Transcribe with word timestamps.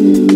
Muito 0.00 0.32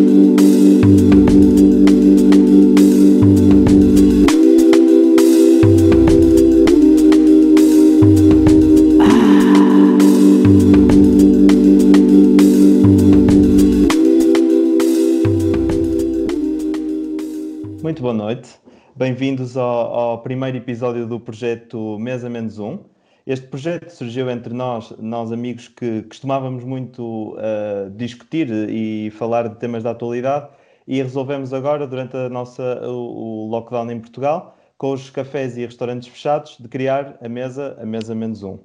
boa 18.03 18.13
noite. 18.13 18.61
Bem-vindos 18.95 19.57
ao, 19.57 19.95
ao, 19.95 20.23
primeiro 20.23 20.59
episódio 20.59 21.07
do 21.07 21.19
projeto 21.19 21.99
Mesa 21.99 22.29
Menos 22.29 22.59
Um. 22.59 22.81
Este 23.27 23.47
projeto 23.47 23.89
surgiu 23.89 24.29
entre 24.29 24.53
nós, 24.53 24.91
nós 24.99 25.33
amigos 25.33 25.69
que 25.69 26.03
costumávamos 26.03 26.63
muito 26.63 27.35
uh, 27.37 27.91
discutir 27.97 28.51
e 28.69 29.11
falar 29.13 29.49
de 29.49 29.59
temas 29.59 29.83
da 29.83 29.93
atualidade 29.93 30.51
e 30.87 31.03
resolvemos 31.03 31.55
agora, 31.55 31.87
durante 31.87 32.15
a 32.15 32.29
nossa, 32.29 32.87
o, 32.87 33.47
o 33.47 33.49
lockdown 33.49 33.91
em 33.91 33.99
Portugal, 33.99 34.59
com 34.77 34.93
os 34.93 35.09
cafés 35.09 35.57
e 35.57 35.65
restaurantes 35.65 36.09
fechados, 36.09 36.59
de 36.61 36.69
criar 36.69 37.17
a 37.23 37.29
mesa, 37.29 37.79
a 37.81 37.87
mesa 37.87 38.15
menos 38.15 38.43
um. 38.43 38.59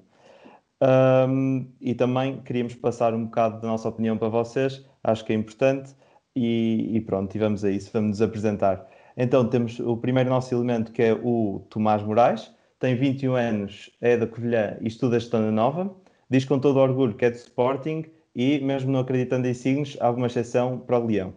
um. 0.81 1.71
e 1.79 1.95
também 1.95 2.41
queríamos 2.41 2.75
passar 2.75 3.13
um 3.13 3.25
bocado 3.25 3.61
da 3.61 3.67
nossa 3.69 3.87
opinião 3.87 4.17
para 4.17 4.27
vocês, 4.27 4.85
acho 5.01 5.23
que 5.23 5.31
é 5.31 5.37
importante, 5.37 5.95
e, 6.35 6.97
e 6.97 7.01
pronto, 7.01 7.33
e 7.33 7.39
vamos 7.39 7.63
a 7.63 7.71
isso, 7.71 7.89
vamos 7.93 8.09
nos 8.09 8.21
apresentar. 8.21 8.85
Então 9.15 9.47
temos 9.47 9.79
o 9.79 9.95
primeiro 9.95 10.29
nosso 10.29 10.53
elemento 10.53 10.91
que 10.91 11.01
é 11.01 11.13
o 11.13 11.65
Tomás 11.69 12.03
Moraes, 12.03 12.51
tem 12.79 12.95
21 12.95 13.35
anos, 13.35 13.91
é 13.99 14.17
da 14.17 14.25
Covilhã 14.25 14.77
e 14.81 14.87
estuda 14.87 15.19
gestão 15.19 15.51
nova, 15.51 15.93
diz 16.29 16.45
com 16.45 16.57
todo 16.57 16.79
orgulho 16.79 17.13
que 17.13 17.25
é 17.25 17.29
de 17.29 17.37
Sporting 17.37 18.05
e, 18.33 18.59
mesmo 18.59 18.91
não 18.91 19.01
acreditando 19.01 19.47
em 19.47 19.53
signos, 19.53 19.97
há 19.99 20.07
alguma 20.07 20.27
exceção 20.27 20.79
para 20.79 20.97
o 20.97 21.05
Leão. 21.05 21.35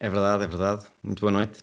É 0.00 0.08
verdade, 0.08 0.44
é 0.44 0.46
verdade. 0.46 0.86
Muito 1.02 1.20
boa 1.20 1.32
noite. 1.32 1.62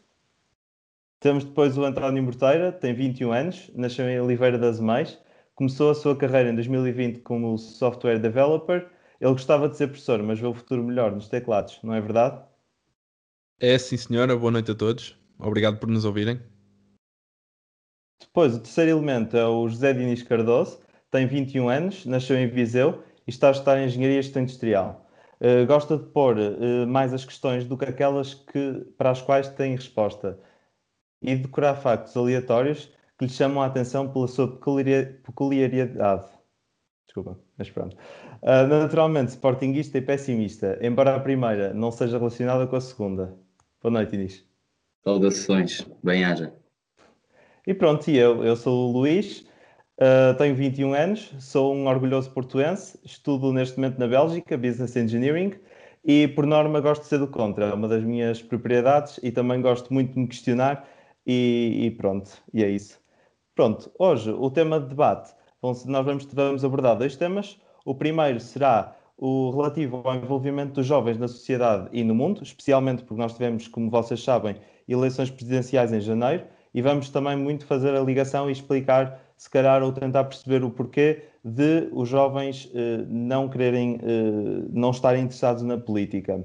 Temos 1.20 1.44
depois 1.44 1.78
o 1.78 1.84
António 1.84 2.24
Morteira, 2.24 2.72
tem 2.72 2.94
21 2.94 3.32
anos, 3.32 3.72
nasceu 3.76 4.08
em 4.10 4.20
Oliveira 4.20 4.58
das 4.58 4.80
Mães, 4.80 5.20
começou 5.56 5.92
a 5.92 5.96
sua 5.96 6.16
carreira 6.16 6.50
em 6.50 6.56
2020 6.56 7.20
como 7.20 7.58
software 7.58 8.20
developer. 8.20 8.88
Ele 9.20 9.32
gostava 9.32 9.70
de 9.70 9.78
ser 9.78 9.88
professor, 9.88 10.22
mas 10.24 10.40
vê 10.40 10.48
o 10.48 10.54
futuro 10.54 10.84
melhor 10.84 11.12
nos 11.12 11.28
teclados, 11.28 11.80
não 11.84 11.94
é 11.94 12.02
verdade? 12.02 12.42
É 13.60 13.78
sim, 13.78 13.98
senhora. 13.98 14.36
Boa 14.36 14.52
noite 14.52 14.72
a 14.72 14.76
todos. 14.76 15.16
Obrigado 15.38 15.78
por 15.78 15.88
nos 15.88 16.06
ouvirem. 16.06 16.42
Depois, 18.22 18.56
o 18.56 18.60
terceiro 18.60 18.92
elemento 18.92 19.36
é 19.36 19.46
o 19.46 19.68
José 19.68 19.94
Diniz 19.94 20.24
Cardoso, 20.24 20.80
tem 21.10 21.28
21 21.28 21.68
anos, 21.70 22.06
nasceu 22.06 22.38
em 22.38 22.48
Viseu 22.48 23.04
e 23.28 23.30
está 23.30 23.50
a 23.50 23.52
estudar 23.52 23.84
Engenharia 23.84 24.20
Industrial. 24.20 25.06
Uh, 25.42 25.66
gosta 25.66 25.98
de 25.98 26.06
pôr 26.06 26.38
uh, 26.38 26.88
mais 26.88 27.14
as 27.14 27.26
questões 27.26 27.66
do 27.66 27.78
que 27.78 27.86
aquelas 27.86 28.34
que, 28.34 28.86
para 28.98 29.10
as 29.10 29.22
quais 29.22 29.50
tem 29.50 29.76
resposta 29.76 30.40
e 31.22 31.36
de 31.36 31.42
decorar 31.44 31.76
factos 31.76 32.16
aleatórios 32.16 32.92
que 33.18 33.26
lhe 33.26 33.32
chamam 33.32 33.62
a 33.62 33.66
atenção 33.66 34.12
pela 34.12 34.28
sua 34.28 34.48
peculiaridade. 34.48 36.26
Desculpa, 37.08 37.40
mas 37.58 37.70
pronto. 37.70 37.98
Uh, 38.42 38.68
naturalmente, 38.68 39.32
sportinguista 39.32 39.98
e 39.98 40.02
pessimista, 40.02 40.80
embora 40.82 41.16
a 41.16 41.20
primeira 41.20 41.74
não 41.74 41.92
seja 41.92 42.18
relacionada 42.18 42.66
com 42.68 42.76
a 42.76 42.82
segunda. 42.82 43.36
Boa 43.82 43.92
noite, 43.92 44.16
Inês. 44.16 44.46
Saudações, 45.04 45.86
bem-haja. 46.04 46.54
E 47.66 47.74
pronto, 47.74 48.10
e 48.10 48.18
eu, 48.18 48.44
eu 48.44 48.56
sou 48.56 48.90
o 48.90 48.92
Luís, 48.92 49.46
uh, 50.00 50.36
tenho 50.38 50.56
21 50.56 50.94
anos, 50.94 51.32
sou 51.40 51.76
um 51.76 51.88
orgulhoso 51.88 52.32
portuense, 52.32 53.00
estudo 53.04 53.54
neste 53.54 53.78
momento 53.78 54.00
na 54.00 54.08
Bélgica, 54.08 54.58
Business 54.58 54.96
Engineering, 54.96 55.54
e 56.04 56.28
por 56.30 56.48
norma 56.48 56.82
gosto 56.82 57.04
de 57.04 57.08
ser 57.08 57.20
do 57.20 57.28
contra, 57.28 57.66
é 57.66 57.74
uma 57.74 57.88
das 57.88 58.04
minhas 58.04 58.42
propriedades 58.42 59.20
e 59.22 59.32
também 59.32 59.62
gosto 59.62 59.94
muito 59.94 60.14
de 60.14 60.20
me 60.20 60.28
questionar 60.28 60.88
e, 61.26 61.84
e 61.84 61.92
pronto, 61.92 62.32
e 62.52 62.64
é 62.64 62.70
isso. 62.70 63.00
Pronto, 63.54 63.92
hoje 64.00 64.32
o 64.32 64.50
tema 64.50 64.80
de 64.80 64.88
debate, 64.88 65.32
nós 65.62 65.86
vamos, 65.86 66.26
vamos 66.34 66.66
abordar 66.66 66.98
dois 66.98 67.16
temas. 67.16 67.60
O 67.86 67.94
primeiro 67.94 68.40
será 68.40 68.96
o 69.16 69.52
relativo 69.52 70.02
ao 70.04 70.16
envolvimento 70.16 70.74
dos 70.74 70.88
jovens 70.88 71.20
na 71.20 71.28
sociedade 71.28 71.88
e 71.92 72.04
no 72.04 72.16
mundo, 72.16 72.42
especialmente 72.42 73.04
porque 73.04 73.22
nós 73.22 73.34
tivemos, 73.34 73.68
como 73.68 73.92
vocês 73.92 74.24
sabem, 74.24 74.56
eleições 74.88 75.30
presidenciais 75.30 75.94
em 75.94 76.02
janeiro, 76.02 76.46
e 76.74 76.82
vamos 76.82 77.10
também 77.10 77.36
muito 77.36 77.66
fazer 77.66 77.94
a 77.96 78.02
ligação 78.02 78.50
e 78.50 78.54
explicar, 78.54 79.20
se 79.38 79.50
calhar, 79.50 79.84
ou 79.84 79.92
tentar 79.92 80.24
perceber 80.26 80.64
o 80.64 80.70
porquê 80.70 81.24
de 81.44 81.90
os 81.92 82.08
jovens 82.08 82.72
eh, 82.74 83.04
não 83.08 83.50
quererem, 83.50 84.00
eh, 84.02 84.68
não 84.72 84.92
estarem 84.92 85.24
interessados 85.24 85.64
na 85.64 85.78
política. 85.78 86.44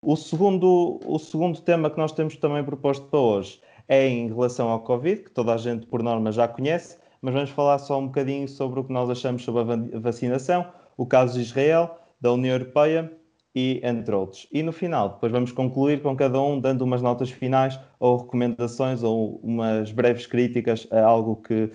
O 0.00 0.14
segundo, 0.16 1.00
o 1.04 1.18
segundo 1.18 1.60
tema 1.60 1.90
que 1.90 1.98
nós 1.98 2.12
temos 2.12 2.36
também 2.36 2.62
proposto 2.64 3.06
para 3.06 3.18
hoje 3.18 3.60
é 3.88 4.08
em 4.08 4.28
relação 4.28 4.68
ao 4.68 4.80
Covid, 4.80 5.24
que 5.24 5.30
toda 5.30 5.52
a 5.52 5.56
gente, 5.56 5.86
por 5.86 6.02
norma, 6.02 6.30
já 6.30 6.46
conhece, 6.46 6.96
mas 7.20 7.34
vamos 7.34 7.50
falar 7.50 7.78
só 7.78 7.98
um 7.98 8.06
bocadinho 8.06 8.46
sobre 8.46 8.80
o 8.80 8.84
que 8.84 8.92
nós 8.92 9.10
achamos 9.10 9.42
sobre 9.42 9.62
a 9.62 9.98
vacinação, 9.98 10.66
o 10.96 11.04
caso 11.04 11.34
de 11.34 11.40
Israel, 11.40 11.98
da 12.20 12.32
União 12.32 12.54
Europeia 12.54 13.12
e 13.54 13.80
entre 13.82 14.14
outros. 14.14 14.46
E 14.52 14.62
no 14.62 14.72
final, 14.72 15.10
depois 15.10 15.32
vamos 15.32 15.52
concluir 15.52 16.02
com 16.02 16.14
cada 16.16 16.40
um 16.40 16.60
dando 16.60 16.82
umas 16.82 17.02
notas 17.02 17.30
finais 17.30 17.78
ou 17.98 18.18
recomendações 18.18 19.02
ou 19.02 19.40
umas 19.42 19.90
breves 19.92 20.26
críticas 20.26 20.86
a 20.90 21.02
algo 21.04 21.36
que 21.36 21.70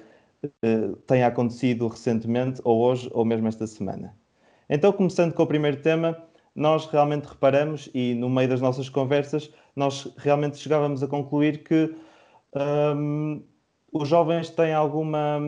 eh, 0.61 0.89
tenha 1.07 1.27
acontecido 1.27 1.87
recentemente 1.87 2.61
ou 2.63 2.81
hoje 2.81 3.09
ou 3.13 3.25
mesmo 3.25 3.47
esta 3.47 3.65
semana. 3.67 4.15
Então, 4.69 4.91
começando 4.91 5.33
com 5.33 5.43
o 5.43 5.47
primeiro 5.47 5.77
tema, 5.81 6.17
nós 6.55 6.85
realmente 6.87 7.25
reparamos 7.25 7.89
e 7.93 8.13
no 8.13 8.29
meio 8.29 8.49
das 8.49 8.61
nossas 8.61 8.89
conversas 8.89 9.51
nós 9.75 10.07
realmente 10.17 10.57
chegávamos 10.57 11.01
a 11.01 11.07
concluir 11.07 11.63
que 11.63 11.95
hum, 12.95 13.43
os 13.91 14.07
jovens 14.07 14.49
têm, 14.49 14.73
alguma, 14.73 15.39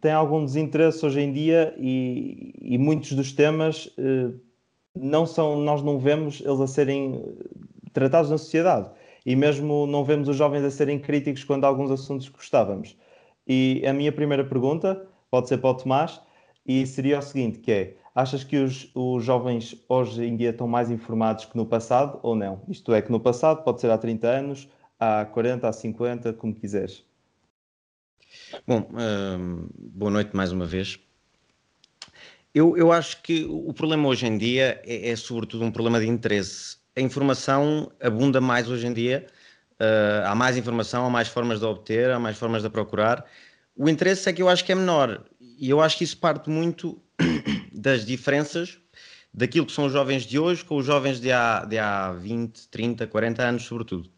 têm 0.00 0.12
algum 0.12 0.44
desinteresse 0.44 1.04
hoje 1.04 1.20
em 1.20 1.32
dia 1.32 1.74
e, 1.78 2.54
e 2.60 2.78
muitos 2.78 3.12
dos 3.12 3.32
temas 3.32 3.90
eh, 3.98 4.30
não 4.94 5.26
são, 5.26 5.56
nós 5.56 5.82
não 5.82 5.98
vemos 5.98 6.40
eles 6.40 6.60
a 6.60 6.66
serem 6.66 7.36
tratados 7.92 8.30
na 8.30 8.38
sociedade 8.38 8.90
e 9.26 9.34
mesmo 9.34 9.86
não 9.86 10.04
vemos 10.04 10.28
os 10.28 10.36
jovens 10.36 10.64
a 10.64 10.70
serem 10.70 10.98
críticos 10.98 11.44
quando 11.44 11.64
alguns 11.64 11.90
assuntos 11.90 12.28
gostávamos. 12.28 12.96
E 13.46 13.82
a 13.86 13.92
minha 13.92 14.12
primeira 14.12 14.44
pergunta 14.44 15.06
pode 15.30 15.48
ser 15.48 15.58
para 15.58 15.70
o 15.70 15.74
Tomás 15.74 16.20
e 16.66 16.86
seria 16.86 17.18
o 17.18 17.22
seguinte, 17.22 17.58
que 17.58 17.72
é, 17.72 17.96
achas 18.14 18.44
que 18.44 18.56
os, 18.56 18.90
os 18.94 19.24
jovens 19.24 19.76
hoje 19.88 20.24
em 20.24 20.36
dia 20.36 20.50
estão 20.50 20.68
mais 20.68 20.90
informados 20.90 21.44
que 21.44 21.56
no 21.56 21.66
passado 21.66 22.18
ou 22.22 22.34
não? 22.34 22.62
Isto 22.68 22.92
é, 22.94 23.02
que 23.02 23.10
no 23.10 23.20
passado 23.20 23.62
pode 23.62 23.80
ser 23.80 23.90
há 23.90 23.98
30 23.98 24.26
anos, 24.26 24.68
há 24.98 25.24
40, 25.24 25.68
há 25.68 25.72
50, 25.72 26.32
como 26.34 26.54
quiseres. 26.54 27.04
Bom, 28.66 28.88
hum, 28.92 29.68
boa 29.78 30.10
noite 30.10 30.34
mais 30.34 30.52
uma 30.52 30.66
vez. 30.66 31.03
Eu, 32.54 32.76
eu 32.76 32.92
acho 32.92 33.20
que 33.20 33.44
o 33.50 33.72
problema 33.72 34.06
hoje 34.06 34.26
em 34.26 34.38
dia 34.38 34.80
é, 34.84 35.10
é, 35.10 35.16
sobretudo 35.16 35.64
um 35.64 35.72
problema 35.72 35.98
de 35.98 36.06
interesse. 36.06 36.76
A 36.96 37.00
informação 37.00 37.90
abunda 38.00 38.40
mais 38.40 38.68
hoje 38.68 38.86
em 38.86 38.92
dia, 38.92 39.26
uh, 39.72 40.28
há 40.28 40.34
mais 40.36 40.56
informação, 40.56 41.04
há 41.04 41.10
mais 41.10 41.26
formas 41.26 41.58
de 41.58 41.64
obter, 41.64 42.10
há 42.10 42.20
mais 42.20 42.38
formas 42.38 42.62
de 42.62 42.70
procurar. 42.70 43.26
O 43.76 43.88
interesse 43.88 44.28
é 44.28 44.32
que 44.32 44.40
eu 44.40 44.48
acho 44.48 44.64
que 44.64 44.70
é 44.70 44.74
menor 44.76 45.24
e 45.40 45.68
eu 45.68 45.80
acho 45.80 45.98
que 45.98 46.04
isso 46.04 46.16
parte 46.16 46.48
muito 46.48 47.02
das 47.72 48.06
diferenças 48.06 48.78
daquilo 49.32 49.66
que 49.66 49.72
são 49.72 49.86
os 49.86 49.92
jovens 49.92 50.22
de 50.22 50.38
hoje 50.38 50.64
com 50.64 50.76
os 50.76 50.86
jovens 50.86 51.20
de 51.20 51.32
há, 51.32 51.64
de 51.64 51.76
há 51.76 52.12
20, 52.12 52.68
30, 52.68 53.08
40 53.08 53.42
anos, 53.42 53.64
sobretudo. 53.64 54.08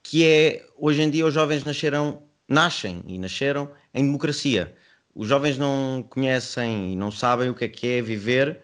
Que 0.00 0.24
é, 0.24 0.66
hoje 0.78 1.02
em 1.02 1.10
dia, 1.10 1.26
os 1.26 1.34
jovens 1.34 1.64
nasceram 1.64 2.22
nascem 2.48 3.02
e 3.08 3.18
nasceram 3.18 3.72
em 3.92 4.04
democracia. 4.04 4.72
Os 5.14 5.28
jovens 5.28 5.56
não 5.56 6.04
conhecem 6.08 6.92
e 6.92 6.96
não 6.96 7.10
sabem 7.10 7.48
o 7.48 7.54
que 7.54 7.64
é 7.64 7.68
que 7.68 7.86
é 7.86 8.02
viver, 8.02 8.60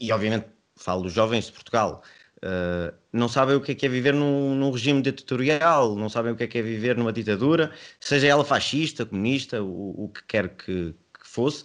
e 0.00 0.10
obviamente 0.12 0.46
falo 0.76 1.02
dos 1.02 1.12
jovens 1.12 1.46
de 1.46 1.52
Portugal, 1.52 2.02
uh, 2.38 2.94
não 3.12 3.28
sabem 3.28 3.54
o 3.54 3.60
que 3.60 3.72
é 3.72 3.74
que 3.74 3.84
é 3.84 3.88
viver 3.88 4.14
num, 4.14 4.54
num, 4.54 4.70
regime 4.70 5.02
ditatorial, 5.02 5.94
não 5.96 6.08
sabem 6.08 6.32
o 6.32 6.36
que 6.36 6.44
é 6.44 6.46
que 6.46 6.58
é 6.58 6.62
viver 6.62 6.96
numa 6.96 7.12
ditadura, 7.12 7.70
seja 8.00 8.26
ela 8.26 8.44
fascista, 8.44 9.04
comunista, 9.04 9.62
o, 9.62 10.04
o 10.04 10.08
que 10.08 10.24
quer 10.24 10.48
que, 10.56 10.94
que 11.18 11.28
fosse. 11.28 11.64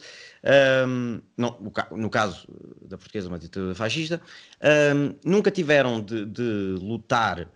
Um, 0.88 1.22
não, 1.36 1.72
no 1.92 2.10
caso 2.10 2.46
da 2.82 2.98
portuguesa, 2.98 3.30
uma 3.30 3.40
ditadura 3.40 3.74
fascista, 3.74 4.22
um, 4.94 5.16
nunca 5.24 5.50
tiveram 5.50 6.02
de, 6.02 6.26
de 6.26 6.76
lutar 6.82 7.50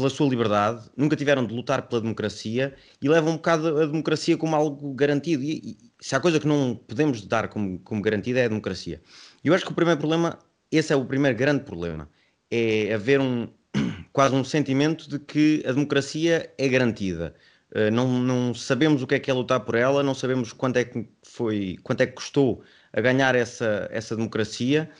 pela 0.00 0.10
sua 0.10 0.28
liberdade, 0.28 0.90
nunca 0.96 1.14
tiveram 1.14 1.46
de 1.46 1.54
lutar 1.54 1.82
pela 1.82 2.00
democracia 2.00 2.74
e 3.00 3.08
levam 3.08 3.34
um 3.34 3.36
bocado 3.36 3.78
a 3.78 3.86
democracia 3.86 4.36
como 4.36 4.56
algo 4.56 4.94
garantido. 4.94 5.42
E, 5.42 5.58
e 5.58 5.90
se 6.00 6.16
há 6.16 6.20
coisa 6.20 6.40
que 6.40 6.46
não 6.46 6.74
podemos 6.74 7.22
dar 7.26 7.48
como, 7.48 7.78
como 7.80 8.00
garantida 8.00 8.40
é 8.40 8.46
a 8.46 8.48
democracia. 8.48 9.00
E 9.44 9.48
eu 9.48 9.54
acho 9.54 9.64
que 9.64 9.70
o 9.70 9.74
primeiro 9.74 10.00
problema, 10.00 10.38
esse 10.72 10.92
é 10.92 10.96
o 10.96 11.04
primeiro 11.04 11.36
grande 11.36 11.64
problema, 11.64 12.08
é 12.50 12.94
haver 12.94 13.20
um 13.20 13.46
quase 14.12 14.34
um 14.34 14.42
sentimento 14.42 15.08
de 15.08 15.18
que 15.18 15.62
a 15.66 15.72
democracia 15.72 16.50
é 16.56 16.68
garantida. 16.68 17.34
Uh, 17.70 17.90
não, 17.92 18.08
não 18.08 18.54
sabemos 18.54 19.02
o 19.02 19.06
que 19.06 19.14
é 19.14 19.20
que 19.20 19.30
é 19.30 19.34
lutar 19.34 19.60
por 19.60 19.74
ela, 19.74 20.02
não 20.02 20.14
sabemos 20.14 20.52
quanto 20.52 20.78
é 20.78 20.84
que 20.84 21.06
foi, 21.22 21.76
quanto 21.82 22.00
é 22.00 22.06
que 22.06 22.14
custou 22.14 22.64
a 22.92 23.00
ganhar 23.00 23.36
essa, 23.36 23.86
essa 23.92 24.16
democracia 24.16 24.90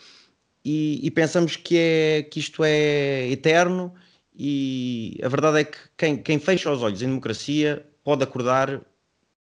e, 0.64 1.00
e, 1.02 1.10
pensamos 1.10 1.56
que, 1.56 1.76
é, 1.76 2.22
que 2.22 2.38
isto 2.38 2.62
é 2.62 3.28
eterno 3.30 3.94
e 4.42 5.20
a 5.22 5.28
verdade 5.28 5.58
é 5.58 5.64
que 5.64 5.76
quem, 5.98 6.16
quem 6.16 6.38
fecha 6.38 6.72
os 6.72 6.82
olhos 6.82 7.02
em 7.02 7.08
democracia 7.08 7.86
pode 8.02 8.24
acordar 8.24 8.80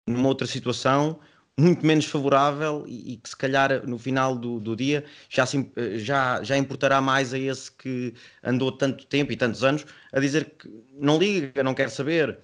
numa 0.07 0.29
outra 0.29 0.47
situação 0.47 1.19
muito 1.59 1.85
menos 1.85 2.05
favorável 2.05 2.85
e, 2.87 3.11
e, 3.13 3.17
que 3.17 3.27
se 3.27 3.35
calhar 3.35 3.85
no 3.85 3.99
final 3.99 4.37
do, 4.37 4.57
do 4.57 4.73
dia 4.73 5.03
já, 5.29 5.45
se, 5.45 5.69
já, 5.97 6.41
já 6.41 6.55
importará 6.55 7.01
mais 7.01 7.33
a 7.33 7.37
esse 7.37 7.69
que 7.73 8.13
andou 8.41 8.71
tanto 8.71 9.05
tempo 9.05 9.33
e 9.33 9.35
tantos 9.35 9.65
anos 9.65 9.85
a 10.13 10.19
dizer 10.21 10.53
que 10.57 10.69
não 10.93 11.17
liga, 11.17 11.61
não 11.61 11.73
quer 11.73 11.89
saber. 11.89 12.39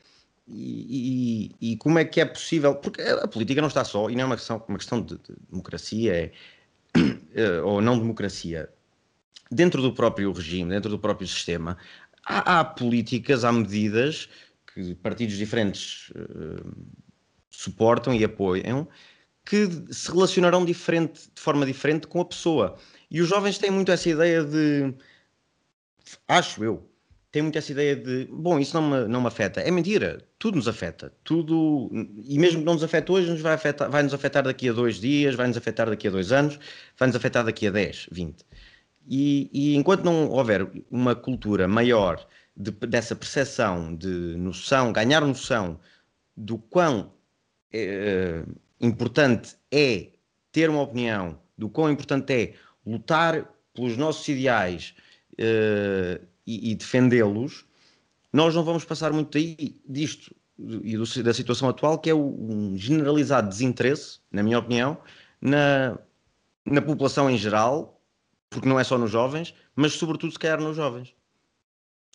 E, 0.45 1.51
e, 1.61 1.71
e 1.71 1.77
como 1.77 1.99
é 1.99 2.03
que 2.03 2.19
é 2.19 2.25
possível? 2.25 2.75
Porque 2.75 3.01
a 3.01 3.27
política 3.29 3.61
não 3.61 3.69
está 3.69 3.85
só, 3.85 4.09
e 4.09 4.15
não 4.15 4.23
é 4.23 4.25
uma 4.25 4.35
questão, 4.35 4.61
uma 4.67 4.77
questão 4.77 5.01
de, 5.01 5.15
de 5.15 5.35
democracia 5.49 6.33
é, 7.33 7.61
ou 7.63 7.81
não 7.81 7.97
democracia. 7.97 8.69
Dentro 9.49 9.81
do 9.81 9.93
próprio 9.93 10.31
regime, 10.33 10.69
dentro 10.69 10.89
do 10.89 10.99
próprio 10.99 11.27
sistema, 11.27 11.77
há, 12.31 12.59
há 12.59 12.63
políticas, 12.63 13.43
há 13.43 13.51
medidas 13.51 14.29
que 14.73 14.95
partidos 14.95 15.35
diferentes 15.35 16.09
uh, 16.11 16.71
suportam 17.49 18.13
e 18.13 18.23
apoiam, 18.23 18.87
que 19.45 19.67
se 19.91 20.11
relacionarão 20.11 20.63
diferente, 20.63 21.29
de 21.33 21.41
forma 21.41 21.65
diferente 21.65 22.07
com 22.07 22.21
a 22.21 22.25
pessoa. 22.25 22.77
E 23.09 23.21
os 23.21 23.27
jovens 23.27 23.57
têm 23.57 23.71
muito 23.71 23.91
essa 23.91 24.09
ideia 24.09 24.43
de. 24.43 24.93
Acho 26.27 26.63
eu. 26.63 26.87
Têm 27.31 27.41
muito 27.41 27.57
essa 27.57 27.71
ideia 27.71 27.95
de. 27.95 28.27
Bom, 28.31 28.59
isso 28.59 28.79
não 28.79 28.89
me, 28.89 29.07
não 29.07 29.21
me 29.21 29.27
afeta. 29.27 29.61
É 29.61 29.71
mentira. 29.71 30.23
Tudo 30.37 30.55
nos 30.55 30.67
afeta. 30.67 31.13
Tudo. 31.23 31.89
E 32.23 32.37
mesmo 32.39 32.59
que 32.59 32.65
não 32.65 32.73
nos 32.73 32.83
afete 32.83 33.11
hoje, 33.11 33.29
nos 33.29 33.41
vai, 33.41 33.53
afetar, 33.53 33.89
vai 33.89 34.03
nos 34.03 34.13
afetar 34.13 34.43
daqui 34.43 34.69
a 34.69 34.73
dois 34.73 34.99
dias, 34.99 35.35
vai 35.35 35.47
nos 35.47 35.57
afetar 35.57 35.89
daqui 35.89 36.07
a 36.07 36.11
dois 36.11 36.31
anos, 36.31 36.59
vai 36.97 37.07
nos 37.07 37.15
afetar 37.15 37.43
daqui 37.43 37.67
a 37.67 37.71
10, 37.71 38.07
20. 38.11 38.45
E, 39.07 39.49
e 39.51 39.75
enquanto 39.75 40.03
não 40.03 40.29
houver 40.29 40.69
uma 40.89 41.15
cultura 41.15 41.67
maior 41.67 42.25
de, 42.55 42.71
dessa 42.71 43.15
percepção, 43.15 43.95
de 43.95 44.35
noção, 44.37 44.93
ganhar 44.93 45.21
noção 45.21 45.79
do 46.35 46.57
quão 46.57 47.11
é, 47.73 48.43
importante 48.79 49.55
é 49.71 50.09
ter 50.51 50.69
uma 50.69 50.81
opinião, 50.81 51.39
do 51.57 51.69
quão 51.69 51.89
importante 51.89 52.33
é 52.33 52.53
lutar 52.85 53.49
pelos 53.73 53.97
nossos 53.97 54.27
ideais 54.27 54.93
uh, 55.33 56.25
e, 56.45 56.71
e 56.71 56.75
defendê-los, 56.75 57.65
nós 58.33 58.55
não 58.55 58.63
vamos 58.63 58.83
passar 58.83 59.13
muito 59.13 59.31
daí, 59.31 59.79
disto 59.87 60.35
e 60.83 60.95
do, 60.95 61.23
da 61.23 61.33
situação 61.33 61.69
atual, 61.69 61.97
que 61.99 62.09
é 62.09 62.13
o, 62.13 62.19
um 62.19 62.77
generalizado 62.77 63.49
desinteresse, 63.49 64.19
na 64.31 64.43
minha 64.43 64.59
opinião, 64.59 64.97
na, 65.39 65.97
na 66.65 66.81
população 66.81 67.29
em 67.29 67.37
geral, 67.37 68.00
porque 68.51 68.67
não 68.67 68.79
é 68.79 68.83
só 68.83 68.97
nos 68.97 69.09
jovens, 69.09 69.55
mas 69.75 69.93
sobretudo 69.93 70.31
se 70.31 70.37
calhar 70.37 70.61
nos 70.61 70.75
jovens. 70.75 71.15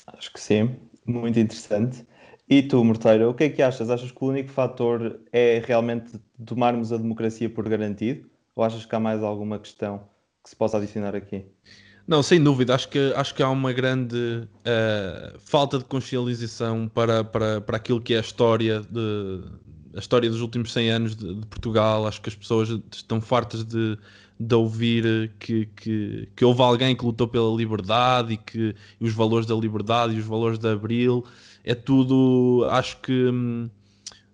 Acho 0.06 0.33
que 0.33 0.38
sim, 0.38 0.77
muito 1.05 1.41
interessante. 1.41 2.06
E 2.49 2.62
tu, 2.62 2.85
Morteiro, 2.85 3.31
o 3.31 3.35
que 3.35 3.44
é 3.44 3.49
que 3.49 3.62
achas? 3.62 3.91
Achas 3.91 4.12
que 4.12 4.23
o 4.23 4.29
único 4.29 4.50
fator 4.50 5.19
é 5.33 5.61
realmente 5.67 6.21
tomarmos 6.44 6.93
a 6.93 6.99
democracia 6.99 7.50
por 7.50 7.69
garantido? 7.69 8.29
Ou 8.55 8.62
achas 8.62 8.87
que 8.87 8.94
há 8.94 9.00
mais 9.00 9.23
alguma 9.23 9.59
questão 9.59 10.09
que 10.44 10.50
se 10.50 10.55
possa 10.55 10.77
adicionar 10.77 11.17
aqui? 11.17 11.44
Não, 12.06 12.23
sem 12.23 12.41
dúvida. 12.41 12.75
Acho 12.75 12.89
que, 12.89 13.12
acho 13.17 13.35
que 13.35 13.43
há 13.43 13.50
uma 13.50 13.73
grande 13.73 14.17
uh, 14.17 15.39
falta 15.41 15.79
de 15.79 15.85
consciencialização 15.85 16.89
para, 16.89 17.25
para, 17.25 17.61
para 17.61 17.79
aquilo 17.79 18.00
que 18.00 18.15
é 18.15 18.19
a 18.19 18.21
história, 18.21 18.81
de, 18.81 19.43
a 19.97 19.99
história 19.99 20.31
dos 20.31 20.41
últimos 20.41 20.73
100 20.73 20.91
anos 20.91 21.17
de, 21.17 21.35
de 21.35 21.47
Portugal. 21.47 22.06
Acho 22.06 22.21
que 22.21 22.29
as 22.29 22.37
pessoas 22.37 22.69
estão 22.93 23.21
fartas 23.21 23.65
de, 23.65 23.99
de 24.38 24.55
ouvir 24.55 25.33
que, 25.38 25.67
que, 25.77 26.29
que 26.37 26.44
houve 26.44 26.61
alguém 26.61 26.94
que 26.94 27.05
lutou 27.05 27.27
pela 27.27 27.55
liberdade 27.56 28.35
e 28.35 28.37
que 28.37 28.75
e 29.00 29.05
os 29.06 29.15
valores 29.15 29.47
da 29.47 29.55
liberdade 29.55 30.15
e 30.15 30.19
os 30.19 30.27
valores 30.27 30.59
de 30.59 30.69
Abril. 30.69 31.25
É 31.65 31.75
tudo, 31.75 32.67
acho 32.71 33.00
que 33.00 33.12
hum, 33.12 33.69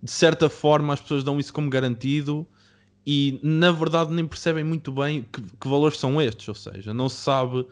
de 0.03 0.11
certa 0.11 0.49
forma 0.49 0.93
as 0.93 1.01
pessoas 1.01 1.23
dão 1.23 1.39
isso 1.39 1.53
como 1.53 1.71
garantido 1.71 2.47
e 3.07 3.41
na 3.43 3.71
verdade 3.71 4.13
nem 4.13 4.27
percebem 4.27 4.65
muito 4.65 4.93
bem 4.93 5.25
que, 5.33 5.41
que 5.41 5.69
valores 5.69 5.99
são 5.99 6.21
estes, 6.21 6.49
ou 6.49 6.55
seja, 6.55 6.93
não 6.93 7.09
se 7.09 7.17
sabe 7.17 7.67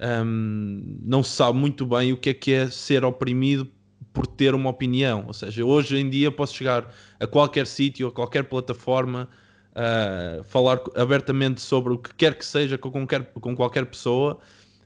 um, 0.00 0.98
não 1.02 1.22
se 1.22 1.30
sabe 1.30 1.58
muito 1.58 1.86
bem 1.86 2.12
o 2.12 2.16
que 2.16 2.30
é 2.30 2.34
que 2.34 2.52
é 2.52 2.70
ser 2.70 3.04
oprimido 3.04 3.68
por 4.12 4.26
ter 4.26 4.54
uma 4.54 4.70
opinião, 4.70 5.24
ou 5.26 5.32
seja, 5.32 5.64
hoje 5.64 5.96
em 5.96 6.08
dia 6.08 6.30
posso 6.30 6.54
chegar 6.54 6.92
a 7.18 7.26
qualquer 7.26 7.66
sítio, 7.66 8.06
a 8.06 8.12
qualquer 8.12 8.44
plataforma, 8.44 9.28
uh, 9.74 10.44
falar 10.44 10.80
abertamente 10.94 11.60
sobre 11.60 11.92
o 11.92 11.98
que 11.98 12.14
quer 12.14 12.36
que 12.36 12.44
seja 12.44 12.78
com 12.78 12.90
qualquer, 12.90 13.24
com 13.32 13.56
qualquer 13.56 13.86
pessoa 13.86 14.38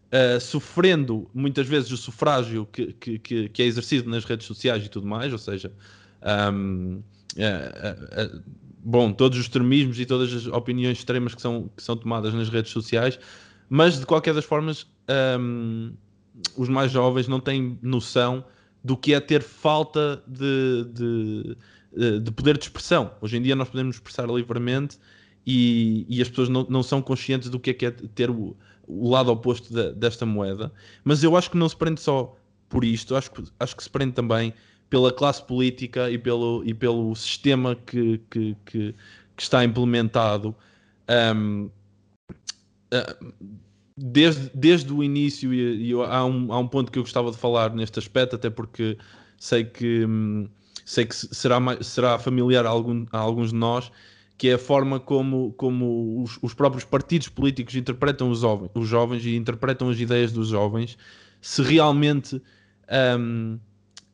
uh, 0.08 0.40
sofrendo 0.40 1.28
muitas 1.34 1.66
vezes 1.66 1.90
o 1.90 1.96
sufrágio 1.96 2.66
que, 2.66 2.92
que, 2.94 3.48
que, 3.48 3.62
é 3.62 3.66
exercido 3.66 4.08
nas 4.10 4.24
redes 4.24 4.46
sociais 4.46 4.84
e 4.84 4.88
tudo 4.88 5.06
mais, 5.06 5.32
ou 5.32 5.38
seja, 5.38 5.72
um, 6.52 7.02
uh, 7.36 8.36
uh, 8.36 8.42
bom, 8.78 9.12
todos 9.12 9.38
os 9.38 9.44
extremismos 9.44 9.98
e 10.00 10.06
todas 10.06 10.32
as 10.32 10.46
opiniões 10.46 10.98
extremas 10.98 11.34
que 11.34 11.42
são, 11.42 11.70
que 11.76 11.82
são 11.82 11.96
tomadas 11.96 12.34
nas 12.34 12.48
redes 12.48 12.72
sociais, 12.72 13.18
mas 13.68 13.98
de 13.98 14.06
qualquer 14.06 14.34
das 14.34 14.44
formas, 14.44 14.86
um, 15.38 15.92
os 16.56 16.68
mais 16.68 16.90
jovens 16.90 17.28
não 17.28 17.40
têm 17.40 17.78
noção 17.82 18.44
do 18.82 18.96
que 18.96 19.12
é 19.12 19.20
ter 19.20 19.42
falta 19.42 20.22
de, 20.26 20.84
de, 20.92 21.56
de, 22.20 22.30
poder 22.30 22.56
de 22.56 22.64
expressão. 22.64 23.12
Hoje 23.20 23.36
em 23.36 23.42
dia 23.42 23.56
nós 23.56 23.68
podemos 23.68 23.96
expressar 23.96 24.26
livremente 24.28 24.98
e, 25.46 26.06
e 26.08 26.22
as 26.22 26.28
pessoas 26.28 26.48
não, 26.48 26.66
não 26.68 26.82
são 26.82 27.02
conscientes 27.02 27.48
do 27.48 27.58
que 27.58 27.70
é, 27.70 27.74
que 27.74 27.86
é 27.86 27.90
ter 27.90 28.30
o, 28.30 28.56
o 28.86 29.10
lado 29.10 29.30
oposto 29.30 29.72
de, 29.72 29.92
desta 29.92 30.24
moeda, 30.24 30.72
mas 31.04 31.22
eu 31.22 31.36
acho 31.36 31.50
que 31.50 31.56
não 31.56 31.68
se 31.68 31.76
prende 31.76 32.00
só 32.00 32.36
por 32.68 32.84
isto, 32.84 33.16
acho 33.16 33.30
que, 33.30 33.42
acho 33.58 33.76
que 33.76 33.82
se 33.82 33.90
prende 33.90 34.12
também 34.12 34.52
pela 34.90 35.12
classe 35.12 35.42
política 35.44 36.10
e 36.10 36.18
pelo, 36.18 36.62
e 36.64 36.72
pelo 36.72 37.14
sistema 37.14 37.74
que, 37.74 38.20
que, 38.30 38.56
que, 38.64 38.94
que 39.36 39.42
está 39.42 39.64
implementado. 39.64 40.54
Um, 41.34 41.70
ah, 42.90 43.16
desde, 43.96 44.50
desde 44.54 44.92
o 44.92 45.02
início, 45.02 45.52
e, 45.52 45.90
e 45.90 45.92
há, 45.92 46.24
um, 46.24 46.52
há 46.52 46.58
um 46.58 46.68
ponto 46.68 46.90
que 46.92 46.98
eu 46.98 47.02
gostava 47.02 47.30
de 47.30 47.36
falar 47.36 47.74
neste 47.74 47.98
aspecto, 47.98 48.36
até 48.36 48.48
porque 48.48 48.96
sei 49.36 49.64
que, 49.64 50.04
um, 50.06 50.48
sei 50.88 51.04
que 51.04 51.14
será, 51.14 51.58
será 51.82 52.18
familiar 52.18 52.64
a, 52.64 52.70
algum, 52.70 53.04
a 53.12 53.18
alguns 53.18 53.50
de 53.50 53.56
nós, 53.56 53.92
que 54.38 54.48
é 54.48 54.54
a 54.54 54.58
forma 54.58 54.98
como, 54.98 55.52
como 55.52 56.22
os, 56.22 56.38
os 56.40 56.54
próprios 56.54 56.82
partidos 56.82 57.28
políticos 57.28 57.74
interpretam 57.74 58.30
os 58.30 58.40
jovens, 58.40 58.70
os 58.74 58.88
jovens 58.88 59.22
e 59.26 59.36
interpretam 59.36 59.90
as 59.90 60.00
ideias 60.00 60.32
dos 60.32 60.48
jovens, 60.48 60.96
se 61.42 61.60
realmente 61.60 62.36
um, 63.20 63.56
uh, 63.56 63.60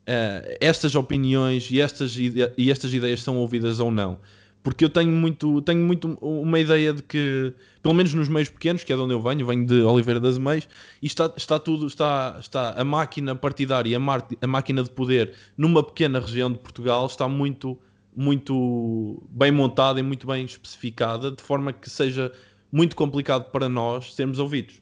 eh, 0.05 0.57
estas 0.59 0.95
opiniões 0.95 1.71
e 1.71 1.79
estas, 1.79 2.17
e 2.17 2.69
estas 2.69 2.93
ideias 2.93 3.23
são 3.23 3.37
ouvidas 3.37 3.79
ou 3.79 3.89
não. 3.89 4.19
Porque 4.65 4.83
eu 4.83 4.89
tenho 4.89 5.11
muito, 5.11 5.61
tenho 5.61 5.79
muito 5.85 6.17
uma 6.19 6.59
ideia 6.59 6.91
de 6.91 7.03
que, 7.03 7.53
pelo 7.83 7.93
menos 7.93 8.15
nos 8.15 8.27
meios 8.27 8.49
pequenos, 8.49 8.83
que 8.83 8.91
é 8.91 8.95
de 8.95 9.01
onde 9.03 9.13
eu 9.13 9.21
venho, 9.21 9.45
venho 9.45 9.63
de 9.63 9.83
Oliveira 9.83 10.19
das 10.19 10.39
Meias, 10.39 10.67
e 11.03 11.05
está, 11.05 11.31
está 11.37 11.59
tudo, 11.59 11.85
está, 11.85 12.37
está 12.39 12.71
a 12.71 12.83
máquina 12.83 13.35
partidária, 13.35 13.95
a, 13.95 14.01
a 14.41 14.47
máquina 14.47 14.83
de 14.83 14.89
poder 14.89 15.33
numa 15.55 15.83
pequena 15.83 16.19
região 16.19 16.51
de 16.51 16.57
Portugal 16.57 17.05
está 17.05 17.27
muito 17.27 17.77
muito 18.15 19.21
bem 19.29 19.51
montada 19.51 19.99
e 19.99 20.03
muito 20.03 20.25
bem 20.25 20.45
especificada, 20.45 21.29
de 21.29 21.43
forma 21.43 21.71
que 21.71 21.87
seja 21.87 22.31
muito 22.71 22.95
complicado 22.95 23.51
para 23.51 23.69
nós 23.69 24.15
sermos 24.15 24.39
ouvidos. 24.39 24.81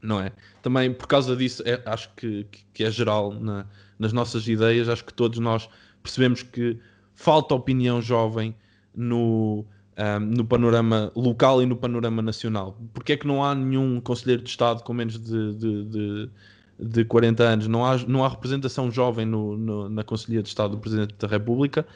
Não 0.00 0.20
é? 0.20 0.30
Também 0.62 0.94
por 0.94 1.08
causa 1.08 1.34
disso, 1.34 1.60
é, 1.66 1.82
acho 1.86 2.08
que, 2.14 2.46
que 2.72 2.84
é 2.84 2.90
geral 2.90 3.32
na, 3.32 3.66
nas 3.98 4.12
nossas 4.12 4.46
ideias, 4.46 4.88
acho 4.88 5.04
que 5.04 5.12
todos 5.12 5.40
nós 5.40 5.68
percebemos 6.04 6.44
que 6.44 6.78
falta 7.16 7.52
opinião 7.52 8.00
jovem 8.00 8.54
no, 8.94 9.64
um, 9.96 10.20
no 10.20 10.44
panorama 10.44 11.12
local 11.14 11.62
e 11.62 11.66
no 11.66 11.76
panorama 11.76 12.22
nacional. 12.22 12.78
Porque 12.92 13.12
é 13.12 13.16
que 13.16 13.26
não 13.26 13.44
há 13.44 13.54
nenhum 13.54 14.00
conselheiro 14.00 14.42
de 14.42 14.50
Estado 14.50 14.82
com 14.82 14.92
menos 14.92 15.18
de, 15.18 15.54
de, 15.54 15.84
de, 15.84 16.30
de 16.78 17.04
40 17.04 17.42
anos? 17.42 17.68
Não 17.68 17.84
há, 17.84 17.96
não 17.98 18.24
há 18.24 18.28
representação 18.28 18.90
jovem 18.90 19.26
no, 19.26 19.56
no, 19.56 19.88
na 19.88 20.02
Conselhia 20.04 20.42
de 20.42 20.48
Estado 20.48 20.72
do 20.72 20.78
Presidente 20.78 21.14
da 21.18 21.28
República 21.28 21.86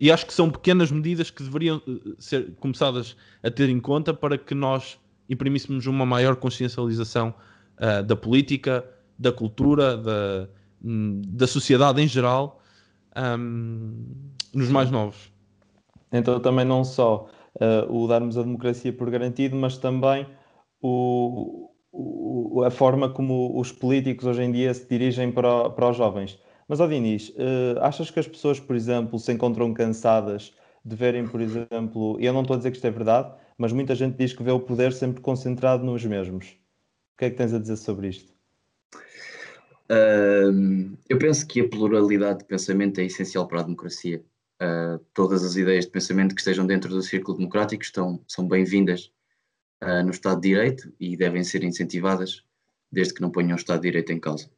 e 0.00 0.10
acho 0.10 0.26
que 0.26 0.34
são 0.34 0.50
pequenas 0.50 0.90
medidas 0.90 1.30
que 1.30 1.42
deveriam 1.42 1.80
eh, 1.86 1.92
ser 2.18 2.52
começadas 2.58 3.16
a 3.42 3.50
ter 3.50 3.68
em 3.68 3.78
conta 3.78 4.12
para 4.12 4.36
que 4.36 4.54
nós 4.54 4.98
imprimíssemos 5.28 5.86
uma 5.86 6.04
maior 6.04 6.36
consciencialização 6.36 7.32
uh, 7.78 8.02
da 8.02 8.16
política, 8.16 8.84
da 9.18 9.30
cultura, 9.30 9.96
da, 9.96 10.48
hum, 10.84 11.22
da 11.24 11.46
sociedade 11.46 12.02
em 12.02 12.08
geral, 12.08 12.60
um, 13.16 14.04
nos 14.52 14.68
mais 14.68 14.90
novos. 14.90 15.31
Então, 16.12 16.40
também 16.40 16.64
não 16.64 16.84
só 16.84 17.28
uh, 17.54 17.92
o 17.92 18.06
darmos 18.06 18.36
a 18.36 18.42
democracia 18.42 18.92
por 18.92 19.10
garantido, 19.10 19.56
mas 19.56 19.78
também 19.78 20.26
o, 20.80 21.70
o, 21.90 22.62
a 22.64 22.70
forma 22.70 23.08
como 23.08 23.58
os 23.58 23.72
políticos 23.72 24.26
hoje 24.26 24.42
em 24.42 24.52
dia 24.52 24.72
se 24.74 24.86
dirigem 24.88 25.32
para, 25.32 25.70
para 25.70 25.90
os 25.90 25.96
jovens. 25.96 26.38
Mas, 26.68 26.80
ó 26.80 26.86
Dinis, 26.86 27.30
uh, 27.30 27.80
achas 27.80 28.10
que 28.10 28.20
as 28.20 28.26
pessoas, 28.26 28.60
por 28.60 28.76
exemplo, 28.76 29.18
se 29.18 29.32
encontram 29.32 29.72
cansadas 29.72 30.54
de 30.84 30.96
verem, 30.96 31.26
por 31.28 31.40
exemplo, 31.40 32.18
e 32.20 32.26
eu 32.26 32.32
não 32.32 32.42
estou 32.42 32.54
a 32.54 32.56
dizer 32.56 32.70
que 32.70 32.76
isto 32.76 32.86
é 32.86 32.90
verdade, 32.90 33.32
mas 33.56 33.72
muita 33.72 33.94
gente 33.94 34.16
diz 34.16 34.32
que 34.32 34.42
vê 34.42 34.50
o 34.50 34.60
poder 34.60 34.92
sempre 34.92 35.20
concentrado 35.20 35.84
nos 35.84 36.04
mesmos. 36.04 36.56
O 37.14 37.18
que 37.18 37.26
é 37.26 37.30
que 37.30 37.36
tens 37.36 37.54
a 37.54 37.58
dizer 37.58 37.76
sobre 37.76 38.08
isto? 38.08 38.32
Uh, 39.90 40.96
eu 41.08 41.18
penso 41.18 41.46
que 41.46 41.60
a 41.60 41.68
pluralidade 41.68 42.40
de 42.40 42.44
pensamento 42.46 43.00
é 43.00 43.04
essencial 43.04 43.46
para 43.46 43.60
a 43.60 43.62
democracia. 43.62 44.24
Uh, 44.62 44.96
todas 45.12 45.42
as 45.42 45.56
ideias 45.56 45.86
de 45.86 45.90
pensamento 45.90 46.36
que 46.36 46.40
estejam 46.40 46.64
dentro 46.64 46.88
do 46.88 47.02
círculo 47.02 47.36
democrático 47.36 47.82
estão, 47.82 48.22
são 48.28 48.46
bem-vindas 48.46 49.10
uh, 49.82 50.04
no 50.04 50.12
Estado 50.12 50.40
de 50.40 50.50
Direito 50.50 50.94
e 51.00 51.16
devem 51.16 51.42
ser 51.42 51.64
incentivadas, 51.64 52.44
desde 52.88 53.12
que 53.12 53.20
não 53.20 53.32
ponham 53.32 53.54
o 53.54 53.58
Estado 53.58 53.80
de 53.80 53.88
Direito 53.88 54.12
em 54.12 54.20
causa. 54.20 54.48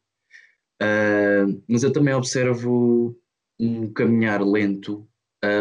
Uh, 0.82 1.62
mas 1.66 1.84
eu 1.84 1.90
também 1.90 2.12
observo 2.12 3.18
um 3.58 3.90
caminhar 3.90 4.42
lento 4.42 5.08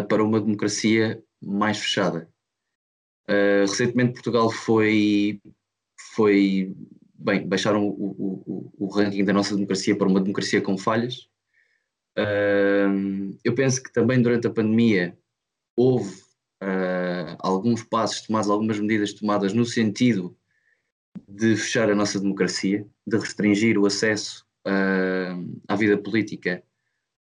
para 0.07 0.23
uma 0.23 0.39
democracia 0.39 1.21
mais 1.41 1.77
fechada. 1.77 2.29
recentemente 3.67 4.13
Portugal 4.13 4.49
foi, 4.49 5.41
foi 6.15 6.73
bem, 7.13 7.45
baixaram 7.45 7.85
o, 7.85 7.91
o, 8.47 8.71
o 8.77 8.87
ranking 8.87 9.25
da 9.25 9.33
nossa 9.33 9.53
democracia 9.53 9.97
para 9.97 10.07
uma 10.07 10.21
democracia 10.21 10.61
com 10.61 10.77
falhas. 10.77 11.29
Eu 12.15 13.55
penso 13.55 13.81
que 13.81 13.91
também 13.91 14.21
durante 14.21 14.47
a 14.47 14.51
pandemia 14.51 15.17
houve 15.75 16.23
uh, 16.63 17.35
alguns 17.39 17.83
passos 17.83 18.21
tomados, 18.21 18.49
algumas 18.49 18.79
medidas 18.79 19.13
tomadas 19.13 19.53
no 19.53 19.65
sentido 19.65 20.35
de 21.27 21.55
fechar 21.55 21.89
a 21.89 21.95
nossa 21.95 22.19
democracia, 22.19 22.85
de 23.05 23.17
restringir 23.17 23.77
o 23.77 23.85
acesso 23.85 24.45
uh, 24.65 25.61
à 25.67 25.75
vida 25.75 25.97
política 25.97 26.63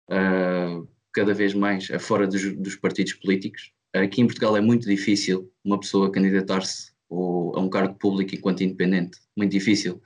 uh, 0.10 0.88
cada 1.14 1.34
vez 1.34 1.54
mais 1.54 1.88
fora 2.00 2.28
dos, 2.28 2.56
dos, 2.56 2.76
partidos 2.76 3.14
políticos. 3.14 3.72
Aqui 3.94 4.22
em 4.22 4.28
Portugal 4.28 4.56
é 4.56 4.62
muito 4.62 4.88
difícil 4.88 5.52
uma 5.64 5.80
pessoa 5.80 6.12
candidatar-se 6.12 6.92
a 7.10 7.60
um 7.60 7.70
cargo 7.70 7.96
público 7.96 8.36
enquanto 8.36 8.64
independente, 8.64 9.18
muito 9.36 9.52
difícil. 9.52 10.02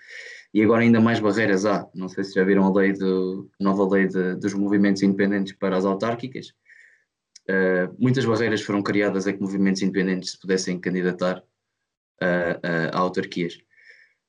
E 0.54 0.62
agora 0.62 0.82
ainda 0.82 1.00
mais 1.00 1.20
barreiras 1.20 1.66
há. 1.66 1.88
Não 1.96 2.10
sei 2.10 2.24
se 2.24 2.34
já 2.34 2.44
viram 2.44 2.66
a 2.66 2.74
lei 2.74 2.92
de, 2.92 3.04
nova 3.60 3.88
lei 3.88 4.08
de, 4.08 4.36
dos 4.36 4.54
movimentos 4.54 5.02
independentes 5.02 5.54
para 5.54 5.78
as 5.78 5.86
autárquicas, 5.86 6.54
Uh, 7.50 7.94
muitas 8.00 8.24
barreiras 8.24 8.62
foram 8.62 8.84
criadas 8.84 9.26
a 9.26 9.34
que 9.34 9.42
movimentos 9.42 9.82
independentes 9.82 10.32
se 10.32 10.40
pudessem 10.40 10.80
candidatar 10.80 11.44
a, 12.22 12.96
a, 12.96 12.98
autarquias. 12.98 13.58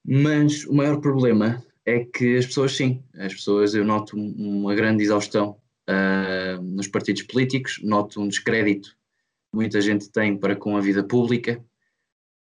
Mas 0.04 0.64
o 0.64 0.74
maior 0.74 1.00
problema 1.00 1.62
é 1.84 2.04
que 2.04 2.36
as 2.36 2.46
pessoas, 2.46 2.74
sim, 2.74 3.04
as 3.14 3.34
pessoas, 3.34 3.74
eu 3.74 3.84
noto 3.84 4.16
uma 4.16 4.74
grande 4.74 5.02
exaustão 5.02 5.60
uh, 5.88 6.62
nos 6.62 6.88
partidos 6.88 7.22
políticos, 7.22 7.80
noto 7.82 8.20
um 8.20 8.28
descrédito 8.28 8.90
que 8.90 9.56
muita 9.56 9.80
gente 9.80 10.10
tem 10.10 10.36
para 10.36 10.56
com 10.56 10.76
a 10.76 10.80
vida 10.80 11.04
pública. 11.04 11.62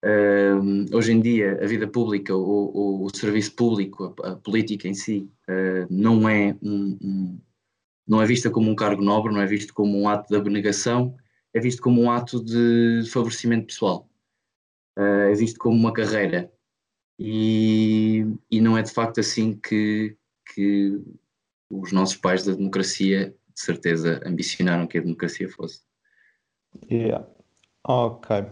Uh, 0.05 0.97
hoje 0.97 1.13
em 1.13 1.21
dia, 1.21 1.59
a 1.63 1.67
vida 1.67 1.87
pública, 1.89 2.35
o, 2.35 2.41
o, 2.41 3.05
o 3.05 3.17
serviço 3.17 3.55
público, 3.55 4.15
a, 4.23 4.31
a, 4.31 4.37
política 4.37 4.87
em 4.87 4.95
si, 4.95 5.29
não 5.91 6.29
é 6.29 6.57
um, 6.63 6.99
um 7.03 7.41
não 8.09 8.23
é 8.23 8.27
vista 8.27 8.51
como 8.51 8.71
um 8.71 8.75
cargo 8.75 9.03
nobre, 9.03 9.33
não 9.33 9.43
é 9.43 9.47
visto 9.47 9.75
como 9.75 10.01
um 10.01 10.09
ato 10.09 10.29
de 10.29 10.37
abnegação, 10.37 11.15
é 11.53 11.61
visto 11.61 11.83
como 11.83 12.01
um 12.01 12.11
ato 12.11 12.43
de 12.43 13.03
favorecimento 13.11 13.67
pessoal, 13.67 14.09
uh, 14.99 15.29
é 15.31 15.35
visto 15.35 15.59
como 15.59 15.77
uma 15.77 15.93
carreira. 15.93 16.51
E, 17.19 18.25
e 18.51 18.61
não 18.61 18.79
é 18.79 18.83
de 18.83 18.93
facto 18.93 19.19
assim 19.19 19.59
que, 19.59 20.17
que 20.55 20.99
os 21.69 21.93
nossos 21.93 22.17
pais 22.17 22.45
da 22.45 22.55
democracia, 22.55 23.35
de 23.53 23.61
certeza, 23.61 24.23
ambicionaram 24.25 24.87
que 24.87 24.99
a 24.99 25.03
democracia 25.03 25.49
fosse. 25.49 25.83
Yeah. 26.91 27.27
Ok. 27.85 28.47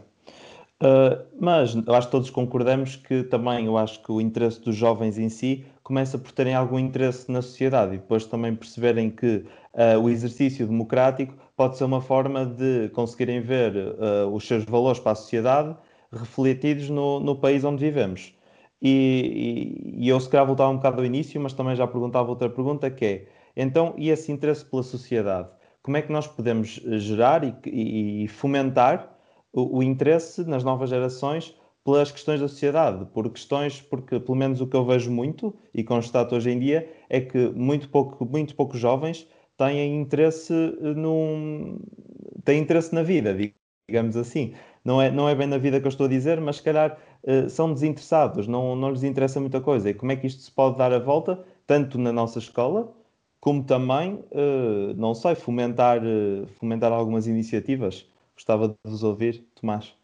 Uh, 0.83 1.25
mas 1.41 1.75
eu 1.75 1.95
acho 1.95 2.09
que 2.09 2.13
todos 2.13 2.29
concordamos 2.29 2.97
que 2.97 3.23
também 3.23 3.65
eu 3.65 3.79
acho 3.79 4.03
que 4.03 4.13
o 4.13 4.21
interesse 4.21 4.61
dos 4.61 4.77
jovens 4.77 5.17
em 5.17 5.31
si 5.31 5.65
começa 5.83 6.19
por 6.19 6.33
terem 6.33 6.55
algum 6.55 6.79
interesse 6.79 7.33
na 7.33 7.41
sociedade 7.41 7.95
e 7.95 7.99
depois 7.99 8.27
também 8.27 8.55
perceberem 8.55 9.09
que 9.09 9.47
uh, 9.73 9.99
o 9.99 10.11
exercício 10.11 10.67
democrático 10.67 11.35
pode 11.57 11.79
ser 11.79 11.85
uma 11.85 12.03
forma 12.03 12.45
de 12.45 12.91
conseguirem 12.91 13.41
ver 13.41 13.75
uh, 13.75 14.29
os 14.31 14.47
seus 14.47 14.65
valores 14.65 15.01
para 15.01 15.13
a 15.13 15.15
sociedade 15.15 15.75
refletidos 16.13 16.91
no, 16.91 17.21
no 17.21 17.37
país 17.37 17.65
onde 17.65 17.83
vivemos. 17.83 18.35
E, 18.83 19.97
e, 19.97 20.05
e, 20.05 20.09
eu 20.11 20.21
se 20.21 20.29
calhar 20.29 20.47
voltava 20.47 20.71
um 20.71 20.77
bocado 20.77 21.01
ao 21.01 21.07
início, 21.07 21.41
mas 21.41 21.55
também 21.55 21.75
já 21.75 21.87
perguntava 21.87 22.29
outra 22.29 22.51
pergunta 22.51 22.91
que 22.91 23.05
é, 23.07 23.27
então, 23.57 23.95
e 23.97 24.11
esse 24.11 24.31
interesse 24.31 24.65
pela 24.67 24.83
sociedade? 24.83 25.49
Como 25.83 25.97
é 25.97 26.03
que 26.03 26.13
nós 26.13 26.27
podemos 26.27 26.69
gerar 26.69 27.43
e, 27.43 28.25
e 28.25 28.29
fomentar 28.29 29.16
o, 29.57 29.79
o, 29.79 29.83
interesse 29.83 30.45
nas 30.45 30.63
novas 30.63 30.91
gerações 30.91 31.57
pelas 31.83 32.13
questões 32.13 32.41
da 32.41 32.49
sociedade, 32.49 33.07
por 33.07 33.31
questões, 33.31 33.81
porque 33.81 34.21
pelo 34.21 34.37
menos 34.37 34.61
o 34.61 34.67
que 34.67 34.77
eu 34.77 34.85
vejo 34.85 35.11
muito 35.11 35.55
e 35.73 35.83
constato 35.83 36.35
hoje 36.35 36.51
em 36.51 36.59
dia 36.59 36.93
é 37.09 37.21
que 37.21 37.49
muito 37.51 37.89
pouco, 37.89 38.25
muito 38.27 38.55
poucos 38.55 38.79
jovens 38.79 39.27
têm 39.57 39.97
interesse 39.99 40.53
num, 40.97 41.79
têm 42.45 42.61
interesse 42.61 42.95
na 42.95 43.03
vida, 43.03 43.35
digamos 43.89 44.17
assim. 44.17 44.53
Não 44.85 45.01
é, 45.01 45.11
não 45.11 45.29
é 45.29 45.35
bem 45.35 45.47
na 45.47 45.59
vida 45.59 45.81
que 45.81 45.87
eu 45.87 45.91
estou 45.91 46.07
a 46.07 46.11
dizer, 46.11 46.41
mas 46.41 46.57
se 46.57 46.63
calhar 46.63 46.99
uh, 47.25 47.49
são 47.49 47.73
desinteressados, 47.73 48.47
não, 48.47 48.77
não 48.77 48.91
lhes 48.91 49.05
interessa 49.05 49.41
muita 49.41 49.61
coisa. 49.61 49.89
E 49.89 49.95
como 49.95 50.13
é 50.13 50.17
que 50.17 50.27
isto 50.27 50.43
se 50.43 50.51
pode 50.51 50.77
dar 50.77 50.93
a 50.93 50.99
volta, 50.99 51.43
tanto 51.67 51.99
na 51.99 52.13
nossa 52.13 52.39
escola, 52.39 52.93
como 53.41 53.65
também, 53.65 54.15
uh, 54.15 54.93
não 54.97 55.15
sei, 55.15 55.35
fomentar, 55.35 56.03
fomentar 56.59 56.93
algumas 56.93 57.27
iniciativas 57.27 58.07
Gostava 58.37 58.69
de 58.69 58.77
vos 58.85 59.03
ouvir, 59.03 59.45
Tomás. 59.55 59.95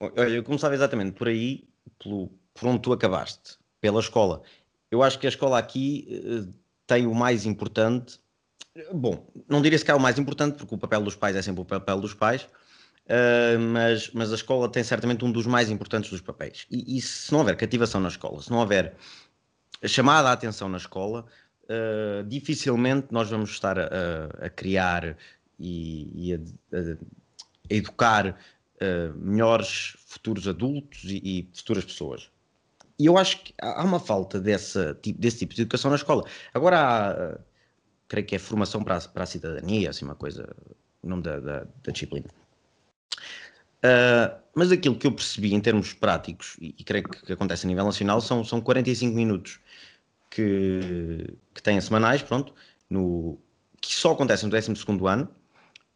Olha, 0.00 0.28
eu 0.28 0.42
começava 0.42 0.74
exatamente 0.74 1.12
por 1.12 1.28
aí, 1.28 1.68
pelo, 1.98 2.28
por 2.52 2.68
onde 2.68 2.82
tu 2.82 2.92
acabaste, 2.92 3.56
pela 3.80 4.00
escola. 4.00 4.42
Eu 4.90 5.02
acho 5.02 5.18
que 5.18 5.26
a 5.26 5.28
escola 5.28 5.58
aqui 5.58 6.08
uh, 6.10 6.52
tem 6.86 7.06
o 7.06 7.14
mais 7.14 7.46
importante. 7.46 8.18
Bom, 8.92 9.24
não 9.48 9.62
diria 9.62 9.78
se 9.78 9.84
que 9.84 9.90
é 9.90 9.94
o 9.94 10.00
mais 10.00 10.18
importante, 10.18 10.56
porque 10.56 10.74
o 10.74 10.78
papel 10.78 11.02
dos 11.02 11.14
pais 11.14 11.36
é 11.36 11.42
sempre 11.42 11.62
o 11.62 11.64
papel 11.64 12.00
dos 12.00 12.12
pais, 12.12 12.42
uh, 12.42 13.58
mas, 13.72 14.10
mas 14.12 14.32
a 14.32 14.34
escola 14.34 14.68
tem 14.68 14.82
certamente 14.82 15.24
um 15.24 15.30
dos 15.30 15.46
mais 15.46 15.70
importantes 15.70 16.10
dos 16.10 16.20
papéis. 16.20 16.66
E, 16.68 16.98
e, 16.98 17.00
se 17.00 17.30
não 17.30 17.38
houver 17.38 17.56
cativação 17.56 18.00
na 18.00 18.08
escola, 18.08 18.42
se 18.42 18.50
não 18.50 18.58
houver 18.58 18.96
chamada 19.84 20.28
a 20.28 20.32
atenção 20.32 20.68
na 20.68 20.78
escola, 20.78 21.24
uh, 21.64 22.24
dificilmente 22.26 23.08
nós 23.12 23.30
vamos 23.30 23.50
estar 23.50 23.78
a, 23.78 24.26
a 24.40 24.50
criar 24.50 25.16
e, 25.58 26.30
e 26.30 26.34
a, 26.34 26.38
a, 26.76 26.92
a, 26.92 26.96
educar 27.70 28.28
uh, 28.30 29.18
melhores 29.18 29.96
futuros 30.06 30.46
adultos 30.48 31.04
e, 31.04 31.20
e, 31.24 31.50
futuras 31.54 31.84
pessoas. 31.84 32.30
E 32.98 33.06
eu 33.06 33.16
acho 33.16 33.42
que 33.42 33.54
há 33.60 33.82
uma 33.82 33.98
falta 33.98 34.40
dessa, 34.40 34.98
desse 35.16 35.38
tipo 35.38 35.54
de 35.54 35.62
educação 35.62 35.90
na 35.90 35.96
escola. 35.96 36.24
Agora 36.52 36.78
há, 36.78 37.34
uh, 37.34 37.40
creio 38.08 38.26
que 38.26 38.36
é 38.36 38.38
formação 38.38 38.84
para 38.84 38.96
a, 38.96 39.00
para 39.00 39.24
a 39.24 39.26
cidadania, 39.26 39.90
assim, 39.90 40.04
uma 40.04 40.14
coisa, 40.14 40.48
o 41.02 41.08
nome 41.08 41.22
da, 41.22 41.40
da, 41.40 41.64
da 41.82 41.92
disciplina. 41.92 42.26
Uh, 43.84 44.40
mas 44.54 44.70
aquilo 44.70 44.94
que 44.94 45.06
eu 45.06 45.12
percebi 45.12 45.54
em 45.54 45.60
termos 45.60 45.92
práticos, 45.92 46.56
e, 46.60 46.74
e 46.78 46.84
creio 46.84 47.04
que, 47.04 47.24
que, 47.26 47.32
acontece 47.32 47.66
a 47.66 47.68
nível 47.68 47.84
nacional, 47.84 48.20
são, 48.20 48.44
são 48.44 48.60
45 48.60 49.14
minutos 49.14 49.58
que, 50.30 51.34
que 51.52 51.62
têm 51.62 51.80
semanais, 51.80 52.22
pronto, 52.22 52.54
no, 52.88 53.38
que 53.80 53.92
só 53.92 54.12
acontecem 54.12 54.48
no 54.48 54.50
12 54.50 54.72
ano, 55.08 55.28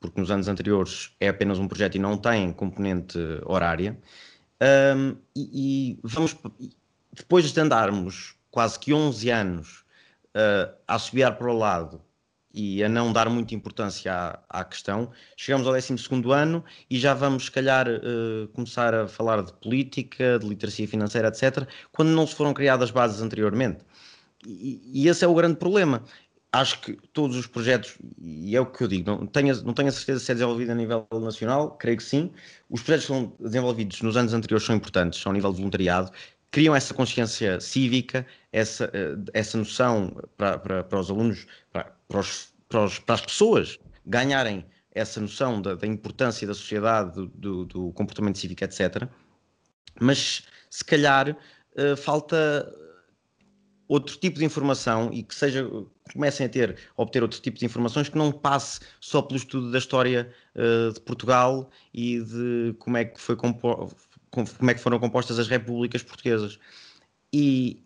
porque 0.00 0.20
nos 0.20 0.30
anos 0.30 0.48
anteriores 0.48 1.12
é 1.20 1.28
apenas 1.28 1.58
um 1.58 1.68
projeto 1.68 1.96
e 1.96 1.98
não 1.98 2.16
tem 2.16 2.52
componente 2.52 3.18
horária. 3.44 3.98
Um, 4.60 5.16
e, 5.34 5.50
e, 5.92 6.00
vamos, 6.02 6.36
depois 7.12 7.52
de 7.52 7.60
andarmos 7.60 8.34
quase 8.50 8.78
que 8.78 8.92
11 8.92 9.30
anos 9.30 9.84
uh, 10.34 10.74
a 10.86 10.94
assobiar 10.94 11.36
para 11.36 11.50
o 11.50 11.56
lado 11.56 12.00
e 12.54 12.82
a 12.82 12.88
não 12.88 13.12
dar 13.12 13.28
muita 13.28 13.54
importância 13.54 14.12
à, 14.12 14.60
à 14.60 14.64
questão, 14.64 15.10
chegamos 15.36 15.66
ao 15.66 15.74
12 15.74 15.94
ano 16.32 16.64
e 16.88 16.98
já 16.98 17.12
vamos, 17.12 17.44
se 17.44 17.50
calhar, 17.50 17.86
uh, 17.86 18.48
começar 18.48 18.94
a 18.94 19.06
falar 19.06 19.42
de 19.42 19.52
política, 19.52 20.38
de 20.38 20.48
literacia 20.48 20.88
financeira, 20.88 21.28
etc., 21.28 21.68
quando 21.92 22.08
não 22.08 22.26
se 22.26 22.34
foram 22.34 22.54
criadas 22.54 22.90
bases 22.90 23.20
anteriormente. 23.20 23.80
E, 24.46 24.80
e 25.02 25.08
esse 25.08 25.24
é 25.24 25.28
o 25.28 25.34
grande 25.34 25.56
problema 25.56 26.02
acho 26.60 26.80
que 26.80 26.92
todos 27.12 27.36
os 27.36 27.46
projetos, 27.46 27.96
e 28.18 28.56
é 28.56 28.60
o 28.60 28.66
que 28.66 28.82
eu 28.82 28.88
digo, 28.88 29.10
não 29.10 29.26
tenho, 29.26 29.62
não 29.62 29.74
tenho 29.74 29.88
a 29.88 29.92
certeza 29.92 30.20
se 30.20 30.30
é 30.30 30.34
desenvolvido 30.34 30.72
a 30.72 30.74
nível 30.74 31.06
nacional, 31.12 31.72
creio 31.72 31.96
que 31.96 32.02
sim. 32.02 32.32
Os 32.70 32.82
projetos 32.82 33.06
que 33.06 33.12
são 33.12 33.32
desenvolvidos 33.38 34.00
nos 34.02 34.16
anos 34.16 34.32
anteriores 34.32 34.66
são 34.66 34.74
importantes, 34.74 35.20
são 35.20 35.32
a 35.32 35.34
nível 35.34 35.52
de 35.52 35.58
voluntariado, 35.58 36.10
criam 36.50 36.74
essa 36.74 36.94
consciência 36.94 37.60
cívica, 37.60 38.26
essa, 38.52 38.90
eh, 38.92 39.16
essa 39.34 39.58
noção 39.58 40.16
para, 40.36 40.58
para, 40.58 40.84
para 40.84 41.00
os 41.00 41.10
alunos, 41.10 41.46
para, 41.72 41.92
para, 42.08 42.20
os, 42.20 42.52
para, 42.68 42.84
os, 42.84 42.98
para, 42.98 43.14
as 43.14 43.20
pessoas 43.20 43.78
ganharem 44.06 44.64
essa 44.92 45.20
noção 45.20 45.60
da, 45.60 45.74
da 45.74 45.86
importância 45.86 46.46
da 46.46 46.54
sociedade, 46.54 47.14
do, 47.14 47.26
do, 47.26 47.64
do, 47.66 47.92
comportamento 47.92 48.38
cívico, 48.38 48.64
etc. 48.64 49.06
Mas 50.00 50.44
se 50.70 50.84
calhar 50.84 51.30
uh, 51.30 51.96
falta 51.96 52.72
outro 53.86 54.16
tipo 54.16 54.38
de 54.38 54.44
informação 54.44 55.10
e 55.12 55.22
que 55.22 55.34
seja 55.34 55.68
comecem 56.12 56.46
a 56.46 56.48
ter 56.48 56.76
a 56.96 57.02
obter 57.02 57.22
outro 57.22 57.40
tipo 57.40 57.58
de 57.58 57.64
informações 57.64 58.08
que 58.08 58.16
não 58.16 58.32
passe 58.32 58.80
só 59.00 59.22
pelo 59.22 59.36
estudo 59.36 59.70
da 59.70 59.78
história 59.78 60.30
uh, 60.54 60.92
de 60.92 61.00
Portugal 61.00 61.68
e 61.92 62.20
de 62.20 62.74
como 62.78 62.96
é 62.96 63.04
que 63.04 63.20
foi 63.20 63.36
como 63.36 64.70
é 64.70 64.74
que 64.74 64.80
foram 64.80 64.98
compostas 64.98 65.38
as 65.38 65.48
repúblicas 65.48 66.02
portuguesas 66.02 66.58
E, 67.32 67.82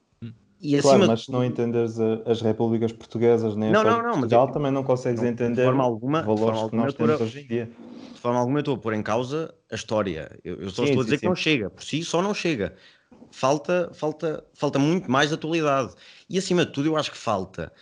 e 0.61 0.77
acima 0.77 0.95
claro, 0.95 1.07
mas 1.07 1.25
se 1.25 1.33
não 1.33 1.45
entenderes 1.45 1.99
as 2.27 2.41
repúblicas 2.41 2.93
portuguesas 2.93 3.57
nem 3.57 3.71
não, 3.71 3.81
a 3.81 3.85
não, 3.85 4.03
não, 4.03 4.13
Portugal, 4.13 4.47
mas 4.47 4.55
também 4.55 4.73
não 4.73 4.83
consegues 4.83 5.23
não, 5.23 5.29
entender 5.29 5.57
de 5.57 5.65
forma 5.65 5.85
alguma, 5.85 6.23
valores 6.23 6.45
forma 6.45 6.61
alguma, 6.61 6.71
que 6.71 6.77
nós 6.77 6.95
temos 6.95 7.21
hoje 7.21 7.41
em 7.41 7.47
dia. 7.47 7.71
De 8.13 8.21
forma 8.21 8.39
alguma 8.39 8.59
eu 8.59 8.61
estou 8.61 8.75
a 8.75 8.79
pôr 8.79 8.93
em 8.93 9.03
causa 9.03 9.55
a 9.73 9.75
história. 9.75 10.39
Eu, 10.45 10.57
eu 10.57 10.69
só 10.69 10.83
sim, 10.83 10.91
estou 10.91 11.01
a 11.01 11.05
dizer 11.05 11.17
sim, 11.17 11.21
que 11.21 11.27
sim. 11.27 11.29
não 11.29 11.35
chega. 11.35 11.71
Por 11.71 11.83
si 11.83 12.05
só 12.05 12.21
não 12.21 12.35
chega. 12.35 12.75
Falta, 13.31 13.91
falta, 13.95 14.45
falta 14.53 14.79
muito 14.79 15.11
mais 15.11 15.33
atualidade. 15.33 15.95
E 16.29 16.37
acima 16.37 16.67
de 16.67 16.73
tudo 16.73 16.89
eu 16.89 16.97
acho 16.99 17.11
que 17.11 17.17
falta 17.17 17.73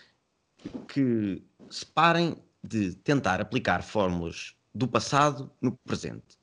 que 0.89 1.43
se 1.71 1.87
parem 1.87 2.37
de 2.63 2.95
tentar 2.97 3.41
aplicar 3.41 3.83
fórmulas 3.83 4.55
do 4.75 4.87
passado 4.87 5.51
no 5.61 5.73
presente. 5.87 6.39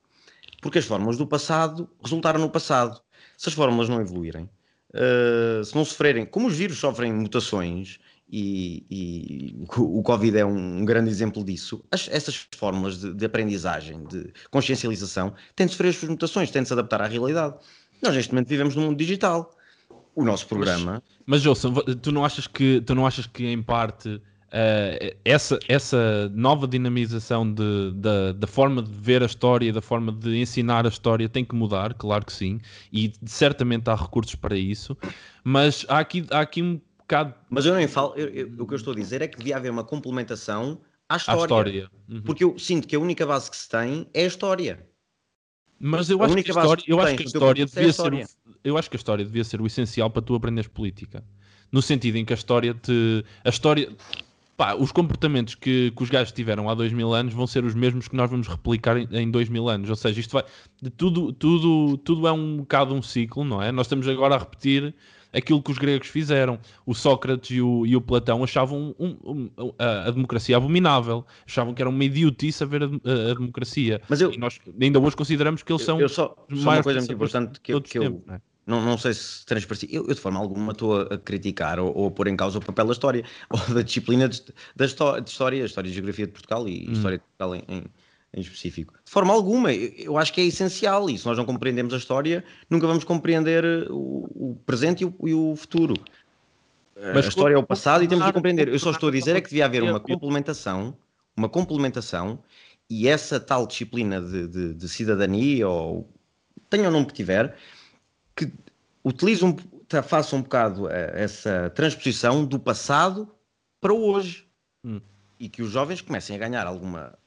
Porque 0.62 0.80
as 0.80 0.86
fórmulas 0.86 1.18
do 1.18 1.28
passado 1.28 1.90
resultaram 2.02 2.40
no 2.40 2.50
passado. 2.50 3.02
Se 3.38 3.50
as 3.50 3.56
fórmulas 3.56 3.90
não 3.90 4.02
evoluírem, 4.02 4.50
uh, 4.94 5.64
se 5.64 5.76
não 5.76 5.86
sofrerem, 5.86 6.26
como 6.26 6.48
os 6.48 6.56
vírus 6.56 6.78
sofrem 6.78 7.14
mutações, 7.14 8.00
e, 8.28 8.84
e, 8.90 9.66
o 9.78 10.02
Covid 10.02 10.38
é 10.38 10.46
um, 10.46 10.84
grande 10.84 11.10
exemplo 11.10 11.44
disso. 11.44 11.84
As, 11.92 12.10
essas 12.10 12.48
fórmulas 12.56 13.00
de, 13.00 13.14
de, 13.14 13.26
aprendizagem, 13.26 14.04
de 14.06 14.34
consciencialização, 14.50 15.34
têm 15.56 15.68
de 15.68 15.74
sofrer 15.74 15.90
as 15.90 15.98
suas 15.98 16.10
mutações, 16.10 16.50
têm 16.50 16.64
de 16.64 16.68
se 16.68 16.74
adaptar 16.74 17.02
à 17.02 17.08
realidade. 17.08 17.56
Nós, 18.02 18.16
neste 18.16 18.34
momento, 18.34 18.48
vivemos 18.48 18.76
num 18.76 18.84
mundo 18.84 18.98
digital. 18.98 19.52
O 20.16 20.24
nosso 20.24 20.48
programa. 20.48 21.04
Mas, 21.06 21.15
mas 21.26 21.46
Wilson, 21.46 21.74
tu 22.02 22.12
não 22.12 22.24
achas 22.24 22.48
que, 22.48 22.82
tu 22.82 22.94
não 22.96 23.06
achas 23.06 23.28
que 23.28 23.46
em 23.46 23.62
parte, 23.62 24.22
Uh, 24.48 25.18
essa, 25.26 25.60
essa 25.68 26.30
nova 26.34 26.66
dinamização 26.66 27.52
de, 27.52 27.92
de, 27.92 28.34
da 28.38 28.48
forma 28.48 28.82
de 28.82 28.90
ver 28.90 29.22
a 29.22 29.26
história, 29.26 29.74
da 29.74 29.82
forma 29.82 30.14
de 30.14 30.38
ensinar 30.38 30.86
a 30.86 30.88
história 30.88 31.28
tem 31.28 31.44
que 31.44 31.54
mudar, 31.54 31.94
claro 31.96 32.26
que 32.26 32.32
sim, 32.32 32.62
e 32.94 33.12
certamente 33.26 33.90
há 33.90 33.96
recursos 33.96 34.36
para 34.36 34.56
isso, 34.56 34.96
mas 35.44 35.86
há 35.90 36.00
aqui, 36.00 36.26
há 36.32 36.40
aqui 36.40 36.62
um 36.62 36.80
bocado. 37.00 37.34
Mas 37.50 37.66
eu 37.66 37.76
nem 37.76 37.86
falo, 37.88 38.14
eu, 38.16 38.28
eu, 38.30 38.48
o 38.60 38.66
que 38.66 38.74
eu 38.74 38.78
estou 38.78 38.94
a 38.94 38.96
dizer 38.96 39.22
é 39.22 39.28
que 39.28 39.38
devia 39.38 39.58
haver 39.58 39.72
uma 39.72 39.84
complementação 39.84 40.80
à 41.10 41.18
história. 41.18 41.42
À 41.42 41.44
história. 41.44 41.92
Uhum. 42.08 42.22
Porque 42.22 42.44
eu 42.44 42.58
sinto 42.58 42.88
que 42.88 42.96
a 42.96 43.00
única 43.00 43.26
base 43.26 43.50
que 43.50 43.58
se 43.58 43.68
tem 43.68 44.08
é 44.14 44.24
a 44.24 44.28
história. 44.28 44.88
Mas 45.80 46.10
eu 46.10 46.22
a 46.22 46.26
acho 46.26 46.36
que 46.36 46.52
a 46.52 46.56
história, 46.56 46.84
eu 46.88 47.00
acho 47.00 47.16
que 47.16 47.24
a 47.24 47.26
história 47.26 47.66
devia 47.66 47.84
é 47.84 47.86
a 47.86 47.90
história. 47.90 48.26
ser, 48.26 48.36
eu 48.64 48.78
acho 48.78 48.90
que 48.90 48.96
a 48.96 49.00
história 49.00 49.26
devia 49.26 49.44
ser 49.44 49.62
o 49.62 49.68
essencial 49.68 50.10
para 50.10 50.22
tu 50.22 50.36
aprenderes 50.36 50.70
política. 50.70 51.24
No 51.72 51.82
sentido 51.82 52.18
em 52.18 52.26
que 52.26 52.34
a 52.34 52.36
história 52.36 52.74
te, 52.74 53.26
a 53.44 53.50
história, 53.50 53.90
Pá, 54.58 54.74
os 54.74 54.90
comportamentos 54.90 55.54
que, 55.54 55.92
que 55.92 56.04
os 56.04 56.10
gajos 56.10 56.32
tiveram 56.32 56.70
há 56.70 56.74
dois 56.74 56.94
mil 56.94 57.14
anos 57.14 57.34
vão 57.34 57.46
ser 57.46 57.66
os 57.66 57.76
mesmos 57.76 58.08
que 58.08 58.16
nós 58.16 58.30
vamos 58.30 58.48
replicar 58.48 58.96
em, 58.96 59.06
em 59.12 59.30
dois 59.30 59.50
mil 59.50 59.68
anos. 59.68 59.90
Ou 59.90 59.96
seja, 59.98 60.18
isto 60.18 60.32
vai. 60.32 60.46
Tudo, 60.96 61.34
tudo, 61.34 61.98
tudo 61.98 62.26
é 62.26 62.32
um 62.32 62.58
bocado 62.58 62.94
um 62.94 63.02
ciclo, 63.02 63.44
não 63.44 63.62
é? 63.62 63.70
Nós 63.74 63.88
estamos 63.88 64.08
agora 64.08 64.36
a 64.36 64.38
repetir 64.38 64.96
aquilo 65.36 65.62
que 65.62 65.72
os 65.72 65.78
gregos 65.78 66.08
fizeram. 66.08 66.60
O 66.86 66.94
Sócrates 66.94 67.56
e 67.56 67.62
o, 67.62 67.86
e 67.86 67.96
o 67.96 68.02
Platão 68.02 68.44
achavam 68.44 68.96
um, 68.98 69.18
um, 69.24 69.50
a, 69.78 70.08
a, 70.08 70.12
democracia 70.12 70.58
abominável, 70.58 71.26
achavam 71.46 71.74
que 71.74 71.82
era 71.82 71.90
uma 71.90 72.04
idiotice 72.04 72.64
haver 72.64 72.84
a, 72.84 72.86
a, 72.86 73.32
a 73.32 73.34
democracia. 73.34 74.02
Mas 74.08 74.22
eu, 74.22 74.32
e 74.32 74.38
nós 74.38 74.60
ainda 74.80 75.00
hoje 75.00 75.16
consideramos 75.16 75.64
que 75.64 75.72
eles 75.72 75.84
são. 75.84 76.00
Eu 76.00 76.10
só, 76.10 76.36
só 76.56 76.70
uma 76.70 76.84
coisa 76.84 77.00
muito 77.00 77.14
importante 77.14 77.60
que, 77.60 77.74
eu, 77.74 77.82
que 77.82 77.98
eu, 77.98 78.24
é? 78.30 78.40
Não, 78.66 78.82
não 78.82 78.98
sei 78.98 79.14
se 79.14 79.46
transparecia. 79.46 79.90
Eu, 79.92 80.08
eu, 80.08 80.14
de 80.14 80.20
forma 80.20 80.40
alguma, 80.40 80.72
estou 80.72 81.02
a, 81.02 81.18
criticar 81.18 81.80
ou, 81.80 81.96
ou, 81.96 82.08
a 82.08 82.12
pôr 82.12 82.28
em 82.28 82.36
causa 82.36 82.58
o 82.58 82.66
papel 82.66 82.86
da 82.86 82.94
história 82.94 83.24
ou 83.50 83.76
da 83.76 83.82
disciplina 83.82 84.28
de, 84.28 84.42
da 84.76 84.86
história, 84.86 85.22
de 85.22 85.30
história, 85.30 85.66
história 85.66 85.90
e 85.90 85.94
geografia 85.94 86.26
de 86.26 86.32
Portugal 86.32 86.68
e 86.68 86.88
hum. 86.90 86.94
história 86.94 87.18
de 87.18 87.24
Portugal 87.24 87.56
em, 87.56 87.64
em, 87.68 87.84
em, 88.36 88.42
específico. 88.42 88.94
De 89.04 89.12
forma 89.12 89.34
alguma, 89.34 89.74
eu, 89.74 90.18
acho 90.18 90.34
que 90.34 90.42
é 90.42 90.44
essencial 90.44 91.10
e 91.10 91.18
se 91.18 91.26
nós 91.26 91.38
não 91.38 91.46
compreendemos 91.46 91.94
a 91.94 91.98
história, 91.98 92.44
nunca 92.70 92.86
vamos 92.86 93.04
compreender 93.04 93.88
o, 93.90 94.30
o 94.36 94.60
presente 94.66 95.02
e 95.02 95.06
o, 95.06 95.16
e 95.26 95.34
o 95.34 95.56
futuro. 95.56 95.96
Mas 96.96 97.26
a 97.26 97.30
história 97.30 97.56
é 97.56 97.58
o 97.58 97.64
passado 97.64 98.04
e 98.04 98.08
temos 98.08 98.26
de 98.26 98.32
compreender. 98.32 98.70
Eu 98.70 98.80
só 98.80 98.92
estou 98.92 99.10
a 99.10 99.12
dizer 99.12 99.36
é 99.36 99.42
que 99.42 99.50
devia 99.50 99.66
haver 99.66 99.84
uma 99.84 100.00
complementação, 100.00 100.96
uma 101.36 101.50
complementação 101.50 102.40
e 102.90 103.08
essa 103.08 103.40
tal 103.40 103.68
disciplina 103.68 104.22
de, 104.22 104.48
de, 104.48 104.74
de 104.74 104.90
cidadania 104.90 105.68
ou 105.68 106.10
tenha 106.70 106.88
o 106.88 106.92
nome 106.92 107.06
que 107.06 107.14
tiver, 107.14 107.58
que 108.36 108.52
utilize 109.04 109.44
um, 109.44 109.56
faça 110.04 110.36
um 110.36 110.42
bocado 110.42 110.90
eh, 110.90 111.12
essa 111.16 111.70
transposição 111.72 112.46
do 112.46 112.60
passado 112.60 113.30
para 113.82 113.94
o 113.94 114.02
hoje. 114.02 114.48
Hum. 114.84 115.02
E 115.38 115.50
que 115.50 115.62
os 115.62 115.72
jovens 115.72 116.02
comecem 116.02 116.36
a 116.36 116.40
ganhar 116.40 116.66
alguma 116.66 117.18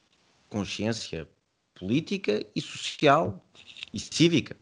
consciência 0.49 1.29
política 1.75 2.45
e 2.55 2.61
social 2.61 3.43
e 3.93 4.01
cívica. 4.01 4.57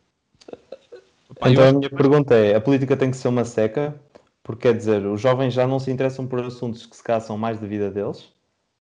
Então 1.45 1.69
a 1.69 1.73
minha 1.73 1.91
pergunta 1.91 2.35
é: 2.35 2.55
a 2.55 2.61
política 2.61 2.97
tem 2.97 3.11
que 3.11 3.17
ser 3.17 3.29
uma 3.29 3.45
seca? 3.45 4.01
Porque 4.43 4.69
quer 4.69 4.77
dizer, 4.77 5.05
os 5.05 5.21
jovens 5.21 5.53
já 5.53 5.67
não 5.67 5.79
se 5.79 5.91
interessam 5.91 6.27
por 6.27 6.41
assuntos 6.41 6.87
que 6.87 6.97
se 6.97 7.03
caçam 7.03 7.37
mais 7.37 7.59
da 7.59 7.67
vida 7.67 7.91
deles 7.91 8.33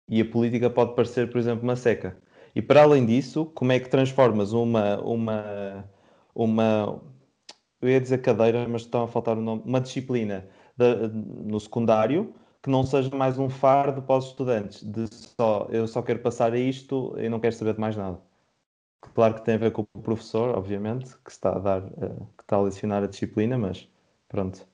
e 0.09 0.21
a 0.21 0.25
política 0.25 0.71
pode 0.71 0.95
parecer, 0.95 1.31
por 1.31 1.39
exemplo, 1.39 1.63
uma 1.63 1.77
seca. 1.77 2.17
E 2.55 2.63
para 2.63 2.83
além 2.83 3.05
disso, 3.05 3.47
como 3.55 3.73
é 3.73 3.81
que 3.81 3.89
transformas 3.89 4.53
uma, 4.53 4.99
uma, 5.01 5.85
uma, 6.35 7.03
eu 7.81 7.89
ia 7.89 8.01
dizer 8.01 8.19
cadeira, 8.19 8.67
mas 8.69 8.83
estão 8.83 9.05
a 9.05 9.09
faltar 9.09 9.37
o 9.39 9.41
nome, 9.41 9.63
uma 9.65 9.81
disciplina 9.81 10.47
de, 10.77 11.09
no 11.09 11.59
secundário 11.61 12.35
que 12.62 12.70
não 12.70 12.85
seja 12.85 13.11
mais 13.14 13.38
um 13.38 13.48
fardo 13.48 14.01
para 14.03 14.18
os 14.18 14.27
estudantes, 14.27 14.85
de 14.85 15.07
só, 15.12 15.66
eu 15.70 15.87
só 15.88 16.01
quero 16.01 16.20
passar 16.20 16.53
a 16.53 16.59
isto 16.59 17.14
e 17.18 17.29
não 17.29 17.40
quero 17.40 17.55
saber 17.55 17.75
de 17.75 17.81
mais 17.81 17.96
nada. 17.96 18.20
Claro 19.14 19.35
que 19.35 19.44
tem 19.44 19.57
a 19.57 19.59
ver 19.59 19.72
com 19.72 19.83
o 19.92 20.01
professor, 20.01 20.57
obviamente, 20.57 21.12
que 21.25 21.31
está 21.31 21.57
a 21.57 21.59
dar, 21.59 21.83
uh, 21.83 22.29
que 22.37 22.44
está 22.44 22.57
a 22.57 22.62
lecionar 22.62 23.03
a 23.03 23.09
disciplina, 23.09 23.59
mas 23.59 23.88
pronto. 24.29 24.64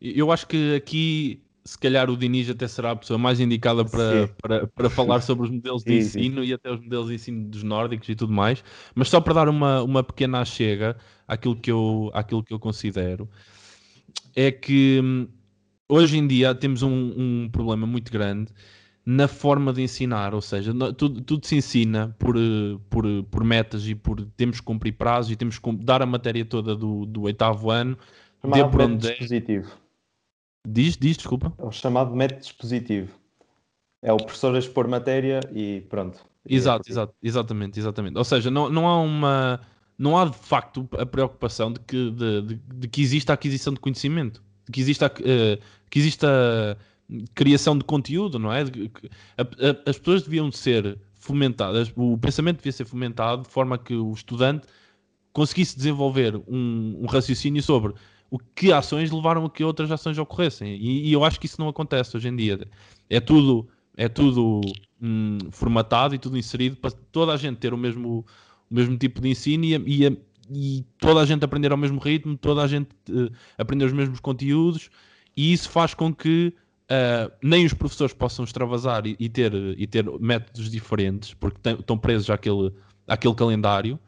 Eu 0.00 0.30
acho 0.30 0.46
que 0.46 0.74
aqui 0.76 1.42
se 1.64 1.78
calhar 1.78 2.10
o 2.10 2.16
Diniz 2.16 2.50
até 2.50 2.68
será 2.68 2.90
a 2.90 2.96
pessoa 2.96 3.18
mais 3.18 3.40
indicada 3.40 3.84
para, 3.84 4.28
para, 4.42 4.66
para 4.66 4.90
falar 4.90 5.20
sobre 5.22 5.44
os 5.46 5.50
modelos 5.50 5.84
de 5.84 5.96
ensino 5.96 6.44
e 6.44 6.52
até 6.52 6.70
os 6.70 6.80
modelos 6.80 7.08
de 7.08 7.14
ensino 7.14 7.48
dos 7.48 7.62
nórdicos 7.62 8.08
e 8.08 8.14
tudo 8.14 8.32
mais, 8.32 8.62
mas 8.94 9.08
só 9.08 9.20
para 9.20 9.32
dar 9.32 9.48
uma, 9.48 9.82
uma 9.82 10.02
pequena 10.02 10.44
chega 10.44 10.96
àquilo 11.26 11.56
que, 11.56 11.70
eu, 11.70 12.10
àquilo 12.12 12.42
que 12.42 12.52
eu 12.52 12.58
considero, 12.58 13.28
é 14.34 14.50
que 14.50 15.00
hum, 15.02 15.28
hoje 15.92 16.16
em 16.16 16.26
dia 16.26 16.54
temos 16.54 16.82
um, 16.82 17.12
um 17.16 17.48
problema 17.50 17.86
muito 17.86 18.10
grande 18.10 18.52
na 19.04 19.26
forma 19.26 19.72
de 19.72 19.82
ensinar, 19.82 20.32
ou 20.32 20.40
seja, 20.40 20.72
tudo, 20.94 21.20
tudo 21.20 21.44
se 21.44 21.56
ensina 21.56 22.14
por, 22.18 22.36
por, 22.88 23.04
por 23.24 23.44
metas 23.44 23.86
e 23.88 23.94
por 23.94 24.24
temos 24.36 24.60
que 24.60 24.66
cumprir 24.66 24.92
prazos 24.92 25.32
e 25.32 25.36
temos 25.36 25.58
que 25.58 25.72
dar 25.76 26.00
a 26.02 26.06
matéria 26.06 26.44
toda 26.44 26.76
do, 26.76 27.04
do 27.04 27.22
oitavo 27.22 27.70
ano, 27.70 27.98
de 28.44 28.64
por 28.70 28.80
onde 28.80 29.08
é. 29.08 29.10
dispositivo. 29.10 29.72
Diz, 30.66 30.96
diz, 30.96 31.16
desculpa. 31.16 31.52
É 31.58 31.64
o 31.64 31.72
chamado 31.72 32.14
método 32.14 32.42
dispositivo. 32.42 33.12
É 34.00 34.12
o 34.12 34.16
professor 34.16 34.54
a 34.54 34.58
expor 34.58 34.86
matéria 34.86 35.40
e 35.52 35.80
pronto. 35.88 36.24
Exato, 36.48 36.90
exato, 36.90 37.14
exatamente, 37.22 37.78
exatamente. 37.78 38.16
Ou 38.16 38.24
seja, 38.24 38.50
não, 38.50 38.68
não 38.68 38.88
há 38.88 39.00
uma. 39.00 39.60
Não 39.98 40.18
há 40.18 40.24
de 40.24 40.36
facto 40.36 40.88
a 40.98 41.06
preocupação 41.06 41.72
de 41.72 41.80
que, 41.80 42.10
de, 42.10 42.42
de, 42.42 42.54
de 42.54 42.88
que 42.88 43.02
exista 43.02 43.32
a 43.32 43.34
aquisição 43.34 43.72
de 43.72 43.78
conhecimento, 43.78 44.42
de 44.42 44.51
que 44.72 44.80
exista, 44.80 45.06
uh, 45.06 45.62
que 45.90 45.98
exista 45.98 46.76
criação 47.34 47.76
de 47.76 47.84
conteúdo, 47.84 48.38
não 48.38 48.52
é? 48.52 48.62
A, 48.62 49.42
a, 49.42 49.90
as 49.90 49.98
pessoas 49.98 50.22
deviam 50.22 50.50
ser 50.50 50.98
fomentadas, 51.14 51.92
o 51.94 52.18
pensamento 52.18 52.56
devia 52.56 52.72
ser 52.72 52.84
fomentado 52.84 53.42
de 53.42 53.48
forma 53.48 53.78
que 53.78 53.94
o 53.94 54.12
estudante 54.12 54.66
conseguisse 55.32 55.76
desenvolver 55.76 56.36
um, 56.48 56.98
um 57.00 57.06
raciocínio 57.06 57.62
sobre 57.62 57.94
o 58.30 58.38
que 58.38 58.72
ações 58.72 59.10
levaram 59.10 59.44
a 59.44 59.50
que 59.50 59.62
outras 59.62 59.90
ações 59.90 60.18
ocorressem. 60.18 60.74
E, 60.74 61.08
e, 61.08 61.12
eu 61.12 61.22
acho 61.24 61.38
que 61.38 61.46
isso 61.46 61.60
não 61.60 61.68
acontece 61.68 62.16
hoje 62.16 62.28
em 62.28 62.34
dia. 62.34 62.66
É 63.10 63.20
tudo, 63.20 63.68
é 63.96 64.08
tudo 64.08 64.62
hum, 65.00 65.38
formatado 65.50 66.14
e 66.14 66.18
tudo 66.18 66.38
inserido 66.38 66.76
para 66.76 66.90
toda 66.90 67.32
a 67.32 67.36
gente 67.36 67.58
ter 67.58 67.74
o 67.74 67.78
mesmo, 67.78 68.24
o 68.70 68.74
mesmo 68.74 68.96
tipo 68.96 69.20
de 69.20 69.28
ensino 69.28 69.64
e, 69.64 69.74
e, 69.74 70.18
e 70.50 70.84
toda 70.98 71.20
a 71.20 71.26
gente 71.26 71.44
aprender 71.44 71.72
ao 71.72 71.78
mesmo 71.78 72.00
ritmo, 72.00 72.36
toda 72.36 72.62
a 72.62 72.66
gente 72.66 72.88
uh, 73.10 73.30
aprender 73.58 73.84
os 73.84 73.92
mesmos 73.92 74.20
conteúdos, 74.20 74.90
e 75.36 75.52
isso 75.52 75.68
faz 75.68 75.94
com 75.94 76.14
que 76.14 76.54
uh, 76.84 77.32
nem 77.42 77.64
os 77.64 77.72
professores 77.72 78.12
possam 78.12 78.44
extravasar 78.44 79.06
e, 79.06 79.16
e, 79.18 79.28
ter, 79.28 79.54
e 79.54 79.86
ter 79.86 80.04
métodos 80.20 80.70
diferentes, 80.70 81.34
porque 81.34 81.70
estão 81.70 81.96
presos 81.98 82.28
àquele, 82.30 82.72
àquele 83.06 83.34
calendário, 83.34 83.98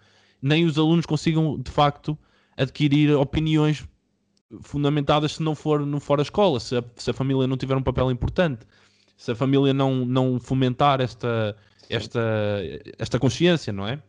nem 0.40 0.64
os 0.64 0.78
alunos 0.78 1.06
consigam, 1.06 1.58
de 1.58 1.70
facto, 1.70 2.16
adquirir 2.56 3.12
opiniões 3.12 3.86
fundamentadas 4.60 5.32
se 5.32 5.42
não 5.42 5.54
for, 5.54 5.84
não 5.84 5.98
for 5.98 6.18
a 6.18 6.22
escola, 6.22 6.60
se 6.60 6.76
a, 6.76 6.84
se 6.96 7.10
a 7.10 7.14
família 7.14 7.46
não 7.46 7.56
tiver 7.56 7.76
um 7.76 7.82
papel 7.82 8.10
importante, 8.10 8.66
se 9.16 9.30
a 9.30 9.34
família 9.34 9.72
não, 9.72 10.04
não 10.04 10.38
fomentar 10.38 11.00
esta, 11.00 11.56
esta, 11.88 12.20
esta 12.98 13.18
consciência, 13.18 13.72
não 13.72 13.86
é? 13.86 14.02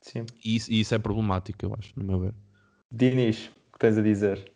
Sim. 0.00 0.24
E 0.44 0.56
isso, 0.56 0.72
e 0.72 0.80
isso 0.80 0.94
é 0.94 0.98
problemático, 0.98 1.64
eu 1.64 1.74
acho, 1.78 1.92
no 1.96 2.04
meu 2.04 2.20
ver. 2.20 2.34
Dinis, 2.90 3.48
o 3.68 3.72
que 3.72 3.78
tens 3.78 3.98
a 3.98 4.02
dizer? 4.02 4.52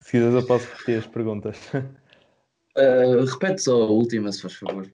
Se 0.00 0.12
quiseres, 0.12 0.34
eu 0.34 0.46
posso 0.46 0.66
repetir 0.70 0.98
as 0.98 1.06
perguntas. 1.06 1.58
Uh, 1.74 3.24
repete 3.30 3.62
só 3.62 3.82
a 3.82 3.86
última, 3.86 4.30
se 4.32 4.42
faz 4.42 4.54
favor. 4.54 4.90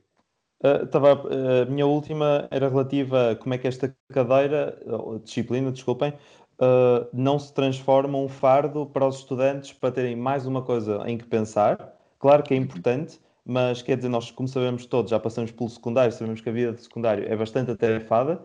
Uh, 0.65 0.87
tava, 0.87 1.15
uh, 1.15 1.63
a 1.63 1.65
minha 1.67 1.87
última 1.87 2.49
era 2.51 2.69
relativa 2.69 3.33
a 3.33 3.37
como 3.37 3.55
é 3.55 3.59
que 3.59 3.67
esta 3.67 3.95
cadeira, 4.13 4.79
disciplina, 5.25 5.73
desculpem, 5.73 6.15
uh, 6.61 7.09
não 7.13 7.39
se 7.39 7.53
transforma 7.53 8.17
um 8.19 8.29
fardo 8.29 8.87
para 8.87 9.07
os 9.07 9.19
estudantes 9.19 9.73
para 9.73 9.93
terem 9.93 10.17
mais 10.17 10.47
uma 10.47 10.63
coisa 10.63 11.03
em 11.07 11.19
que 11.19 11.27
pensar. 11.27 11.97
Claro 12.19 12.43
que 12.43 12.55
é 12.55 12.57
importante, 12.57 13.21
mas 13.45 13.83
quer 13.83 13.97
dizer, 13.97 14.09
nós, 14.09 14.31
como 14.31 14.49
sabemos 14.49 14.87
todos, 14.87 15.11
já 15.11 15.19
passamos 15.19 15.51
pelo 15.51 15.69
secundário, 15.69 16.13
sabemos 16.13 16.41
que 16.41 16.49
a 16.49 16.53
vida 16.53 16.73
de 16.73 16.83
secundário 16.83 17.27
é 17.31 17.37
bastante 17.37 17.73
atarefada, 17.73 18.41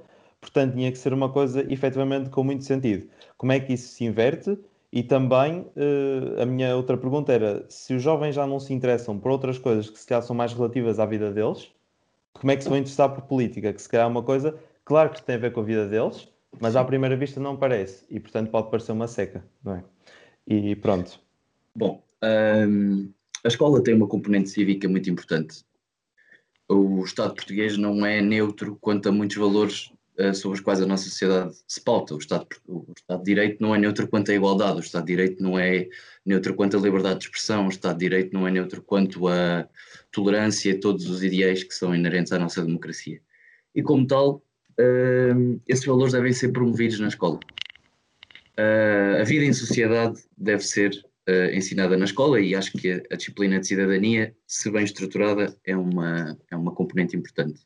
portanto, 0.48 0.74
tinha 0.74 0.92
que 0.92 0.98
ser 0.98 1.14
uma 1.14 1.30
coisa 1.30 1.62
efetivamente 1.72 2.30
com 2.30 2.44
muito 2.44 2.64
sentido. 2.64 3.08
Como 3.38 3.52
é 3.52 3.60
que 3.60 3.74
isso 3.74 3.90
se 3.90 4.06
inverte? 4.06 4.58
E 4.92 5.04
também 5.04 5.62
uh, 5.62 6.42
a 6.42 6.46
minha 6.46 6.76
outra 6.76 6.98
pergunta 6.98 7.32
era: 7.34 7.66
se 7.70 7.94
os 7.94 8.02
jovens 8.02 8.36
já 8.36 8.48
não 8.48 8.60
se 8.60 8.74
interessam 8.74 9.20
por 9.20 9.32
outras 9.32 9.58
coisas 9.60 9.90
que 9.90 10.00
se 10.00 10.08
calhar 10.08 10.24
são 10.24 10.36
mais 10.36 10.54
relativas 10.54 11.00
à 11.00 11.06
vida 11.06 11.32
deles, 11.32 11.70
como 12.34 12.52
é 12.52 12.56
que 12.56 12.64
se 12.64 12.70
vão 12.70 12.78
interessar 12.78 13.14
por 13.14 13.24
política? 13.24 13.74
Que 13.74 13.82
se 13.82 13.90
calhar 13.90 14.08
é 14.08 14.10
uma 14.10 14.24
coisa, 14.24 14.58
claro 14.86 15.10
que 15.10 15.22
tem 15.22 15.36
a 15.36 15.40
ver 15.40 15.52
com 15.52 15.60
a 15.60 15.64
vida 15.64 15.88
deles, 15.88 16.30
mas 16.60 16.76
à 16.76 16.84
primeira 16.84 17.16
vista 17.18 17.40
não 17.40 17.58
parece, 17.58 18.06
e 18.10 18.20
portanto 18.20 18.50
pode 18.50 18.72
parecer 18.72 18.94
uma 18.94 19.08
seca, 19.08 19.44
não 19.64 19.76
é? 19.76 19.84
E 20.48 20.76
pronto. 20.78 21.20
Bom, 21.76 22.02
um, 22.24 23.12
a 23.44 23.48
escola 23.50 23.84
tem 23.84 23.94
uma 23.94 24.08
componente 24.08 24.50
cívica 24.50 24.88
muito 24.88 25.10
importante. 25.10 25.66
O 26.70 27.04
Estado 27.04 27.34
português 27.34 27.78
não 27.78 28.06
é 28.06 28.22
neutro 28.22 28.78
quanto 28.80 29.10
a 29.10 29.12
muitos 29.12 29.38
valores 29.38 29.92
sobre 30.34 30.58
os 30.58 30.64
quais 30.64 30.82
a 30.82 30.86
nossa 30.86 31.04
sociedade 31.04 31.54
se 31.68 31.80
pauta. 31.80 32.16
O 32.16 32.18
Estado, 32.18 32.48
o 32.68 32.92
Estado 32.98 33.20
de 33.20 33.26
Direito 33.26 33.62
não 33.62 33.76
é 33.76 33.78
neutro 33.78 34.08
quanto 34.08 34.32
à 34.32 34.34
igualdade, 34.34 34.78
o 34.78 34.80
Estado 34.80 35.06
de 35.06 35.14
Direito 35.14 35.44
não 35.44 35.60
é 35.60 35.88
neutro 36.26 36.54
quanto 36.56 36.78
à 36.78 36.80
liberdade 36.80 37.20
de 37.20 37.26
expressão, 37.26 37.68
o 37.68 37.70
Estado 37.70 37.98
de 37.98 38.06
Direito 38.06 38.34
não 38.34 38.48
é 38.48 38.52
neutro 38.52 38.82
quanto 38.82 39.28
à 39.28 39.68
tolerância 40.12 40.72
e 40.72 40.80
todos 40.80 41.10
os 41.10 41.24
ideais 41.24 41.64
que 41.64 41.74
são 41.74 41.94
inerentes 41.94 42.32
à 42.32 42.40
nossa 42.40 42.64
democracia. 42.64 43.22
E 43.76 43.84
como 43.84 44.08
tal, 44.08 44.42
uh, 44.80 45.62
esses 45.68 45.86
valores 45.86 46.14
devem 46.14 46.34
ser 46.34 46.50
promovidos 46.50 47.00
na 47.00 47.08
escola. 47.08 47.40
Uh, 48.58 49.22
a 49.22 49.24
vida 49.24 49.46
em 49.46 49.54
sociedade 49.54 50.20
deve 50.36 50.64
ser 50.64 50.92
uh, 51.30 51.56
ensinada 51.56 51.96
na 51.96 52.06
escola 52.06 52.40
e 52.40 52.56
acho 52.56 52.72
que 52.72 52.92
a, 52.92 53.02
a, 53.12 53.16
disciplina 53.16 53.60
de 53.60 53.68
cidadania, 53.68 54.36
se 54.48 54.72
bem 54.72 54.84
estruturada, 54.84 55.56
é 55.64 55.76
uma, 55.76 56.38
é 56.50 56.56
uma 56.56 56.74
componente 56.74 57.16
importante. 57.16 57.62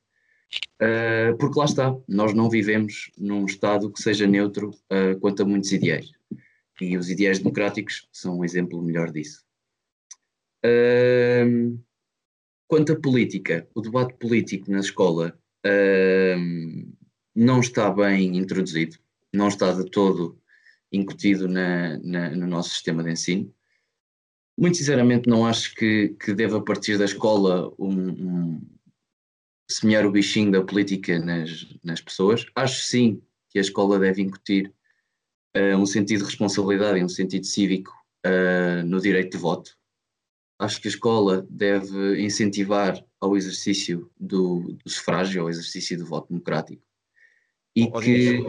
Uh, 0.81 1.37
porque 1.37 1.59
lá 1.59 1.65
está, 1.65 1.95
nós 2.07 2.33
não 2.33 2.49
vivemos 2.49 3.11
num 3.17 3.45
Estado 3.45 3.91
que 3.91 4.01
seja 4.01 4.27
neutro 4.27 4.71
uh, 4.91 5.19
quanto 5.19 5.43
a 5.43 5.45
muitos 5.45 5.71
ideais. 5.71 6.11
E 6.79 6.97
os 6.97 7.09
ideais 7.09 7.37
democráticos 7.37 8.07
são 8.11 8.39
um 8.39 8.43
exemplo 8.43 8.81
melhor 8.81 9.11
disso. 9.11 9.45
Uh, 10.65 11.79
quanto 12.67 12.93
à 12.93 12.99
política, 12.99 13.67
o 13.75 13.81
debate 13.81 14.13
político 14.15 14.71
na 14.71 14.79
escola 14.79 15.37
não 17.35 17.59
está 17.59 17.91
bem 17.91 18.35
introduzido, 18.35 18.97
não 19.31 19.47
está 19.47 19.71
de 19.71 19.85
todo 19.91 20.41
incutido 20.91 21.47
na, 21.47 21.99
na, 21.99 22.31
no 22.31 22.47
nosso 22.47 22.71
sistema 22.71 23.03
de 23.03 23.11
ensino. 23.11 23.53
Muito 24.57 24.77
sinceramente, 24.77 25.29
não 25.29 25.45
acho 25.45 25.73
que, 25.75 26.15
que 26.19 26.33
deva 26.33 26.63
partir 26.63 26.97
da 26.97 27.05
escola 27.05 27.71
um, 27.79 28.09
um, 28.09 28.61
semear 29.71 30.05
o 30.05 30.11
bichinho 30.11 30.51
da 30.51 30.63
política 30.63 31.19
nas, 31.19 31.67
nas 31.83 32.01
pessoas. 32.01 32.45
Acho 32.55 32.81
sim 32.83 33.21
que 33.49 33.57
a 33.57 33.61
escola 33.61 33.99
deve 33.99 34.21
incutir 34.21 34.73
uh, 35.55 35.77
um 35.77 35.85
sentido 35.85 36.19
de 36.19 36.25
responsabilidade 36.25 36.99
e 36.99 37.03
um 37.03 37.09
sentido 37.09 37.45
cívico 37.45 37.91
uh, 38.25 38.85
no 38.85 38.99
direito 38.99 39.31
de 39.31 39.37
voto. 39.37 39.77
Acho 40.59 40.79
que 40.79 40.87
a 40.87 40.91
escola 40.91 41.45
deve 41.49 42.21
incentivar 42.21 43.03
ao 43.19 43.35
exercício 43.35 44.11
do, 44.19 44.77
do 44.83 44.89
sufrágio, 44.89 45.41
ao 45.41 45.49
exercício 45.49 45.97
do 45.97 46.05
voto 46.05 46.29
democrático. 46.29 46.83
E 47.75 47.89
que. 47.89 48.43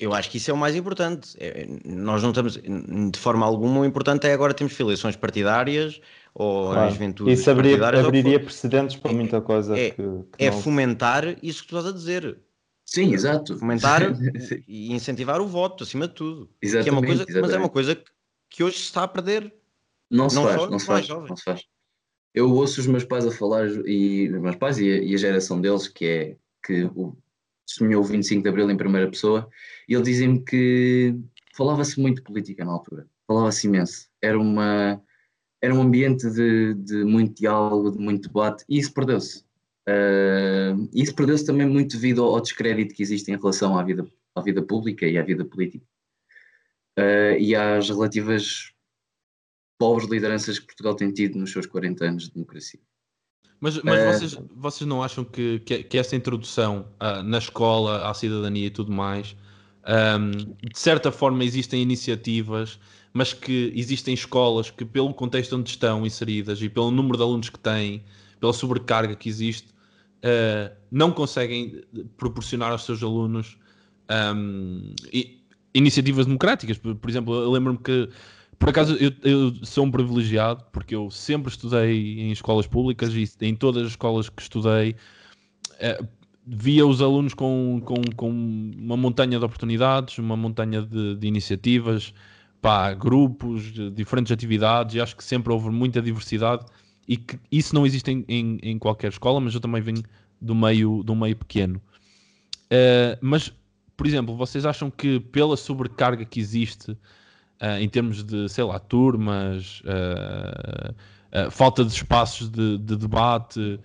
Eu 0.00 0.14
acho 0.14 0.30
que 0.30 0.38
isso 0.38 0.50
é 0.50 0.54
o 0.54 0.56
mais 0.56 0.74
importante. 0.74 1.36
É, 1.38 1.66
nós 1.84 2.22
não 2.22 2.30
estamos, 2.30 2.54
de 2.54 3.18
forma 3.18 3.44
alguma, 3.44 3.80
o 3.80 3.84
importante 3.84 4.26
é 4.26 4.32
agora 4.32 4.54
temos 4.54 4.78
eleições 4.80 5.16
partidárias 5.16 6.00
ou 6.34 6.72
claro. 6.72 6.88
as 6.88 6.94
juventudes 6.94 7.40
Isso 7.40 7.50
abriria, 7.50 7.86
abriria 7.86 8.40
precedentes 8.40 8.96
para 8.96 9.12
muita 9.12 9.40
coisa. 9.40 9.78
É, 9.78 9.90
que, 9.90 9.96
que 9.96 10.44
é 10.44 10.50
não... 10.50 10.62
fomentar 10.62 11.36
isso 11.42 11.62
que 11.62 11.68
tu 11.68 11.76
estás 11.76 11.94
a 11.94 11.96
dizer. 11.96 12.38
Sim, 12.86 13.12
exato. 13.12 13.58
Fomentar 13.58 14.02
e 14.66 14.94
incentivar 14.94 15.40
o 15.42 15.46
voto, 15.46 15.84
acima 15.84 16.08
de 16.08 16.14
tudo. 16.14 16.48
Exatamente, 16.62 16.88
é 16.88 16.92
uma 16.92 17.02
coisa, 17.02 17.22
exatamente. 17.22 17.42
Mas 17.42 17.54
é 17.54 17.58
uma 17.58 17.68
coisa 17.68 18.02
que 18.48 18.64
hoje 18.64 18.76
se 18.76 18.84
está 18.84 19.02
a 19.02 19.08
perder. 19.08 19.52
Não 20.10 20.30
se, 20.30 20.36
não 20.36 20.44
faz, 20.44 20.70
não 20.70 20.78
se 20.78 20.86
faz, 20.86 21.08
não 21.08 21.36
se 21.36 21.44
faz. 21.44 21.64
Eu 22.32 22.50
ouço 22.52 22.80
os 22.80 22.86
meus 22.86 23.04
pais 23.04 23.26
a 23.26 23.30
falar, 23.30 23.66
e 23.86 24.30
os 24.32 24.40
meus 24.40 24.56
pais 24.56 24.78
e 24.78 24.90
a, 24.90 25.02
e 25.02 25.14
a 25.14 25.18
geração 25.18 25.60
deles, 25.60 25.88
que 25.88 26.06
é 26.06 26.36
que 26.64 26.84
o, 26.94 27.16
testemunhou 27.66 28.02
o 28.02 28.06
25 28.06 28.42
de 28.42 28.48
Abril 28.48 28.70
em 28.70 28.76
primeira 28.76 29.10
pessoa, 29.10 29.48
e 29.88 29.94
ele 29.94 30.02
dizia-me 30.02 30.42
que 30.42 31.14
falava-se 31.54 32.00
muito 32.00 32.22
política 32.22 32.64
na 32.64 32.72
altura, 32.72 33.06
falava-se 33.26 33.66
imenso. 33.66 34.08
Era, 34.22 34.38
uma, 34.38 35.02
era 35.60 35.74
um 35.74 35.82
ambiente 35.82 36.30
de, 36.30 36.74
de 36.74 37.04
muito 37.04 37.34
diálogo, 37.34 37.90
de 37.90 37.98
muito 37.98 38.28
debate, 38.28 38.64
e 38.68 38.78
isso 38.78 38.92
perdeu-se. 38.94 39.44
Uh, 39.88 40.88
isso 40.92 41.14
perdeu-se 41.14 41.46
também 41.46 41.66
muito 41.66 41.96
devido 41.96 42.22
ao, 42.22 42.34
ao, 42.34 42.40
descrédito 42.40 42.94
que 42.94 43.02
existe 43.02 43.30
em 43.30 43.36
relação 43.36 43.78
à 43.78 43.84
vida, 43.84 44.06
à 44.34 44.40
vida 44.40 44.60
pública 44.60 45.06
e 45.06 45.16
à 45.16 45.22
vida 45.22 45.44
política. 45.44 45.84
Uh, 46.98 47.38
e 47.38 47.54
às 47.54 47.88
relativas 47.88 48.72
pobres 49.78 50.08
lideranças 50.08 50.58
que 50.58 50.66
Portugal 50.66 50.94
tem 50.94 51.12
tido 51.12 51.38
nos 51.38 51.52
seus 51.52 51.66
40 51.66 52.04
anos 52.04 52.24
de 52.24 52.32
democracia. 52.32 52.80
Mas, 53.60 53.82
mas 53.82 53.98
é... 53.98 54.12
vocês, 54.12 54.38
vocês 54.54 54.88
não 54.88 55.02
acham 55.02 55.24
que, 55.24 55.60
que, 55.60 55.82
que 55.82 55.98
essa 55.98 56.14
introdução 56.14 56.86
uh, 57.00 57.22
na 57.22 57.38
escola 57.38 58.08
à 58.08 58.14
cidadania 58.14 58.66
e 58.66 58.70
tudo 58.70 58.92
mais, 58.92 59.34
um, 59.86 60.30
de 60.68 60.78
certa 60.78 61.10
forma 61.12 61.44
existem 61.44 61.80
iniciativas, 61.80 62.78
mas 63.12 63.32
que 63.32 63.72
existem 63.74 64.12
escolas 64.14 64.70
que, 64.70 64.84
pelo 64.84 65.14
contexto 65.14 65.56
onde 65.56 65.70
estão 65.70 66.04
inseridas 66.04 66.60
e 66.60 66.68
pelo 66.68 66.90
número 66.90 67.16
de 67.16 67.22
alunos 67.22 67.48
que 67.48 67.58
têm, 67.58 68.04
pela 68.40 68.52
sobrecarga 68.52 69.14
que 69.14 69.28
existe, 69.28 69.68
uh, 70.18 70.74
não 70.90 71.10
conseguem 71.10 71.82
proporcionar 72.16 72.72
aos 72.72 72.84
seus 72.84 73.02
alunos 73.02 73.56
um, 74.34 74.94
iniciativas 75.74 76.26
democráticas. 76.26 76.78
Por, 76.78 76.94
por 76.94 77.08
exemplo, 77.08 77.34
eu 77.34 77.50
lembro-me 77.50 77.78
que 77.78 78.08
por 78.58 78.70
acaso, 78.70 78.94
eu, 78.96 79.12
eu, 79.22 79.54
sou 79.62 79.84
um 79.84 79.90
privilegiado 79.90 80.64
porque 80.72 80.94
eu 80.94 81.10
sempre 81.10 81.50
estudei 81.50 82.20
em 82.20 82.32
escolas 82.32 82.66
públicas 82.66 83.12
e 83.14 83.28
em 83.42 83.54
todas 83.54 83.82
as 83.82 83.88
escolas 83.90 84.28
que 84.28 84.40
estudei 84.40 84.96
eh, 85.78 86.02
via 86.46 86.86
os 86.86 87.02
alunos 87.02 87.34
com, 87.34 87.80
com, 87.84 87.94
com, 88.14 88.30
uma 88.30 88.96
montanha 88.96 89.38
de 89.38 89.44
oportunidades, 89.44 90.18
uma 90.18 90.36
montanha 90.36 90.80
de, 90.80 91.16
de 91.16 91.26
iniciativas, 91.26 92.14
pá, 92.62 92.94
grupos, 92.94 93.72
diferentes 93.94 94.32
atividades 94.32 94.94
e 94.94 95.00
acho 95.00 95.16
que 95.16 95.24
sempre 95.24 95.52
houve 95.52 95.70
muita 95.70 96.00
diversidade 96.00 96.64
e 97.08 97.16
que 97.16 97.38
isso 97.50 97.74
não 97.74 97.84
existe 97.84 98.10
em, 98.10 98.24
em, 98.28 98.58
em 98.62 98.78
qualquer 98.78 99.08
escola, 99.08 99.40
mas 99.40 99.54
eu 99.54 99.60
também 99.60 99.82
venho 99.82 100.02
do 100.40 100.54
meio, 100.54 101.02
do 101.02 101.14
meio 101.14 101.36
pequeno. 101.36 101.80
Uh, 102.66 103.18
mas, 103.20 103.52
por 103.96 104.06
exemplo, 104.06 104.36
vocês 104.36 104.64
acham 104.64 104.90
que 104.90 105.20
pela 105.20 105.56
sobrecarga 105.56 106.24
que 106.24 106.40
existe 106.40 106.96
uh, 107.62 107.78
em 107.80 107.88
termos 107.88 108.22
de, 108.22 108.48
sei 108.48 108.64
lá, 108.64 108.78
turmas, 108.78 109.82
uh, 109.82 111.50
falta 111.50 111.84
de 111.84 111.92
espaços 111.92 112.48
de, 112.48 112.78
de 112.78 112.96
debate, 112.96 113.80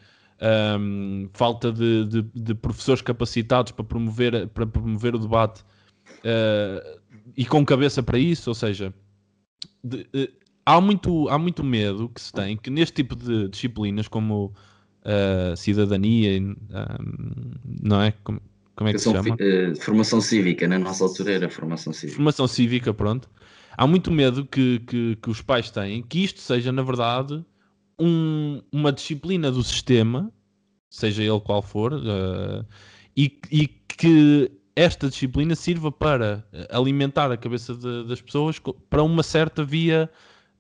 um, 0.79 1.29
falta 1.33 1.71
de, 1.71 2.05
de, 2.05 2.21
de, 2.33 2.55
professores 2.55 3.01
capacitados 3.01 3.71
para 3.71 3.83
promover, 3.83 4.47
para 4.47 4.65
promover 4.65 5.15
o 5.15 5.19
debate 5.19 5.63
e 7.35 7.45
com 7.45 7.65
cabeça 7.65 8.01
para 8.01 8.17
isso, 8.17 8.49
ou 8.49 8.55
seja, 8.55 8.93
há, 10.65 10.81
muito, 10.81 11.29
há 11.29 11.37
muito 11.37 11.63
medo 11.63 12.09
que 12.09 12.21
se 12.21 12.31
tem 12.31 12.57
que 12.57 12.69
neste 12.69 12.95
tipo 12.95 13.15
de 13.15 13.49
disciplinas 13.49 14.07
como 14.07 14.53
uh, 15.03 15.55
cidadania, 15.55 16.41
um, 16.41 16.55
não 17.81 18.01
é? 18.01 18.13
Como, 18.23 18.41
como 18.75 18.89
é 18.89 18.93
que 18.93 18.99
se 18.99 19.11
chama? 19.11 19.35
Uh, 19.35 19.75
formação 19.81 20.21
cívica, 20.21 20.67
na 20.67 20.79
nossa 20.79 21.03
altura 21.03 21.33
era 21.33 21.49
formação 21.49 21.93
cívica. 21.93 22.15
Formação 22.15 22.47
cívica, 22.47 22.93
pronto 22.93 23.29
há 23.81 23.87
muito 23.87 24.11
medo 24.11 24.45
que, 24.45 24.79
que, 24.81 25.15
que, 25.15 25.29
os 25.31 25.41
pais 25.41 25.71
têm 25.71 26.03
que 26.03 26.23
isto 26.23 26.39
seja, 26.39 26.71
na 26.71 26.83
verdade, 26.83 27.43
um, 27.97 28.61
uma 28.71 28.91
disciplina 28.91 29.51
do 29.51 29.63
sistema, 29.63 30.31
seja 30.87 31.23
ele 31.23 31.39
qual 31.39 31.63
for, 31.63 31.93
uh, 31.93 32.63
e, 33.17 33.39
e, 33.51 33.67
que 33.67 34.51
esta 34.75 35.09
disciplina 35.09 35.55
sirva 35.55 35.91
para 35.91 36.47
alimentar 36.69 37.31
a 37.31 37.37
cabeça 37.37 37.73
de, 37.73 38.03
das 38.03 38.21
pessoas 38.21 38.61
para 38.87 39.01
uma 39.01 39.23
certa 39.23 39.63
via 39.63 40.07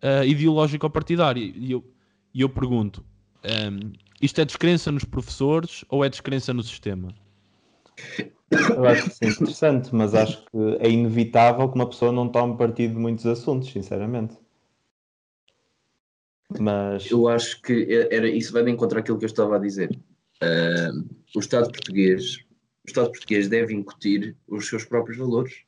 uh, 0.01 0.25
ideológica 0.25 0.87
ou 0.87 0.89
partidária. 0.89 1.43
E 1.43 1.71
eu, 1.71 1.85
eu 2.33 2.49
pergunto: 2.49 3.05
um, 3.43 3.47
ehm, 3.47 3.93
isto 4.19 4.41
é 4.41 4.45
descrença 4.45 4.91
nos 4.91 5.03
professores 5.03 5.85
ou 5.89 6.03
é 6.03 6.09
descrença 6.09 6.51
no 6.55 6.63
sistema? 6.63 7.13
Eu 8.51 8.85
acho 8.85 9.03
que 9.05 9.15
sim, 9.15 9.27
interessante, 9.27 9.95
mas 9.95 10.13
acho 10.13 10.43
que 10.45 10.57
é 10.79 10.89
inevitável 10.89 11.69
que 11.69 11.75
uma 11.75 11.89
pessoa 11.89 12.11
não 12.11 12.27
tome 12.27 12.57
partido 12.57 12.95
de 12.95 12.99
muitos 12.99 13.25
assuntos, 13.25 13.71
sinceramente. 13.71 14.37
Mas... 16.59 17.09
Eu 17.09 17.29
acho 17.29 17.61
que 17.61 17.87
é, 17.89 18.13
era, 18.15 18.27
isso 18.27 18.51
vai 18.51 18.63
de 18.63 18.71
encontrar 18.71 18.99
aquilo 18.99 19.17
que 19.17 19.25
eu 19.25 19.29
estava 19.29 19.55
a 19.55 19.59
dizer. 19.59 19.97
Uh, 20.43 21.07
o 21.35 21.39
Estado 21.39 21.71
português, 21.71 22.37
o 22.83 22.87
Estado 22.87 23.11
português 23.11 23.47
deve 23.47 23.73
incutir 23.73 24.35
os 24.47 24.67
seus 24.67 24.83
próprios 24.83 25.17
valores. 25.17 25.63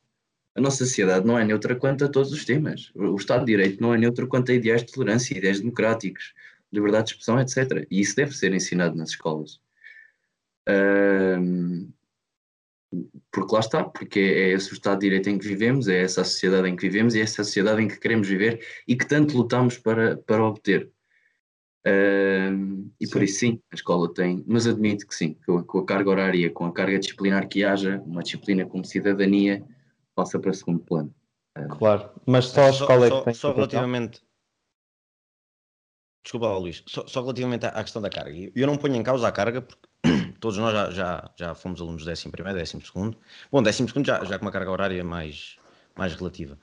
A 0.55 0.61
nossa 0.61 0.85
sociedade 0.85 1.25
não 1.25 1.39
é 1.39 1.45
neutra 1.45 1.75
quanto 1.75 2.03
a 2.05 2.09
todos 2.09 2.31
os 2.31 2.43
temas. 2.43 2.91
O 2.95 3.15
Estado 3.15 3.45
de 3.45 3.51
Direito 3.51 3.81
não 3.81 3.93
é 3.93 3.97
neutro 3.97 4.27
quanto 4.27 4.51
a 4.51 4.55
ideais 4.55 4.83
de 4.83 4.91
tolerância, 4.91 5.37
ideias 5.37 5.59
democráticos, 5.59 6.33
liberdade 6.71 7.07
de 7.07 7.11
expressão, 7.13 7.39
etc. 7.39 7.87
E 7.89 8.01
isso 8.01 8.15
deve 8.15 8.35
ser 8.35 8.53
ensinado 8.53 8.95
nas 8.95 9.09
escolas. 9.11 9.59
Um, 10.67 11.89
porque 13.31 13.53
lá 13.53 13.59
está, 13.59 13.83
porque 13.83 14.19
é 14.19 14.49
esse 14.51 14.71
o 14.71 14.73
Estado 14.73 14.99
de 14.99 15.07
Direito 15.07 15.29
em 15.29 15.37
que 15.37 15.47
vivemos, 15.47 15.87
é 15.87 16.01
essa 16.01 16.21
a 16.21 16.23
sociedade 16.23 16.67
em 16.67 16.75
que 16.75 16.83
vivemos 16.83 17.15
e 17.15 17.19
é 17.19 17.23
essa 17.23 17.41
a 17.41 17.45
sociedade 17.45 17.81
em 17.81 17.87
que 17.87 17.99
queremos 17.99 18.27
viver 18.27 18.65
e 18.87 18.95
que 18.95 19.07
tanto 19.07 19.35
lutamos 19.35 19.77
para, 19.77 20.17
para 20.17 20.43
obter. 20.43 20.91
Uh, 21.85 22.89
e 22.99 23.05
sim. 23.05 23.11
por 23.11 23.23
isso 23.23 23.39
sim, 23.39 23.61
a 23.69 23.75
escola 23.75 24.13
tem, 24.13 24.41
mas 24.47 24.65
admito 24.65 25.05
que 25.05 25.13
sim, 25.13 25.37
com 25.45 25.57
a, 25.57 25.63
com 25.65 25.79
a, 25.79 25.85
carga 25.85 26.09
horária, 26.09 26.49
com 26.49 26.65
a 26.65 26.71
carga 26.71 26.97
disciplinar 26.97 27.49
que 27.49 27.65
haja, 27.65 28.01
uma 28.05 28.23
disciplina 28.23 28.65
como 28.65 28.85
cidadania 28.85 29.65
passa 30.15 30.39
para 30.39 30.53
segundo 30.53 30.79
plano. 30.79 31.13
Uh, 31.57 31.67
claro, 31.77 32.09
mas 32.25 32.45
só 32.45 32.61
a 32.61 32.69
escola 32.69 33.07
só, 33.07 33.15
é 33.15 33.19
que 33.19 33.25
tem 33.25 33.33
Só 33.33 33.53
relativamente... 33.53 34.21
Desculpa 36.23 36.57
Luís, 36.57 36.81
só, 36.87 37.05
só, 37.05 37.21
relativamente 37.21 37.65
à 37.65 37.83
questão 37.83 38.01
da 38.01 38.09
carga. 38.09 38.31
Eu 38.55 38.65
não 38.65 38.77
ponho 38.77 38.95
em 38.95 39.03
causa 39.03 39.27
a 39.27 39.31
carga 39.31 39.61
porque 39.61 39.89
todos 40.43 40.57
nós 40.57 40.73
já, 40.73 40.91
já, 40.91 41.31
já 41.37 41.55
fomos 41.55 41.79
alunos 41.79 42.03
do 42.03 42.11
11 42.11 42.29
primeiro, 42.29 42.59
12 42.59 42.81
segundo. 42.85 43.17
Bom, 43.49 43.63
12 43.63 43.87
segundo 43.87 44.05
já, 44.05 44.21
já 44.25 44.37
com 44.37 44.45
uma 44.45 44.51
carga 44.51 44.69
horária 44.69 45.01
mais, 45.01 45.55
mais 45.95 46.13
relativa. 46.13 46.59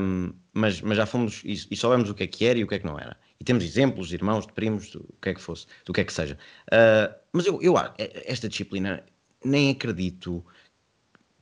Um, 0.00 0.32
mas, 0.54 0.80
mas 0.80 0.96
já 0.96 1.04
fomos 1.04 1.42
e, 1.44 1.52
e 1.70 1.76
soubemos 1.76 2.08
o 2.08 2.14
que 2.14 2.22
é 2.22 2.26
que 2.26 2.46
era 2.46 2.58
e 2.58 2.64
o 2.64 2.66
que 2.66 2.76
é 2.76 2.78
que 2.78 2.86
não 2.86 2.98
era 2.98 3.16
e 3.38 3.44
temos 3.44 3.64
exemplos 3.64 4.08
de 4.08 4.14
irmãos, 4.14 4.46
de 4.46 4.52
primos, 4.52 4.90
do 4.90 5.06
que 5.20 5.28
é 5.28 5.34
que 5.34 5.40
fosse, 5.40 5.66
do 5.84 5.92
que 5.92 6.00
é 6.00 6.04
que 6.04 6.12
seja. 6.12 6.38
Uh, 6.68 7.14
mas 7.32 7.46
eu, 7.46 7.60
eu, 7.60 7.74
esta 7.98 8.48
disciplina, 8.48 9.04
nem 9.44 9.70
acredito 9.70 10.44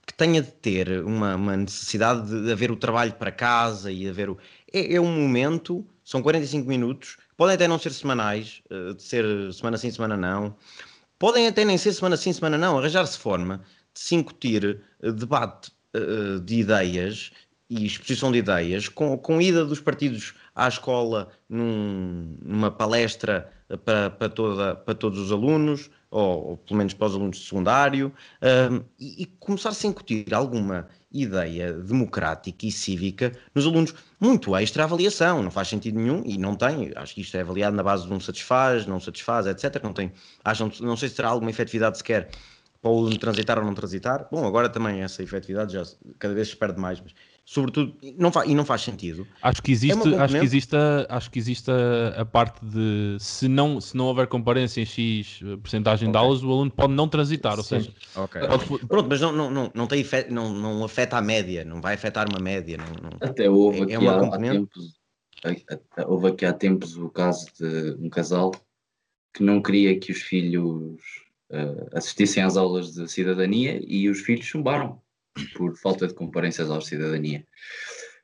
que 0.06 0.12
tenha 0.14 0.42
de 0.42 0.50
ter 0.50 1.04
uma, 1.04 1.36
uma, 1.36 1.56
necessidade 1.56 2.28
de 2.28 2.52
haver 2.52 2.70
o 2.70 2.76
trabalho 2.76 3.14
para 3.14 3.30
casa 3.30 3.90
e 3.90 4.08
haver 4.08 4.28
o. 4.28 4.38
É, 4.72 4.94
é, 4.94 5.00
um 5.00 5.10
momento, 5.10 5.86
são 6.04 6.20
45 6.20 6.68
minutos, 6.68 7.16
podem 7.36 7.54
até 7.54 7.68
não 7.68 7.78
ser 7.78 7.92
semanais, 7.92 8.60
uh, 8.70 8.94
de 8.94 9.02
ser 9.02 9.24
semana 9.52 9.78
sim, 9.78 9.90
semana 9.90 10.16
não, 10.16 10.56
podem 11.24 11.46
até 11.46 11.64
nem 11.64 11.78
ser 11.78 11.94
semana 11.94 12.18
sim, 12.18 12.34
semana 12.34 12.58
não, 12.58 12.78
arranjar-se 12.78 13.18
forma 13.18 13.62
de 13.94 14.00
se 14.00 14.14
incutir 14.14 14.82
uh, 15.02 15.10
debate 15.10 15.72
uh, 15.96 16.38
de 16.38 16.56
ideias 16.56 17.30
e 17.70 17.86
exposição 17.86 18.30
de 18.30 18.36
ideias 18.36 18.90
com, 18.90 19.16
com 19.16 19.40
ida 19.40 19.64
dos 19.64 19.80
partidos 19.80 20.34
à 20.54 20.68
escola 20.68 21.30
num, 21.48 22.36
numa 22.42 22.70
palestra 22.70 23.50
para, 23.86 24.10
para, 24.10 24.28
toda, 24.28 24.74
para 24.74 24.94
todos 24.94 25.18
os 25.18 25.32
alunos, 25.32 25.88
ou, 26.14 26.50
ou, 26.50 26.56
pelo 26.56 26.78
menos 26.78 26.94
para 26.94 27.08
os 27.08 27.14
alunos 27.14 27.38
de 27.38 27.44
secundário, 27.44 28.12
um, 28.70 28.84
e, 29.00 29.24
e 29.24 29.26
começar-se 29.26 29.84
a 29.84 29.90
incutir 29.90 30.32
alguma 30.32 30.88
ideia 31.12 31.72
democrática 31.72 32.64
e 32.64 32.70
cívica 32.70 33.32
nos 33.52 33.66
alunos, 33.66 33.92
muito 34.20 34.54
extra 34.56 34.84
avaliação, 34.84 35.42
não 35.42 35.50
faz 35.50 35.66
sentido 35.66 35.98
nenhum 35.98 36.22
e 36.24 36.38
não 36.38 36.54
tem, 36.54 36.92
acho 36.94 37.16
que 37.16 37.20
isto 37.20 37.36
é 37.36 37.40
avaliado 37.40 37.74
na 37.74 37.82
base 37.82 38.06
de 38.06 38.12
um 38.12 38.20
satisfaz, 38.20 38.86
não 38.86 39.00
satisfaz, 39.00 39.46
etc. 39.46 39.82
Não 39.82 39.92
tem, 39.92 40.12
acham, 40.44 40.70
não 40.80 40.96
sei 40.96 41.08
se 41.08 41.16
terá 41.16 41.30
alguma 41.30 41.50
efetividade 41.50 41.98
sequer 41.98 42.30
para 42.80 42.90
o 42.92 42.98
aluno 42.98 43.18
transitar 43.18 43.58
ou 43.58 43.64
não 43.64 43.74
transitar. 43.74 44.28
Bom, 44.30 44.46
agora 44.46 44.68
também 44.68 45.02
essa 45.02 45.20
efetividade 45.20 45.72
já 45.72 45.82
cada 46.18 46.34
vez 46.34 46.48
se 46.48 46.56
perde 46.56 46.80
mais, 46.80 47.00
mas 47.00 47.12
sobretudo 47.44 47.94
não 48.16 48.32
faz, 48.32 48.48
e 48.48 48.54
não 48.54 48.64
faz 48.64 48.80
sentido. 48.80 49.26
Acho 49.42 49.62
que 49.62 49.70
existe, 49.70 50.14
é 50.14 50.18
acho 50.18 50.38
que 50.38 50.44
existe, 50.44 50.76
a, 50.76 51.06
acho 51.10 51.30
que 51.30 51.38
existe 51.38 51.70
a, 51.70 52.22
a, 52.22 52.24
parte 52.24 52.64
de 52.64 53.16
se 53.20 53.48
não, 53.48 53.80
se 53.80 53.96
não 53.96 54.06
houver 54.06 54.26
comparência 54.26 54.80
em 54.80 54.86
X 54.86 55.40
eh, 55.42 55.56
porcentagem 55.58 56.08
okay. 56.08 56.12
de 56.12 56.24
aulas, 56.24 56.42
o 56.42 56.50
aluno 56.50 56.70
pode 56.70 56.94
não 56.94 57.06
transitar, 57.06 57.58
ou 57.58 57.62
seja, 57.62 57.92
okay. 58.16 58.40
pode... 58.46 58.86
pronto, 58.86 59.08
mas 59.08 59.20
não, 59.20 59.32
não, 59.32 59.50
não, 59.50 59.70
não, 59.74 59.86
tem 59.86 60.00
efeito, 60.00 60.32
não, 60.32 60.52
não 60.54 60.84
afeta 60.84 61.18
a 61.18 61.22
média, 61.22 61.64
não 61.64 61.82
vai 61.82 61.94
afetar 61.94 62.26
uma 62.28 62.40
média. 62.40 62.78
Não, 62.78 63.10
não... 63.10 63.18
Até 63.20 63.48
houve 63.48 63.80
é, 63.80 63.82
aqui 63.82 63.92
é 63.94 63.98
uma 63.98 64.16
há, 64.16 64.20
componente... 64.20 64.56
há 65.42 65.48
tempos, 65.48 65.74
houve 66.06 66.28
aqui 66.28 66.46
há 66.46 66.52
tempos 66.52 66.96
o 66.96 67.10
caso 67.10 67.46
de 67.60 67.96
um 68.00 68.08
casal 68.08 68.52
que 69.34 69.42
não 69.42 69.60
queria 69.60 69.98
que 69.98 70.12
os 70.12 70.22
filhos 70.22 70.98
uh, 71.50 71.88
assistissem 71.92 72.42
às 72.42 72.56
aulas 72.56 72.94
de 72.94 73.06
cidadania 73.06 73.82
e 73.86 74.08
os 74.08 74.20
filhos 74.20 74.46
chumbaram 74.46 75.03
por 75.54 75.76
falta 75.76 76.06
de 76.06 76.14
comparências 76.14 76.70
à 76.70 76.80
cidadania. 76.80 77.44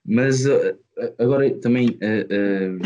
Mas 0.04 0.46
uh, 0.46 0.78
agora 1.18 1.50
também 1.60 1.90
uh, 1.90 2.78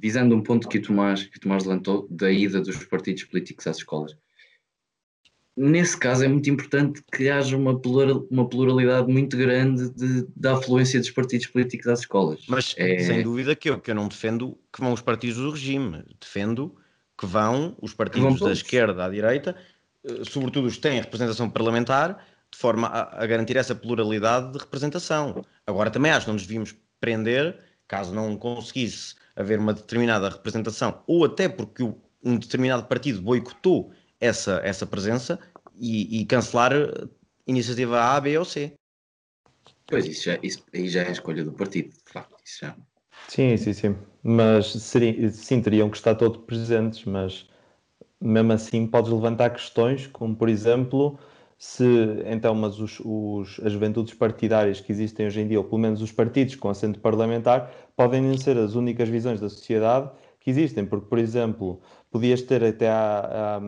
visando 0.00 0.34
um 0.34 0.42
ponto 0.42 0.68
que 0.68 0.78
o, 0.78 0.82
Tomás, 0.82 1.24
que 1.24 1.38
o 1.38 1.40
Tomás 1.40 1.64
levantou 1.64 2.06
da 2.10 2.30
ida 2.30 2.60
dos 2.60 2.84
partidos 2.84 3.24
políticos 3.24 3.66
às 3.66 3.78
escolas. 3.78 4.16
Nesse 5.56 5.96
caso 5.96 6.24
é 6.24 6.28
muito 6.28 6.48
importante 6.48 7.02
que 7.12 7.28
haja 7.28 7.56
uma, 7.56 7.76
plural, 7.76 8.24
uma 8.30 8.48
pluralidade 8.48 9.10
muito 9.12 9.36
grande 9.36 9.90
de, 9.90 10.24
da 10.36 10.52
afluência 10.52 11.00
dos 11.00 11.10
partidos 11.10 11.48
políticos 11.48 11.88
às 11.88 12.00
escolas. 12.00 12.44
Mas 12.46 12.76
é... 12.78 13.00
sem 13.00 13.24
dúvida 13.24 13.56
que 13.56 13.68
eu, 13.68 13.80
que 13.80 13.90
eu 13.90 13.94
não 13.94 14.06
defendo 14.06 14.56
que 14.72 14.80
vão 14.80 14.92
os 14.92 15.02
partidos 15.02 15.36
do 15.36 15.50
regime, 15.50 16.04
defendo 16.20 16.76
que 17.18 17.26
vão 17.26 17.76
os 17.82 17.92
partidos 17.92 18.38
da 18.38 18.52
esquerda 18.52 19.04
à 19.04 19.08
direita 19.08 19.50
eh, 19.50 19.77
sobretudo 20.24 20.66
os 20.66 20.76
que 20.76 20.82
têm 20.82 21.00
representação 21.00 21.50
parlamentar, 21.50 22.24
de 22.50 22.58
forma 22.58 22.88
a, 22.88 23.22
a, 23.22 23.26
garantir 23.26 23.56
essa 23.56 23.74
pluralidade 23.74 24.52
de 24.52 24.58
representação. 24.58 25.44
Agora, 25.66 25.90
também 25.90 26.12
acho 26.12 26.22
que 26.22 26.28
não 26.28 26.34
nos 26.34 26.46
devíamos 26.46 26.74
prender, 27.00 27.58
caso 27.86 28.14
não 28.14 28.36
conseguisse 28.36 29.14
haver 29.36 29.58
uma 29.58 29.72
determinada 29.72 30.28
representação, 30.28 31.02
ou 31.06 31.24
até 31.24 31.48
porque 31.48 31.82
um 32.24 32.36
determinado 32.36 32.84
partido 32.84 33.22
boicotou 33.22 33.92
essa, 34.20 34.60
essa 34.64 34.86
presença 34.86 35.38
e, 35.76 36.20
e 36.20 36.26
cancelar 36.26 36.72
iniciativa 37.46 38.00
A, 38.00 38.20
B 38.20 38.36
ou 38.36 38.44
C. 38.44 38.74
Pois, 39.86 40.04
isso 40.06 40.24
já, 40.24 40.38
isso, 40.42 40.62
aí 40.74 40.88
já 40.88 41.02
é 41.02 41.08
a 41.08 41.12
escolha 41.12 41.44
do 41.44 41.52
partido, 41.52 41.90
de 41.90 42.12
facto, 42.12 42.36
isso 42.44 42.58
já. 42.60 42.76
Sim, 43.28 43.56
sim, 43.56 43.72
sim. 43.72 43.96
Mas 44.22 44.72
seria, 44.72 45.30
sim, 45.30 45.62
teriam 45.62 45.88
que 45.88 45.96
estar 45.96 46.14
todos 46.14 46.44
presentes, 46.44 47.04
mas 47.04 47.48
mesmo 48.20 48.52
assim 48.52 48.86
podes 48.86 49.10
levantar 49.12 49.50
questões 49.50 50.06
como, 50.06 50.34
por 50.36 50.48
exemplo, 50.48 51.18
se 51.58 51.84
então, 52.26 52.54
mas 52.54 52.78
os, 52.78 53.00
os, 53.04 53.60
as 53.64 53.72
juventudes 53.72 54.14
partidárias 54.14 54.80
que 54.80 54.92
existem 54.92 55.26
hoje 55.26 55.40
em 55.40 55.48
dia, 55.48 55.58
ou 55.58 55.64
pelo 55.64 55.78
menos 55.78 56.00
os 56.02 56.12
partidos 56.12 56.54
com 56.56 56.68
assento 56.68 57.00
parlamentar, 57.00 57.72
podem 57.96 58.22
não 58.22 58.36
ser 58.38 58.56
as 58.58 58.74
únicas 58.74 59.08
visões 59.08 59.40
da 59.40 59.48
sociedade 59.48 60.10
que 60.40 60.50
existem, 60.50 60.86
porque, 60.86 61.06
por 61.06 61.18
exemplo, 61.18 61.80
podias 62.10 62.42
ter 62.42 62.62
até 62.64 62.88
a, 62.88 63.56
a 63.58 63.60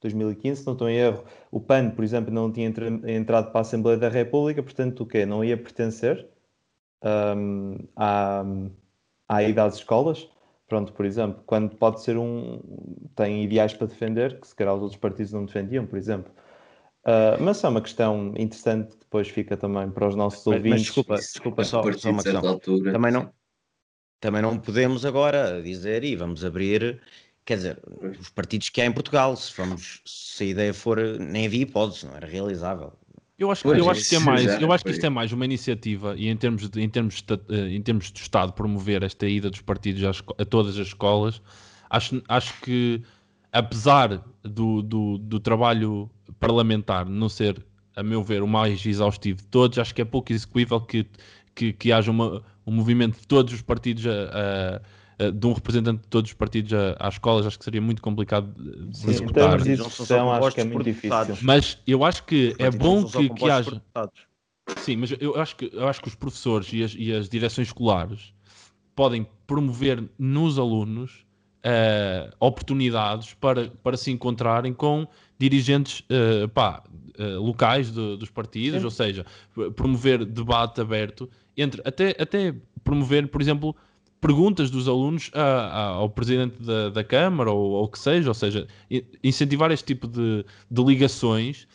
2015, 0.00 0.60
se 0.60 0.66
não 0.66 0.74
estou 0.74 0.88
em 0.88 0.96
erro, 0.96 1.24
o 1.50 1.60
PAN, 1.60 1.90
por 1.90 2.04
exemplo, 2.04 2.32
não 2.32 2.52
tinha 2.52 2.68
entrado 3.06 3.50
para 3.50 3.60
a 3.60 3.62
Assembleia 3.62 3.98
da 3.98 4.08
República, 4.08 4.62
portanto, 4.62 5.02
o 5.02 5.06
quê? 5.06 5.24
Não 5.24 5.44
ia 5.44 5.56
pertencer 5.56 6.28
um, 7.02 7.78
à, 7.96 8.44
à 9.28 9.42
ida 9.42 9.64
às 9.64 9.76
escolas? 9.76 10.28
Pronto, 10.72 10.90
por 10.94 11.04
exemplo, 11.04 11.42
quando 11.44 11.76
pode 11.76 12.02
ser 12.02 12.16
um. 12.16 12.58
tem 13.14 13.44
ideais 13.44 13.74
para 13.74 13.88
defender 13.88 14.40
que 14.40 14.48
se 14.48 14.56
calhar 14.56 14.74
os 14.74 14.80
outros 14.80 14.98
partidos 14.98 15.30
não 15.30 15.44
defendiam, 15.44 15.84
por 15.84 15.98
exemplo. 15.98 16.32
Uh, 17.04 17.36
mas 17.42 17.62
é 17.62 17.68
uma 17.68 17.82
questão 17.82 18.32
interessante 18.38 18.92
que 18.92 19.00
depois 19.00 19.28
fica 19.28 19.54
também 19.54 19.90
para 19.90 20.08
os 20.08 20.14
nossos 20.14 20.42
mas, 20.46 20.56
ouvintes. 20.56 20.70
Mas 20.70 20.82
desculpa, 20.82 21.16
desculpa 21.16 21.64
só, 21.64 21.82
só 21.92 22.08
uma 22.08 22.22
questão. 22.22 22.48
Altura, 22.48 22.90
também, 22.90 23.12
não, 23.12 23.30
também 24.18 24.40
não 24.40 24.58
podemos 24.58 25.04
agora 25.04 25.62
dizer 25.62 26.04
e 26.04 26.16
vamos 26.16 26.42
abrir. 26.42 27.02
Quer 27.44 27.56
dizer, 27.58 27.82
os 28.18 28.30
partidos 28.30 28.70
que 28.70 28.80
há 28.80 28.86
em 28.86 28.92
Portugal, 28.92 29.36
se, 29.36 29.54
vamos, 29.54 30.00
se 30.06 30.44
a 30.44 30.46
ideia 30.46 30.72
for, 30.72 30.98
nem 31.18 31.44
havia 31.44 31.64
hipótese, 31.64 32.06
não 32.06 32.16
era 32.16 32.26
realizável. 32.26 32.94
Eu 33.42 33.50
acho, 33.50 33.64
pois, 33.64 33.76
eu 33.76 33.90
acho 33.90 34.08
que 34.08 34.14
é 34.14 34.18
mais, 34.20 34.62
eu 34.62 34.72
acho 34.72 34.84
que 34.84 34.90
isto 34.92 35.04
é 35.04 35.10
mais 35.10 35.32
uma 35.32 35.44
iniciativa 35.44 36.14
e 36.16 36.28
em 36.28 36.36
termos 36.36 36.70
de, 36.70 36.80
em 36.80 36.88
termos 36.88 37.22
de, 37.22 37.34
eh, 37.48 37.74
em 37.74 37.82
termos 37.82 38.12
de 38.12 38.20
Estado 38.20 38.52
promover 38.52 39.02
esta 39.02 39.26
ida 39.26 39.50
dos 39.50 39.60
partidos 39.60 40.04
às, 40.04 40.22
a 40.38 40.44
todas 40.44 40.78
as 40.78 40.86
escolas, 40.86 41.42
acho, 41.90 42.22
acho 42.28 42.54
que 42.60 43.02
apesar 43.50 44.22
do, 44.44 44.80
do, 44.80 45.18
do, 45.18 45.40
trabalho 45.40 46.08
parlamentar 46.38 47.04
não 47.04 47.28
ser, 47.28 47.60
a 47.96 48.02
meu 48.04 48.22
ver, 48.22 48.44
o 48.44 48.46
mais 48.46 48.86
exaustivo 48.86 49.38
de 49.38 49.48
todos, 49.48 49.76
acho 49.76 49.92
que 49.92 50.02
é 50.02 50.04
pouco 50.04 50.32
execuível 50.32 50.80
que, 50.80 51.04
que, 51.52 51.72
que 51.72 51.92
haja 51.92 52.12
uma, 52.12 52.44
um 52.64 52.70
movimento 52.70 53.18
de 53.18 53.26
todos 53.26 53.52
os 53.52 53.60
partidos 53.60 54.06
a, 54.06 54.10
a 54.10 54.80
de 55.30 55.46
um 55.46 55.52
representante 55.52 56.02
de 56.02 56.08
todos 56.08 56.30
os 56.30 56.34
partidos 56.34 56.72
às 56.98 57.14
escolas, 57.14 57.46
acho 57.46 57.58
que 57.58 57.64
seria 57.64 57.80
muito 57.80 58.02
complicado 58.02 58.52
de 58.56 58.96
Sim, 58.96 59.10
executar. 59.10 59.60
Em 59.60 59.62
termos 59.64 60.06
de 60.06 60.14
acho 60.14 60.54
que 60.54 60.60
é 60.60 60.64
muito 60.64 60.84
difícil. 60.84 61.36
Mas 61.42 61.78
eu 61.86 62.04
acho 62.04 62.24
que 62.24 62.54
é 62.58 62.70
bom 62.70 63.04
que, 63.04 63.28
que 63.28 63.50
haja. 63.50 63.82
Sim, 64.78 64.96
mas 64.96 65.14
eu 65.20 65.36
acho 65.40 65.56
que, 65.56 65.70
eu 65.72 65.88
acho 65.88 66.00
que 66.00 66.08
os 66.08 66.14
professores 66.14 66.72
e 66.72 66.82
as, 66.82 66.94
e 66.96 67.12
as 67.12 67.28
direções 67.28 67.68
escolares 67.68 68.32
podem 68.94 69.26
promover 69.46 70.02
nos 70.18 70.58
alunos 70.58 71.24
uh, 71.64 72.34
oportunidades 72.38 73.34
para, 73.34 73.70
para 73.82 73.96
se 73.96 74.10
encontrarem 74.10 74.72
com 74.72 75.06
dirigentes 75.38 76.00
uh, 76.00 76.48
pá, 76.48 76.82
uh, 77.18 77.40
locais 77.40 77.90
de, 77.90 78.16
dos 78.16 78.30
partidos, 78.30 78.80
Sim. 78.80 78.84
ou 78.84 78.90
seja, 78.90 79.26
promover 79.74 80.24
debate 80.24 80.80
aberto 80.80 81.28
entre 81.56 81.82
até, 81.84 82.16
até 82.18 82.54
promover, 82.82 83.28
por 83.28 83.40
exemplo, 83.40 83.76
perguntas 84.22 84.70
dos 84.70 84.88
alunos 84.88 85.30
a, 85.34 85.42
a, 85.42 85.84
ao 85.88 86.08
presidente 86.08 86.62
da, 86.62 86.88
da 86.88 87.04
Câmara 87.04 87.50
ou 87.50 87.82
o 87.82 87.88
que 87.88 87.98
seja, 87.98 88.30
ou 88.30 88.34
seja, 88.34 88.68
incentivar 89.22 89.72
este 89.72 89.84
tipo 89.84 90.06
de, 90.06 90.46
de 90.70 90.82
ligações 90.82 91.66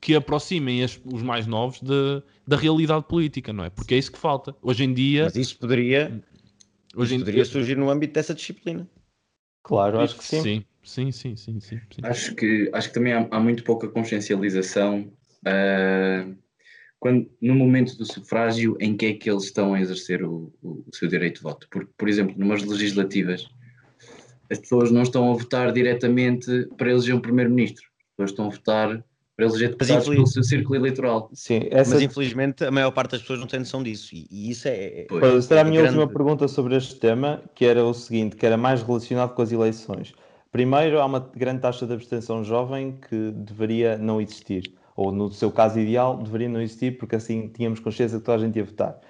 que 0.00 0.14
aproximem 0.14 0.84
as, 0.84 1.00
os 1.02 1.22
mais 1.22 1.46
novos 1.46 1.80
de, 1.80 2.22
da 2.46 2.56
realidade 2.56 3.06
política, 3.08 3.54
não 3.54 3.64
é? 3.64 3.70
Porque 3.70 3.94
é 3.94 3.98
isso 3.98 4.12
que 4.12 4.18
falta. 4.18 4.54
Hoje 4.60 4.84
em 4.84 4.92
dia. 4.92 5.24
Mas 5.24 5.34
isso 5.34 5.58
poderia, 5.58 6.22
hoje 6.94 7.14
isso 7.14 7.24
poderia 7.24 7.44
surgir 7.46 7.76
no 7.76 7.88
âmbito 7.88 8.12
dessa 8.12 8.34
disciplina. 8.34 8.86
Claro, 9.62 9.98
acho 10.00 10.18
que 10.18 10.24
sim. 10.24 10.42
Sim, 10.42 11.10
sim, 11.10 11.10
sim, 11.10 11.36
sim. 11.36 11.60
sim, 11.60 11.80
sim. 11.90 12.02
Acho, 12.02 12.34
que, 12.34 12.70
acho 12.74 12.88
que 12.88 12.94
também 12.94 13.14
há, 13.14 13.26
há 13.30 13.40
muito 13.40 13.64
pouca 13.64 13.88
consciencialização 13.88 15.10
uh, 15.46 16.36
quando, 16.98 17.28
no 17.40 17.54
momento 17.54 17.96
do 17.96 18.06
sufrágio 18.06 18.76
em 18.80 18.96
que 18.96 19.06
é 19.06 19.12
que 19.12 19.30
eles 19.30 19.44
estão 19.44 19.74
a 19.74 19.80
exercer 19.80 20.24
o, 20.24 20.52
o, 20.62 20.84
o 20.86 20.94
seu 20.94 21.08
direito 21.08 21.36
de 21.36 21.42
voto. 21.42 21.66
Porque, 21.70 21.90
por 21.96 22.08
exemplo, 22.08 22.34
numas 22.38 22.62
legislativas, 22.62 23.46
as 24.50 24.58
pessoas 24.58 24.90
não 24.90 25.02
estão 25.02 25.30
a 25.30 25.34
votar 25.36 25.72
diretamente 25.72 26.68
para 26.76 26.90
eleger 26.90 27.14
um 27.14 27.20
primeiro-ministro. 27.20 27.84
As 27.84 28.10
pessoas 28.16 28.30
estão 28.30 28.46
a 28.46 28.50
votar 28.50 29.04
para 29.36 29.46
eleger 29.46 29.70
deputados 29.70 30.04
infeliz... 30.04 30.16
pelo 30.16 30.26
seu 30.26 30.42
círculo 30.42 30.76
eleitoral. 30.76 31.30
Sim, 31.32 31.62
essa... 31.70 31.94
Mas 31.94 32.02
infelizmente 32.02 32.64
a 32.64 32.70
maior 32.70 32.90
parte 32.92 33.12
das 33.12 33.20
pessoas 33.20 33.40
não 33.40 33.46
tem 33.46 33.58
noção 33.58 33.82
disso 33.82 34.14
e, 34.14 34.26
e 34.30 34.50
isso 34.50 34.68
é... 34.68 35.00
é 35.00 35.06
pois, 35.08 35.44
será 35.44 35.62
a 35.62 35.64
minha 35.64 35.82
grande... 35.82 35.98
última 35.98 36.12
pergunta 36.12 36.46
sobre 36.46 36.76
este 36.76 36.96
tema, 36.96 37.42
que 37.54 37.64
era 37.64 37.84
o 37.84 37.92
seguinte, 37.92 38.36
que 38.36 38.46
era 38.46 38.56
mais 38.56 38.82
relacionado 38.82 39.34
com 39.34 39.42
as 39.42 39.50
eleições. 39.50 40.14
Primeiro, 40.52 41.00
há 41.00 41.04
uma 41.04 41.18
grande 41.18 41.62
taxa 41.62 41.84
de 41.84 41.92
abstenção 41.92 42.44
jovem 42.44 42.96
que 43.08 43.32
deveria 43.32 43.98
não 43.98 44.20
existir, 44.20 44.72
ou 44.96 45.10
no 45.10 45.30
seu 45.32 45.50
caso 45.50 45.78
ideal, 45.78 46.16
deveria 46.16 46.48
não 46.48 46.60
existir, 46.60 46.98
porque 46.98 47.16
assim 47.16 47.48
tínhamos 47.48 47.80
consciência 47.80 48.18
que 48.18 48.24
toda 48.24 48.38
a 48.38 48.46
gente 48.46 48.56
ia 48.56 48.64
votar. 48.64 49.00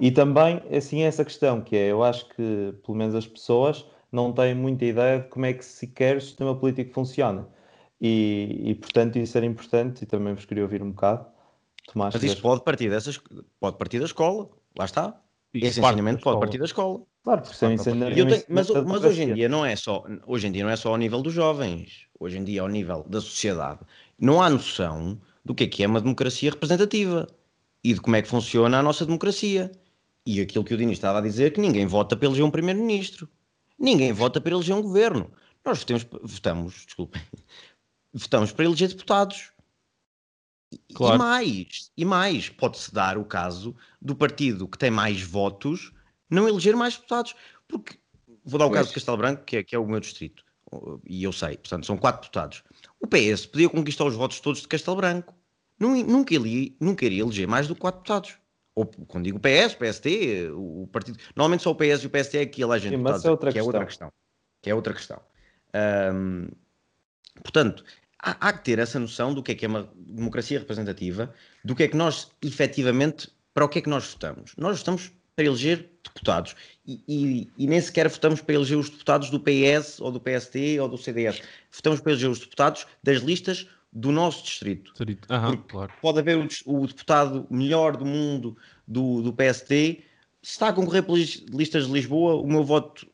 E 0.00 0.10
também, 0.10 0.62
assim, 0.74 1.02
essa 1.02 1.24
questão, 1.24 1.60
que 1.60 1.76
é, 1.76 1.90
eu 1.90 2.02
acho 2.02 2.26
que, 2.30 2.74
pelo 2.84 2.96
menos 2.96 3.14
as 3.14 3.26
pessoas, 3.26 3.84
não 4.10 4.32
têm 4.32 4.54
muita 4.54 4.84
ideia 4.84 5.20
de 5.20 5.28
como 5.28 5.46
é 5.46 5.52
que 5.52 5.64
sequer 5.64 6.16
o 6.16 6.20
sistema 6.20 6.54
político 6.54 6.92
funciona. 6.92 7.46
E, 8.00 8.60
e, 8.64 8.74
portanto 8.74 9.16
isso 9.16 9.36
era 9.36 9.46
importante 9.46 10.02
e 10.02 10.06
também 10.06 10.34
vos 10.34 10.44
queria 10.44 10.64
ouvir 10.64 10.82
um 10.82 10.90
bocado. 10.90 11.24
Tomás, 11.86 12.14
Mas 12.14 12.22
isso 12.22 12.42
pode 12.42 12.62
partir, 12.62 12.90
dessas, 12.90 13.20
pode 13.60 13.76
partir 13.76 14.00
da 14.00 14.06
escola, 14.06 14.48
lá 14.76 14.84
está. 14.84 15.20
Isso 15.54 15.66
Esse 15.66 15.80
ensinamento 15.80 16.22
pode 16.22 16.40
partir 16.40 16.58
da 16.58 16.64
escola. 16.64 17.00
Claro, 17.22 17.42
porque 17.42 17.56
sem 17.56 17.74
ensinamento. 17.74 18.14
Tenho, 18.14 18.44
mas, 18.48 18.70
mas 18.70 19.04
hoje 19.04 19.22
em 19.22 19.34
dia 19.34 19.48
não 19.48 19.64
é 19.64 19.76
só 19.76 20.04
hoje 20.26 20.48
em 20.48 20.52
dia 20.52 20.64
não 20.64 20.70
é 20.70 20.76
só 20.76 20.90
ao 20.90 20.96
nível 20.96 21.22
dos 21.22 21.32
jovens, 21.32 22.06
hoje 22.18 22.38
em 22.38 22.44
dia 22.44 22.60
é 22.60 22.62
ao 22.62 22.68
nível 22.68 23.04
da 23.08 23.20
sociedade. 23.20 23.80
Não 24.18 24.42
há 24.42 24.50
noção 24.50 25.20
do 25.44 25.54
que 25.54 25.64
é 25.64 25.66
que 25.66 25.82
é 25.82 25.86
uma 25.86 26.00
democracia 26.00 26.50
representativa 26.50 27.26
e 27.82 27.94
de 27.94 28.00
como 28.00 28.16
é 28.16 28.22
que 28.22 28.28
funciona 28.28 28.78
a 28.78 28.82
nossa 28.82 29.04
democracia. 29.04 29.72
E 30.24 30.40
aquilo 30.40 30.64
que 30.64 30.72
o 30.72 30.76
Dini 30.76 30.92
estava 30.92 31.18
a 31.18 31.22
dizer 31.22 31.52
que 31.52 31.60
ninguém 31.60 31.86
vota 31.86 32.16
para 32.16 32.26
eleger 32.26 32.44
um 32.44 32.50
primeiro-ministro. 32.50 33.28
Ninguém 33.78 34.12
vota 34.12 34.40
para 34.40 34.52
eleger 34.52 34.74
um 34.74 34.82
governo. 34.82 35.32
Nós 35.64 35.80
votamos, 35.80 36.06
votamos 36.22 36.84
desculpem, 36.86 37.22
votamos 38.12 38.52
para 38.52 38.64
eleger 38.64 38.88
deputados. 38.88 39.50
Claro. 40.94 41.16
E 41.16 41.18
mais, 41.18 41.92
e 41.96 42.04
mais, 42.04 42.48
pode-se 42.48 42.92
dar 42.94 43.18
o 43.18 43.24
caso 43.24 43.76
do 44.00 44.14
partido 44.14 44.68
que 44.68 44.78
tem 44.78 44.90
mais 44.90 45.20
votos 45.22 45.92
não 46.32 46.48
eleger 46.48 46.74
mais 46.74 46.96
deputados. 46.96 47.34
Porque, 47.68 47.98
vou 48.44 48.58
dar 48.58 48.66
o 48.66 48.68
pois. 48.68 48.80
caso 48.80 48.88
de 48.88 48.94
Castelo 48.94 49.16
Branco, 49.18 49.44
que 49.44 49.58
é, 49.58 49.62
que 49.62 49.74
é 49.74 49.78
o 49.78 49.86
meu 49.86 50.00
distrito, 50.00 50.42
e 51.06 51.22
eu 51.22 51.32
sei, 51.32 51.58
portanto, 51.58 51.86
são 51.86 51.96
quatro 51.96 52.22
deputados. 52.22 52.62
O 53.02 53.06
PS 53.06 53.46
podia 53.46 53.68
conquistar 53.68 54.04
os 54.04 54.14
votos 54.14 54.40
todos 54.40 54.62
de 54.62 54.68
Castelo 54.68 54.96
Branco. 54.96 55.34
Nunca, 55.78 56.32
iria, 56.34 56.72
nunca 56.80 57.04
iria 57.04 57.22
eleger 57.22 57.48
mais 57.48 57.66
do 57.66 57.74
que 57.74 57.80
quatro 57.80 57.98
deputados. 58.00 58.38
Ou, 58.74 58.86
quando 58.86 59.24
digo 59.24 59.40
PS, 59.40 59.74
PST, 59.74 60.50
o 60.54 60.88
partido. 60.90 61.18
Normalmente 61.36 61.64
só 61.64 61.72
o 61.72 61.74
PS 61.74 62.04
e 62.04 62.06
o 62.06 62.10
PST 62.10 62.38
é 62.38 62.46
que 62.46 62.62
elegem 62.62 62.90
deputados, 62.90 63.24
é 63.24 63.52
que 63.52 63.58
é 63.58 63.62
outra 63.62 63.84
questão. 63.84 64.12
Que 64.62 64.70
é 64.70 64.74
outra 64.74 64.94
questão. 64.94 65.20
Um, 66.14 66.46
Portanto, 67.40 67.84
há, 68.18 68.48
há, 68.48 68.52
que 68.52 68.64
ter 68.64 68.78
essa 68.78 68.98
noção 68.98 69.32
do 69.32 69.42
que 69.42 69.52
é 69.52 69.54
que 69.54 69.64
é 69.64 69.68
uma 69.68 69.90
democracia 69.96 70.58
representativa, 70.58 71.32
do 71.64 71.74
que 71.74 71.84
é 71.84 71.88
que 71.88 71.96
nós, 71.96 72.30
efetivamente, 72.42 73.30
para 73.54 73.64
o 73.64 73.68
que 73.68 73.78
é 73.78 73.82
que 73.82 73.88
nós 73.88 74.10
votamos. 74.12 74.54
Nós 74.56 74.78
votamos 74.78 75.12
para 75.34 75.44
eleger 75.44 75.90
deputados 76.04 76.54
e, 76.86 77.02
e, 77.08 77.50
e, 77.56 77.66
nem 77.66 77.80
sequer 77.80 78.08
votamos 78.08 78.40
para 78.40 78.54
eleger 78.54 78.76
os 78.76 78.90
deputados 78.90 79.30
do 79.30 79.40
PS 79.40 80.00
ou 80.00 80.10
do 80.10 80.20
PST 80.20 80.78
ou 80.80 80.88
do 80.88 80.98
CDS. 80.98 81.40
Votamos 81.70 82.00
para 82.00 82.12
eleger 82.12 82.30
os 82.30 82.40
deputados 82.40 82.86
das 83.02 83.18
listas 83.18 83.66
do 83.92 84.10
nosso 84.10 84.44
distrito. 84.44 84.92
Aham, 85.30 85.56
claro. 85.68 85.92
Pode 86.00 86.18
haver 86.18 86.38
o, 86.38 86.48
o, 86.66 86.86
deputado 86.86 87.46
melhor 87.50 87.96
do 87.96 88.04
mundo 88.04 88.56
do, 88.86 89.22
do 89.22 89.32
PST. 89.32 90.02
Se 90.42 90.52
está 90.52 90.68
a 90.68 90.72
concorrer 90.72 91.02
pelas 91.02 91.42
listas 91.50 91.86
de 91.86 91.92
Lisboa, 91.92 92.34
o 92.34 92.46
meu 92.46 92.64
voto 92.64 93.06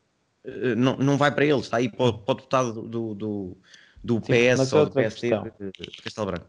uh, 0.45 0.75
não, 0.77 0.97
não 0.97 1.17
vai 1.19 1.35
para 1.35 1.45
ele, 1.45 1.61
está 1.61 1.77
aí 1.77 1.91
para, 1.91 2.13
para 2.13 2.33
o 2.33 2.35
deputado 2.37 2.83
do, 2.83 3.15
do, 3.15 3.57
do 4.03 4.15
Sim, 4.15 4.57
PS 4.57 4.73
ou 4.73 4.87
do 4.87 4.93
PST 4.93 5.29
de 5.29 6.03
Castelo 6.03 6.27
Branco. 6.27 6.47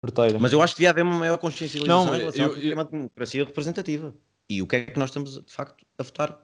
Porteira. 0.00 0.38
Mas 0.38 0.52
eu 0.52 0.62
acho 0.62 0.74
que 0.74 0.78
devia 0.78 0.90
haver 0.90 1.04
uma 1.04 1.18
maior 1.18 1.36
consciencialização 1.36 2.06
não, 2.06 2.14
em 2.14 2.18
relação 2.18 2.46
eu, 2.46 2.56
eu, 2.56 2.84
democracia 2.84 3.44
representativa. 3.44 4.14
E 4.48 4.62
o 4.62 4.66
que 4.66 4.76
é 4.76 4.84
que 4.86 4.98
nós 4.98 5.10
estamos, 5.10 5.34
de 5.44 5.52
facto, 5.52 5.84
a 5.98 6.02
votar. 6.02 6.40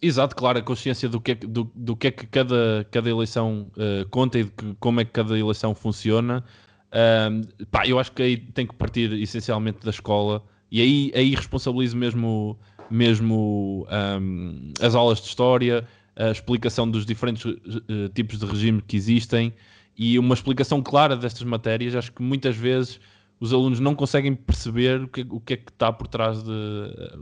Exato, 0.00 0.36
claro, 0.36 0.58
a 0.58 0.62
consciência 0.62 1.08
do 1.08 1.20
que 1.20 1.32
é, 1.32 1.34
do, 1.34 1.70
do 1.74 1.96
que, 1.96 2.06
é 2.06 2.10
que 2.12 2.26
cada, 2.26 2.86
cada 2.90 3.10
eleição 3.10 3.70
uh, 3.76 4.08
conta 4.10 4.38
e 4.38 4.44
de 4.44 4.50
que, 4.50 4.74
como 4.78 5.00
é 5.00 5.04
que 5.04 5.10
cada 5.10 5.36
eleição 5.36 5.74
funciona. 5.74 6.44
Uh, 6.88 7.66
pá, 7.66 7.86
eu 7.86 7.98
acho 7.98 8.12
que 8.12 8.22
aí 8.22 8.36
tem 8.36 8.66
que 8.66 8.74
partir 8.74 9.12
essencialmente 9.12 9.84
da 9.84 9.90
escola 9.90 10.42
e 10.70 10.80
aí, 10.80 11.12
aí 11.14 11.34
responsabilizo 11.34 11.96
mesmo, 11.96 12.58
mesmo 12.90 13.86
um, 14.20 14.72
as 14.80 14.94
aulas 14.94 15.20
de 15.20 15.26
história, 15.26 15.86
a 16.14 16.30
explicação 16.30 16.90
dos 16.90 17.04
diferentes 17.04 17.44
uh, 17.44 18.08
tipos 18.14 18.38
de 18.38 18.46
regime 18.46 18.82
que 18.82 18.96
existem 18.96 19.52
e 19.98 20.18
uma 20.18 20.34
explicação 20.34 20.80
clara 20.80 21.16
destas 21.16 21.42
matérias. 21.42 21.96
Acho 21.96 22.12
que 22.12 22.22
muitas 22.22 22.56
vezes 22.56 23.00
os 23.40 23.52
alunos 23.52 23.80
não 23.80 23.94
conseguem 23.94 24.34
perceber 24.34 25.02
o 25.02 25.08
que, 25.08 25.26
o 25.28 25.40
que 25.40 25.54
é 25.54 25.56
que 25.56 25.70
está 25.70 25.92
por 25.92 26.06
trás 26.06 26.42
de 26.42 26.50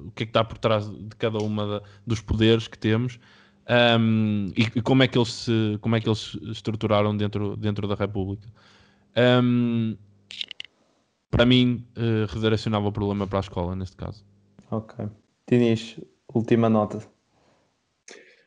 o 0.06 0.10
que 0.14 0.22
é 0.22 0.26
que 0.26 0.30
está 0.30 0.44
por 0.44 0.58
trás 0.58 0.88
de 0.88 1.16
cada 1.16 1.38
uma 1.38 1.82
dos 2.06 2.20
poderes 2.20 2.68
que 2.68 2.78
temos 2.78 3.18
um, 3.98 4.52
e, 4.56 4.62
e, 4.78 4.82
como 4.82 5.02
é 5.02 5.08
que 5.08 5.18
eles 5.18 5.32
se, 5.32 5.78
como 5.80 5.96
é 5.96 6.00
que 6.00 6.08
eles 6.08 6.38
estruturaram 6.44 7.16
dentro 7.16 7.56
dentro 7.56 7.88
da 7.88 7.94
República. 7.94 8.48
Um, 9.42 9.96
para 11.30 11.44
mim, 11.44 11.84
uh, 11.96 12.32
redirecionava 12.32 12.86
o 12.88 12.92
problema 12.92 13.26
para 13.26 13.38
a 13.38 13.40
escola 13.40 13.74
neste 13.74 13.96
caso. 13.96 14.24
Ok. 14.70 15.06
Dinis, 15.48 16.00
última 16.32 16.68
nota. 16.68 16.98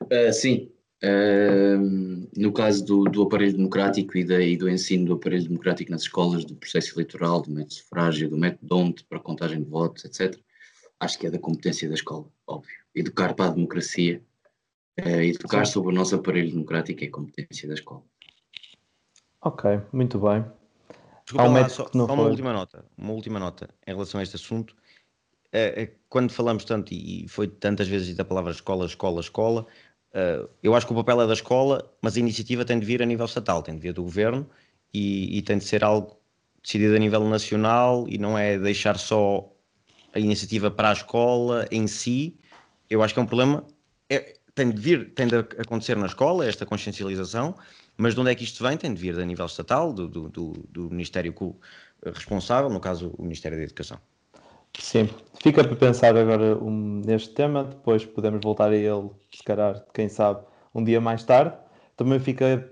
Uh, 0.03 0.31
sim. 0.31 0.71
Uh, 1.01 2.27
no 2.35 2.51
caso 2.51 2.85
do, 2.85 3.03
do 3.05 3.23
aparelho 3.23 3.55
democrático 3.55 4.17
e, 4.17 4.23
da, 4.25 4.41
e, 4.41 4.57
do 4.57 4.69
ensino 4.69 5.05
do 5.05 5.13
aparelho 5.13 5.47
democrático 5.47 5.91
nas 5.91 6.01
escolas, 6.01 6.43
do 6.43 6.55
processo 6.55 6.93
eleitoral, 6.93 7.41
do 7.41 7.49
método 7.49 7.69
de 7.69 7.75
sufrágio, 7.75 8.29
do 8.29 8.37
método 8.37 8.67
DONT 8.67 9.05
para 9.05 9.19
contagem 9.19 9.63
de 9.63 9.69
votos, 9.69 10.03
etc., 10.03 10.37
acho 10.99 11.17
que 11.17 11.27
é 11.27 11.31
da 11.31 11.39
competência 11.39 11.87
da 11.87 11.95
escola, 11.95 12.25
óbvio. 12.45 12.75
Educar 12.93 13.33
para 13.33 13.45
a 13.45 13.53
democracia, 13.53 14.21
uh, 14.99 15.21
educar 15.21 15.65
Sim. 15.65 15.71
sobre 15.71 15.93
o 15.93 15.95
nosso 15.95 16.15
aparelho 16.15 16.51
democrático 16.51 17.01
é 17.01 17.07
competência 17.07 17.67
da 17.67 17.75
escola. 17.75 18.03
Ok, 19.41 19.81
muito 19.93 20.19
bem. 20.19 20.43
Desculpa 21.23 21.47
um 21.47 21.53
lá, 21.53 21.69
só, 21.69 21.87
só 21.87 22.05
uma 22.05 22.23
última 22.23 22.51
nota, 22.51 22.85
uma 22.97 23.13
última 23.13 23.39
nota 23.39 23.69
em 23.87 23.91
relação 23.91 24.19
a 24.19 24.23
este 24.23 24.35
assunto. 24.35 24.75
Uh, 25.47 25.89
quando 26.09 26.31
falamos 26.31 26.65
tanto, 26.65 26.93
e 26.93 27.25
foi 27.29 27.47
tantas 27.47 27.87
vezes 27.87 28.19
a 28.19 28.25
palavra 28.25 28.51
escola, 28.51 28.85
escola, 28.85 29.21
escola, 29.21 29.65
Uh, 30.13 30.49
eu 30.63 30.75
acho 30.75 30.87
que 30.87 30.93
o 30.93 30.95
papel 30.95 31.21
é 31.21 31.27
da 31.27 31.33
escola, 31.33 31.91
mas 32.01 32.17
a 32.17 32.19
iniciativa 32.19 32.65
tem 32.65 32.79
de 32.79 32.85
vir 32.85 33.01
a 33.01 33.05
nível 33.05 33.25
estatal, 33.25 33.61
tem 33.61 33.75
de 33.75 33.81
vir 33.81 33.93
do 33.93 34.03
governo 34.03 34.49
e, 34.93 35.37
e, 35.37 35.41
tem 35.43 35.57
de 35.57 35.65
ser 35.65 35.83
algo 35.83 36.17
decidido 36.63 36.95
a 36.95 36.99
nível 36.99 37.23
nacional 37.29 38.05
e 38.09 38.17
não 38.17 38.37
é 38.37 38.57
deixar 38.57 38.97
só 38.97 39.47
a 40.13 40.19
iniciativa 40.19 40.71
para 40.71 40.89
a 40.89 40.93
escola 40.93 41.67
em 41.71 41.85
si. 41.85 42.35
Eu 42.89 43.03
acho 43.03 43.13
que 43.13 43.19
é 43.19 43.23
um 43.23 43.27
problema. 43.27 43.63
É, 44.09 44.35
tem 44.55 44.71
de 44.71 44.81
vir, 44.81 45.13
tem 45.13 45.27
de 45.27 45.35
acontecer 45.35 45.95
na 45.95 46.07
escola 46.07 46.45
esta 46.45 46.65
consciencialização, 46.65 47.55
mas 47.95 48.15
de 48.15 48.19
onde 48.19 48.31
é 48.31 48.35
que 48.35 48.43
isto 48.43 48.63
vem? 48.63 48.75
Tem 48.77 48.93
de 48.93 48.99
vir 48.99 49.17
a 49.19 49.25
nível 49.25 49.45
estatal, 49.45 49.93
do, 49.93 50.07
do, 50.07 50.29
do, 50.29 50.53
do 50.69 50.89
Ministério 50.89 51.33
responsável, 52.03 52.69
no 52.69 52.79
caso 52.79 53.13
o 53.17 53.23
Ministério 53.23 53.57
da 53.57 53.63
Educação. 53.63 53.99
Sim, 54.77 55.09
fica 55.41 55.63
para 55.63 55.75
pensar 55.75 56.15
agora 56.15 56.57
um, 56.63 57.01
neste 57.05 57.33
tema, 57.33 57.63
depois 57.63 58.05
podemos 58.05 58.39
voltar 58.41 58.71
a 58.71 58.75
ele, 58.75 59.09
se 59.31 59.43
calhar, 59.43 59.85
quem 59.93 60.07
sabe, 60.07 60.45
um 60.73 60.83
dia 60.83 61.01
mais 61.01 61.23
tarde. 61.23 61.57
Também 61.97 62.19
fica 62.19 62.71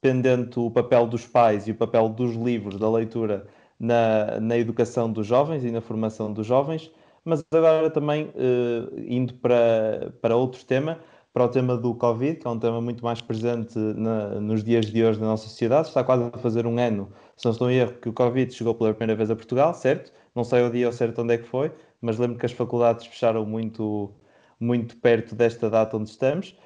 pendente 0.00 0.58
o 0.60 0.70
papel 0.70 1.06
dos 1.06 1.26
pais 1.26 1.66
e 1.66 1.72
o 1.72 1.74
papel 1.74 2.08
dos 2.08 2.34
livros, 2.36 2.78
da 2.78 2.88
leitura 2.90 3.46
na, 3.78 4.38
na 4.40 4.56
educação 4.56 5.12
dos 5.12 5.26
jovens 5.26 5.64
e 5.64 5.70
na 5.70 5.80
formação 5.80 6.32
dos 6.32 6.46
jovens. 6.46 6.90
Mas 7.24 7.44
agora 7.52 7.90
também, 7.90 8.32
eh, 8.36 9.04
indo 9.08 9.34
para, 9.34 10.14
para 10.22 10.36
outro 10.36 10.64
tema, 10.64 10.98
para 11.32 11.44
o 11.44 11.48
tema 11.48 11.76
do 11.76 11.94
Covid, 11.94 12.38
que 12.38 12.46
é 12.46 12.50
um 12.50 12.58
tema 12.58 12.80
muito 12.80 13.04
mais 13.04 13.20
presente 13.20 13.78
na, 13.78 14.40
nos 14.40 14.64
dias 14.64 14.86
de 14.86 15.04
hoje 15.04 15.20
na 15.20 15.26
nossa 15.26 15.48
sociedade. 15.48 15.88
Está 15.88 16.02
quase 16.04 16.24
a 16.32 16.38
fazer 16.38 16.66
um 16.66 16.78
ano, 16.78 17.12
se 17.36 17.44
não 17.44 17.52
estou 17.52 17.70
em 17.70 17.76
erro, 17.76 17.94
que 18.00 18.08
o 18.08 18.12
Covid 18.12 18.52
chegou 18.52 18.74
pela 18.74 18.94
primeira 18.94 19.16
vez 19.16 19.30
a 19.30 19.36
Portugal, 19.36 19.74
certo? 19.74 20.12
Não 20.38 20.44
sei 20.44 20.62
o 20.62 20.70
dia 20.70 20.86
ao 20.86 20.92
certo 20.92 21.22
onde 21.22 21.34
é 21.34 21.38
que 21.38 21.48
foi, 21.48 21.72
mas 22.00 22.16
lembro 22.16 22.38
que 22.38 22.46
as 22.46 22.52
faculdades 22.52 23.04
fecharam 23.06 23.44
muito, 23.44 24.14
muito 24.60 24.96
perto 24.98 25.34
desta 25.34 25.68
data 25.68 25.96
onde 25.96 26.10
estamos. 26.10 26.56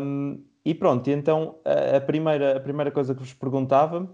Um, 0.00 0.44
e 0.64 0.74
pronto, 0.74 1.08
então 1.08 1.60
a, 1.64 2.00
primeira, 2.00 2.56
a 2.56 2.60
primeira 2.60 2.90
coisa 2.90 3.14
que 3.14 3.20
vos 3.20 3.32
perguntava 3.32 4.08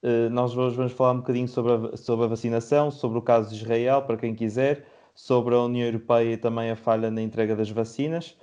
Uh, 0.00 0.30
nós 0.30 0.56
hoje 0.56 0.76
vamos 0.76 0.92
falar 0.92 1.12
um 1.12 1.16
bocadinho 1.16 1.48
sobre 1.48 1.72
a, 1.72 1.96
sobre 1.96 2.24
a 2.26 2.28
vacinação, 2.28 2.88
sobre 2.88 3.18
o 3.18 3.22
caso 3.22 3.50
de 3.50 3.56
Israel, 3.56 4.02
para 4.02 4.16
quem 4.16 4.32
quiser, 4.32 4.86
sobre 5.12 5.56
a 5.56 5.58
União 5.62 5.86
Europeia 5.86 6.34
e 6.34 6.36
também 6.36 6.70
a 6.70 6.76
falha 6.76 7.10
na 7.10 7.20
entrega 7.20 7.56
das 7.56 7.68
vacinas. 7.68 8.36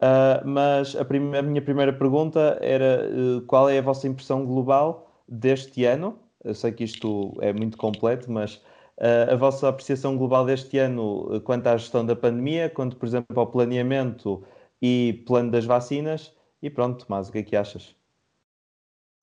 Uh, 0.00 0.40
mas 0.46 0.96
a, 0.96 1.02
a, 1.02 1.42
minha 1.42 1.60
primeira 1.60 1.92
pergunta 1.92 2.58
era 2.62 3.10
uh, 3.10 3.42
qual 3.42 3.68
é 3.68 3.78
a 3.78 3.82
vossa 3.82 4.08
impressão 4.08 4.46
global 4.46 5.22
deste 5.28 5.84
ano? 5.84 6.18
Eu 6.42 6.54
sei 6.54 6.72
que 6.72 6.84
isto 6.84 7.36
é 7.40 7.52
muito 7.52 7.76
completo, 7.76 8.32
mas 8.32 8.62
a 8.98 9.36
vossa 9.36 9.68
apreciação 9.68 10.16
global 10.16 10.46
deste 10.46 10.78
ano 10.78 11.40
quanto 11.42 11.66
à 11.66 11.76
gestão 11.76 12.04
da 12.04 12.16
pandemia, 12.16 12.70
quanto, 12.70 12.96
por 12.96 13.06
exemplo, 13.06 13.38
ao 13.38 13.46
planeamento 13.46 14.42
e 14.80 15.22
plano 15.26 15.50
das 15.50 15.64
vacinas. 15.64 16.32
E 16.62 16.70
pronto, 16.70 17.04
Tomás, 17.04 17.28
o 17.28 17.32
que 17.32 17.38
é 17.38 17.42
que 17.42 17.56
achas? 17.56 17.94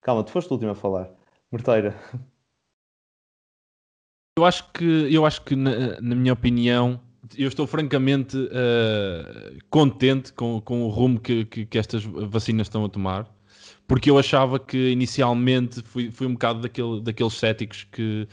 Calma, 0.01 0.24
tu 0.24 0.32
foste 0.32 0.49
o 0.49 0.53
último 0.53 0.71
a 0.71 0.76
falar. 0.76 1.09
Morteira. 1.51 1.95
Eu 4.36 4.45
acho 4.45 4.71
que, 4.71 5.13
eu 5.13 5.28
acho 5.28 5.43
que 5.43 5.55
na, 5.55 6.01
na 6.01 6.15
minha 6.15 6.34
opinião, 6.34 6.99
eu 7.38 7.47
estou 7.47 7.67
francamente 7.67 8.36
uh, 8.36 9.59
contente 9.69 10.34
com, 10.34 10.59
com 10.59 10.82
o 10.82 10.89
rumo 10.89 11.19
que, 11.19 11.45
que, 11.45 11.67
que, 11.67 11.78
estas 11.78 12.03
vacinas 12.03 12.65
estão 12.65 12.84
a 12.84 12.89
tomar, 12.89 13.28
porque 13.88 14.09
eu 14.09 14.17
achava 14.17 14.57
que 14.57 14.89
inicialmente 14.89 15.84
fui, 15.84 16.09
fui 16.09 16.26
um 16.26 16.34
bocado 16.34 16.61
daquele, 16.61 16.99
daqueles 17.01 17.34
céticos 17.34 17.84
que, 17.91 18.28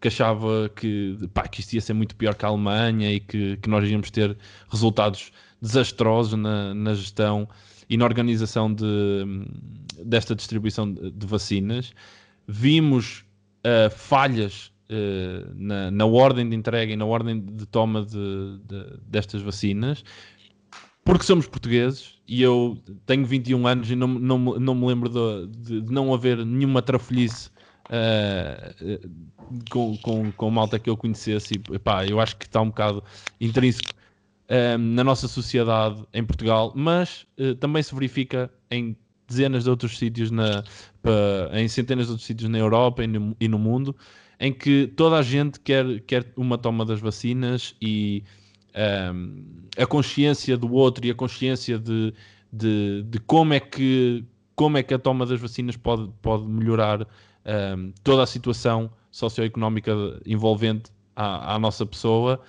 que 0.00 0.08
achava 0.08 0.70
que, 0.74 1.18
pá, 1.32 1.48
que 1.48 1.60
isto 1.60 1.72
ia 1.74 1.80
ser 1.80 1.94
muito 1.94 2.14
pior 2.16 2.34
que 2.34 2.44
a 2.44 2.48
Alemanha 2.48 3.12
e 3.12 3.20
que, 3.20 3.56
que 3.56 3.68
nós 3.68 3.88
íamos 3.88 4.10
ter 4.10 4.36
resultados 4.68 5.32
desastrosos 5.60 6.38
na, 6.38 6.74
na 6.74 6.94
gestão 6.94 7.48
e 7.88 7.96
na 7.96 8.04
organização 8.04 8.72
de, 8.72 8.84
desta 10.04 10.34
distribuição 10.34 10.92
de, 10.92 11.10
de 11.10 11.26
vacinas. 11.26 11.92
Vimos 12.46 13.24
uh, 13.64 13.90
falhas 13.90 14.72
uh, 14.90 15.52
na, 15.54 15.90
na, 15.90 16.04
ordem 16.04 16.48
de 16.48 16.54
entrega 16.54 16.92
e 16.92 16.96
na 16.96 17.04
ordem 17.04 17.40
de 17.40 17.66
toma 17.66 18.04
de, 18.04 18.58
de, 18.64 18.98
destas 19.06 19.40
vacinas, 19.40 20.04
porque 21.04 21.24
somos 21.24 21.46
portugueses 21.46 22.16
e 22.28 22.42
eu 22.42 22.76
tenho 23.06 23.24
21 23.24 23.66
anos 23.66 23.90
e 23.90 23.96
não, 23.96 24.08
não, 24.08 24.38
não 24.38 24.74
me 24.74 24.86
lembro 24.86 25.08
de, 25.08 25.80
não 25.90 26.12
haver 26.12 26.44
nenhuma 26.44 26.82
trafolhice 26.82 27.50
uh, 27.90 29.08
com, 29.70 29.96
com, 29.98 30.32
com 30.32 30.50
malta 30.50 30.78
que 30.78 30.90
eu 30.90 30.96
conhecesse. 30.96 31.54
E, 31.54 32.10
eu 32.10 32.20
acho 32.20 32.36
que 32.36 32.44
está 32.46 32.60
um 32.60 32.68
bocado 32.68 33.02
intrínseco 33.40 33.92
uh, 34.50 34.78
na 34.78 35.04
nossa 35.04 35.28
sociedade 35.28 36.02
em 36.12 36.24
Portugal, 36.24 36.72
mas 36.74 37.26
uh, 37.38 37.54
também 37.56 37.82
se 37.82 37.94
verifica 37.94 38.50
em 38.70 38.96
dezenas 39.28 39.64
de 39.64 39.70
outros 39.70 39.98
sítios, 39.98 40.30
na, 40.30 40.62
em 41.52 41.66
centenas 41.66 42.06
de 42.06 42.12
outros 42.12 42.26
sítios 42.26 42.48
na 42.48 42.58
Europa 42.58 43.02
e 43.02 43.06
no, 43.06 43.36
e 43.40 43.48
no 43.48 43.58
mundo 43.58 43.94
em 44.38 44.52
que 44.52 44.86
toda 44.96 45.18
a 45.18 45.22
gente 45.22 45.58
quer, 45.60 46.00
quer 46.00 46.32
uma 46.36 46.58
toma 46.58 46.84
das 46.84 47.00
vacinas 47.00 47.74
e 47.80 48.22
um, 49.14 49.42
a 49.76 49.86
consciência 49.86 50.56
do 50.56 50.72
outro 50.72 51.06
e 51.06 51.10
a 51.10 51.14
consciência 51.14 51.78
de, 51.78 52.12
de, 52.52 53.02
de, 53.04 53.18
como, 53.20 53.54
é 53.54 53.60
que, 53.60 54.24
como 54.54 54.76
é 54.76 54.82
que 54.82 54.92
a 54.92 54.98
toma 54.98 55.24
das 55.24 55.40
vacinas 55.40 55.76
pode, 55.76 56.10
pode 56.20 56.46
melhorar 56.46 57.06
um, 57.46 57.92
toda 58.02 58.22
a 58.22 58.26
situação 58.26 58.90
socioeconómica 59.10 59.92
envolvente 60.26 60.90
à, 61.14 61.54
à, 61.54 61.58
nossa 61.58 61.86
pessoa 61.86 62.40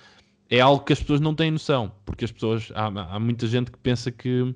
é 0.50 0.60
algo 0.60 0.84
que 0.84 0.92
as 0.92 1.00
pessoas 1.00 1.20
não 1.20 1.34
têm 1.34 1.50
noção, 1.50 1.92
porque 2.04 2.24
as 2.24 2.32
pessoas 2.32 2.70
há, 2.74 2.86
há 2.86 3.20
muita 3.20 3.46
gente 3.46 3.70
que 3.70 3.78
pensa 3.78 4.10
que 4.10 4.54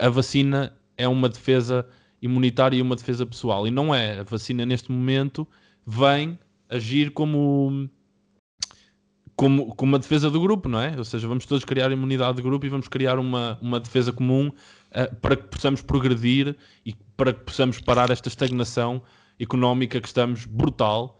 a, 0.00 0.06
a 0.06 0.10
vacina 0.10 0.72
é 0.96 1.08
uma 1.08 1.28
defesa 1.28 1.86
imunitária 2.22 2.76
e 2.76 2.82
uma 2.82 2.96
defesa 2.96 3.26
pessoal, 3.26 3.66
e 3.66 3.70
não 3.70 3.94
é. 3.94 4.20
A 4.20 4.22
vacina 4.22 4.64
neste 4.64 4.90
momento 4.90 5.46
vem 5.86 6.38
agir 6.68 7.10
como, 7.10 7.88
como, 9.34 9.74
como 9.74 9.92
uma 9.92 9.98
defesa 9.98 10.30
do 10.30 10.40
grupo, 10.40 10.68
não 10.68 10.80
é? 10.80 10.94
Ou 10.96 11.04
seja, 11.04 11.28
vamos 11.28 11.46
todos 11.46 11.64
criar 11.64 11.90
imunidade 11.92 12.36
de 12.36 12.42
grupo 12.42 12.66
e 12.66 12.68
vamos 12.68 12.88
criar 12.88 13.18
uma, 13.18 13.58
uma 13.60 13.80
defesa 13.80 14.12
comum 14.12 14.48
uh, 14.48 15.16
para 15.20 15.36
que 15.36 15.44
possamos 15.44 15.82
progredir 15.82 16.56
e 16.84 16.94
para 17.16 17.32
que 17.32 17.40
possamos 17.40 17.80
parar 17.80 18.10
esta 18.10 18.28
estagnação 18.28 19.02
económica 19.38 20.00
que 20.00 20.06
estamos 20.06 20.44
brutal 20.44 21.18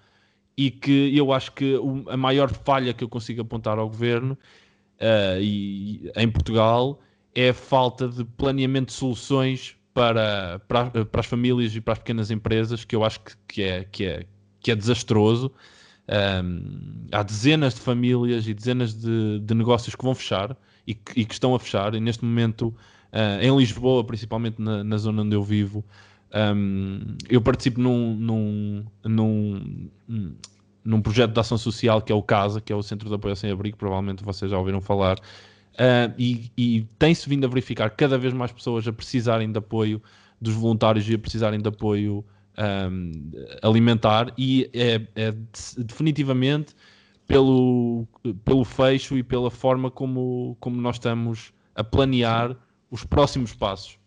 e 0.56 0.70
que 0.70 1.16
eu 1.16 1.32
acho 1.32 1.52
que 1.52 1.78
a 2.08 2.16
maior 2.16 2.50
falha 2.50 2.94
que 2.94 3.04
eu 3.04 3.08
consigo 3.08 3.42
apontar 3.42 3.78
ao 3.78 3.88
governo 3.88 4.38
uh, 5.00 5.40
e, 5.40 6.10
em 6.16 6.28
Portugal 6.30 7.00
é 7.34 7.50
a 7.50 7.54
falta 7.54 8.08
de 8.08 8.24
planeamento 8.24 8.86
de 8.86 8.94
soluções 8.94 9.76
para, 9.92 10.60
para, 10.66 11.04
para, 11.04 11.20
as 11.20 11.26
famílias 11.26 11.74
e 11.74 11.80
para 11.80 11.92
as 11.92 11.98
pequenas 11.98 12.30
empresas, 12.30 12.84
que 12.84 12.96
eu 12.96 13.04
acho 13.04 13.20
que, 13.20 13.32
que, 13.48 13.62
é, 13.62 13.84
que, 13.84 14.04
é, 14.04 14.26
que 14.60 14.70
é 14.70 14.74
desastroso. 14.74 15.52
Um, 16.08 17.06
há 17.10 17.22
dezenas 17.22 17.74
de 17.74 17.80
famílias 17.80 18.46
e 18.46 18.54
dezenas 18.54 18.94
de, 18.94 19.40
de 19.40 19.54
negócios 19.54 19.94
que 19.94 20.04
vão 20.04 20.14
fechar 20.14 20.56
e 20.86 20.94
que, 20.94 21.20
e 21.20 21.24
que, 21.24 21.32
estão 21.32 21.54
a 21.54 21.58
fechar, 21.58 21.94
e 21.94 22.00
neste 22.00 22.24
momento, 22.24 22.68
uh, 23.12 23.42
em 23.42 23.56
Lisboa, 23.56 24.04
principalmente 24.04 24.60
na, 24.60 24.84
na, 24.84 24.96
zona 24.98 25.22
onde 25.22 25.34
eu 25.34 25.42
vivo, 25.42 25.84
um, 26.36 27.16
eu 27.28 27.40
participo 27.40 27.80
num, 27.80 28.14
num, 28.14 28.84
num, 29.04 29.90
num, 30.84 31.00
projeto 31.00 31.32
de 31.32 31.40
ação 31.40 31.56
social 31.56 32.02
que 32.02 32.12
é 32.12 32.14
o 32.14 32.22
CASA, 32.22 32.60
que 32.60 32.72
é 32.72 32.76
o 32.76 32.82
Centro 32.82 33.08
de 33.08 33.14
Apoio 33.14 33.34
Sem 33.34 33.50
Abrigo, 33.50 33.76
provavelmente 33.76 34.22
vocês 34.22 34.50
já 34.50 34.58
ouviram 34.58 34.80
falar, 34.80 35.18
uh, 35.18 36.12
e, 36.18 36.50
e 36.56 36.86
tem-se 36.98 37.28
vindo 37.28 37.46
a 37.46 37.48
verificar 37.48 37.88
cada 37.90 38.18
vez 38.18 38.34
mais 38.34 38.52
pessoas 38.52 38.86
a 38.86 38.92
precisarem 38.92 39.50
de 39.50 39.58
apoio 39.58 40.02
dos 40.40 40.54
voluntários 40.54 41.08
e 41.08 41.14
a 41.14 41.18
precisarem 41.18 41.60
de 41.60 41.68
apoio 41.68 42.24
um, 42.58 43.30
alimentar 43.62 44.32
e 44.36 44.70
é, 44.72 45.00
é, 45.14 45.34
definitivamente 45.78 46.74
pelo, 47.26 48.06
pelo 48.44 48.64
fecho 48.64 49.16
e 49.16 49.22
pela 49.22 49.50
forma 49.50 49.90
como, 49.90 50.56
como 50.60 50.80
nós 50.80 50.96
estamos 50.96 51.52
a 51.74 51.82
planear 51.82 52.56
os 52.90 53.04
próximos 53.04 53.52
passos. 53.52 53.98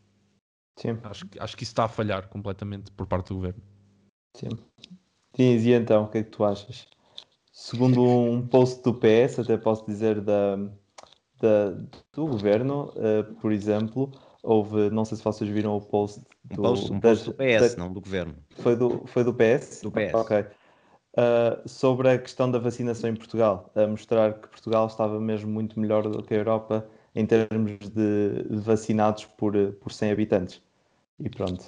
Sim. 0.79 0.97
Acho, 1.03 1.25
acho 1.39 1.57
que 1.57 1.63
isso 1.63 1.71
está 1.71 1.83
a 1.83 1.89
falhar 1.89 2.29
completamente 2.29 2.89
por 2.91 3.05
parte 3.05 3.29
do 3.29 3.35
governo. 3.35 3.61
Sim. 4.35 4.49
E 5.37 5.73
então, 5.73 6.05
o 6.05 6.07
que 6.07 6.19
é 6.19 6.23
que 6.23 6.29
tu 6.29 6.43
achas? 6.43 6.87
Segundo 7.51 8.01
um 8.01 8.45
post 8.47 8.81
do 8.83 8.93
PS, 8.93 9.39
até 9.39 9.57
posso 9.57 9.85
dizer 9.85 10.21
da, 10.21 10.55
da 11.41 11.71
do 12.13 12.27
governo, 12.27 12.93
uh, 12.95 13.35
por 13.35 13.51
exemplo, 13.51 14.09
houve, 14.41 14.89
não 14.89 15.03
sei 15.03 15.17
se 15.17 15.23
vocês 15.23 15.49
viram 15.49 15.75
o 15.75 15.81
post 15.81 16.21
do, 16.45 16.61
um 16.61 16.63
post, 16.63 16.93
um 16.93 16.99
post 16.99 17.25
do 17.25 17.33
PS, 17.33 17.75
da, 17.75 17.83
não 17.83 17.91
do 17.91 17.99
governo. 17.99 18.35
Foi 18.51 18.75
do, 18.77 19.05
foi 19.07 19.25
do 19.25 19.33
PS? 19.33 19.81
Do 19.81 19.91
PS. 19.91 20.13
Ok. 20.13 20.39
Uh, 20.39 21.67
sobre 21.67 22.09
a 22.09 22.17
questão 22.17 22.49
da 22.49 22.59
vacinação 22.59 23.09
em 23.09 23.15
Portugal, 23.15 23.69
a 23.75 23.85
mostrar 23.85 24.33
que 24.35 24.47
Portugal 24.47 24.87
estava 24.87 25.19
mesmo 25.19 25.51
muito 25.51 25.77
melhor 25.77 26.03
do 26.03 26.23
que 26.23 26.33
a 26.33 26.37
Europa 26.37 26.87
em 27.13 27.25
termos 27.25 27.77
de, 27.89 28.43
de 28.49 28.61
vacinados 28.61 29.25
por, 29.25 29.53
por 29.81 29.91
100 29.91 30.11
habitantes. 30.11 30.61
E 31.19 31.29
pronto. 31.29 31.65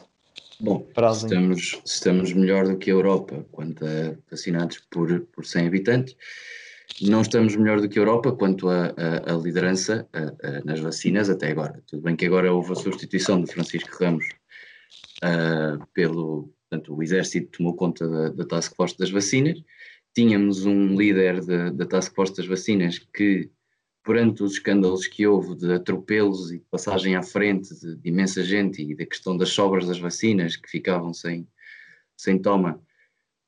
Bom, 0.60 0.88
estamos, 1.12 1.82
estamos 1.84 2.34
melhor 2.34 2.68
do 2.68 2.78
que 2.78 2.92
a 2.92 2.94
Europa 2.94 3.46
quanto 3.52 3.84
a 3.84 4.16
vacinados 4.30 4.80
por, 4.92 5.22
por 5.34 5.46
100 5.46 5.68
habitantes, 5.68 6.16
não 7.02 7.22
estamos 7.22 7.56
melhor 7.56 7.82
do 7.82 7.90
que 7.90 7.98
a 7.98 8.02
Europa 8.02 8.32
quanto 8.34 8.70
à 8.70 8.94
liderança 9.42 10.08
a, 10.14 10.20
a, 10.48 10.64
nas 10.64 10.80
vacinas 10.80 11.30
até 11.30 11.50
agora. 11.50 11.82
Tudo 11.88 12.04
bem 12.04 12.16
que 12.16 12.26
agora 12.26 12.54
houve 12.54 12.74
a 12.74 12.76
substituição 12.76 13.42
de 13.42 13.52
Francisco 13.52 14.04
Ramos 14.04 14.26
uh, 15.24 15.84
pelo. 15.94 16.54
Portanto, 16.70 16.96
o 16.96 17.04
Exército 17.04 17.58
tomou 17.58 17.76
conta 17.76 18.08
da, 18.08 18.30
da 18.30 18.46
Task 18.46 18.76
Force 18.76 18.98
das 18.98 19.12
vacinas. 19.12 19.62
Tínhamos 20.14 20.66
um 20.66 20.96
líder 20.96 21.44
da 21.74 21.86
Task 21.86 22.14
Force 22.14 22.36
das 22.36 22.46
vacinas 22.46 23.00
que, 23.00 23.50
perante 24.04 24.44
os 24.44 24.54
escândalos 24.54 25.08
que 25.08 25.28
houve 25.28 25.56
de 25.56 25.74
atropelos 25.74 26.52
e 26.52 26.58
de 26.58 26.66
passagem 26.66 27.16
à 27.16 27.22
frente 27.22 27.74
de, 27.80 27.96
de 27.96 28.10
imensa 28.10 28.44
gente 28.44 28.82
e 28.82 28.96
da 28.96 29.06
questão 29.06 29.38
das 29.38 29.50
sobras 29.50 29.88
das 29.88 30.00
vacinas 30.00 30.56
que 30.56 30.70
ficavam 30.70 31.14
sem, 31.14 31.48
sem 32.18 32.40
toma, 32.40 32.82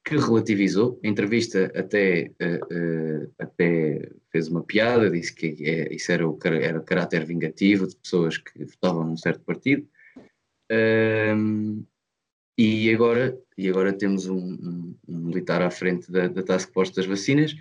que 0.06 0.16
relativizou. 0.16 1.00
A 1.04 1.08
entrevista 1.08 1.72
até, 1.76 2.32
uh, 2.42 3.26
uh, 3.26 3.34
até 3.40 4.12
fez 4.32 4.48
uma 4.48 4.64
piada, 4.64 5.10
disse 5.10 5.34
que 5.34 5.56
é, 5.62 5.94
isso 5.94 6.12
era 6.12 6.28
o, 6.28 6.38
era 6.44 6.80
o 6.80 6.84
caráter 6.84 7.26
vingativo 7.26 7.88
de 7.88 7.96
pessoas 7.96 8.38
que 8.38 8.66
votavam 8.66 9.06
num 9.06 9.18
certo 9.18 9.42
partido. 9.42 9.88
e, 12.58 12.94
agora, 12.94 13.38
e 13.58 13.70
agora 13.70 13.94
temos 13.94 14.28
um, 14.28 14.38
um, 14.38 14.96
um 15.08 15.18
militar 15.18 15.62
à 15.62 15.72
frente 15.72 16.12
da, 16.12 16.28
da 16.28 16.44
Task 16.44 16.72
Force 16.74 16.94
das 16.94 17.06
vacinas. 17.06 17.56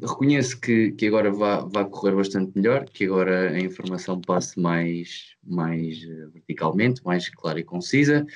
Reconheço 0.00 0.60
que, 0.60 0.92
que 0.92 1.06
agora 1.06 1.30
vai, 1.30 1.88
correr 1.90 2.14
bastante 2.14 2.52
melhor, 2.56 2.84
que 2.86 3.04
agora 3.04 3.50
a 3.50 3.60
informação 3.60 4.20
passe 4.20 4.58
mais, 4.58 5.36
mais 5.42 6.02
eh, 6.02 6.26
verticalmente, 6.32 7.04
mais 7.04 7.28
clara 7.28 7.60
e 7.60 7.64
concisa. 7.64 8.26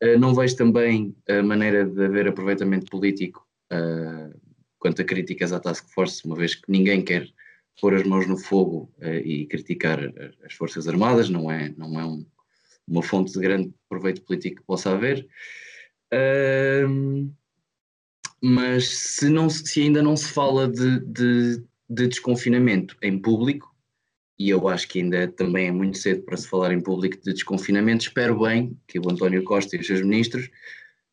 Eh, 0.00 0.16
não 0.16 0.34
vejo 0.34 0.56
também 0.56 1.14
a 1.28 1.42
maneira 1.42 1.84
de 1.84 2.04
haver 2.04 2.28
aproveitamento 2.28 2.90
político 2.90 3.46
uh, 3.72 4.34
quanto 4.78 5.02
a 5.02 5.04
críticas 5.04 5.52
à 5.52 5.60
Task 5.60 5.86
Force, 5.90 6.24
uma 6.24 6.36
vez 6.36 6.54
que 6.54 6.70
ninguém 6.70 7.04
quer 7.04 7.28
pôr 7.80 7.94
as 7.94 8.02
mãos 8.04 8.26
no 8.26 8.38
fogo 8.38 8.90
uh, 8.98 9.06
e 9.06 9.46
criticar 9.46 10.00
as 10.44 10.54
Forças 10.54 10.88
Armadas, 10.88 11.28
não 11.28 11.50
é, 11.50 11.74
não 11.76 12.00
é 12.00 12.04
um, 12.04 12.24
uma 12.88 13.02
fonte 13.02 13.32
de 13.32 13.40
grande 13.40 13.72
proveito 13.88 14.22
político 14.22 14.56
que 14.56 14.66
possa 14.66 14.92
haver. 14.92 15.28
Uh, 16.12 17.30
mas 18.42 18.88
se, 18.88 19.28
não, 19.28 19.50
se 19.50 19.82
ainda 19.82 20.02
não 20.02 20.16
se 20.16 20.28
fala 20.32 20.68
de, 20.68 21.00
de, 21.00 21.62
de, 21.88 22.08
desconfinamento 22.08 22.96
em 23.02 23.18
público, 23.18 23.74
e 24.38 24.48
eu 24.48 24.68
acho 24.68 24.88
que 24.88 25.00
ainda 25.00 25.28
também 25.28 25.68
é 25.68 25.72
muito 25.72 25.98
cedo 25.98 26.22
para 26.22 26.36
se 26.36 26.48
falar 26.48 26.72
em 26.72 26.80
público 26.80 27.22
de 27.22 27.32
desconfinamento, 27.32 28.04
espero 28.04 28.40
bem 28.40 28.78
que 28.88 28.98
o 28.98 29.10
António 29.10 29.44
Costa 29.44 29.76
e 29.76 29.80
os 29.80 29.86
seus 29.86 30.00
ministros 30.00 30.50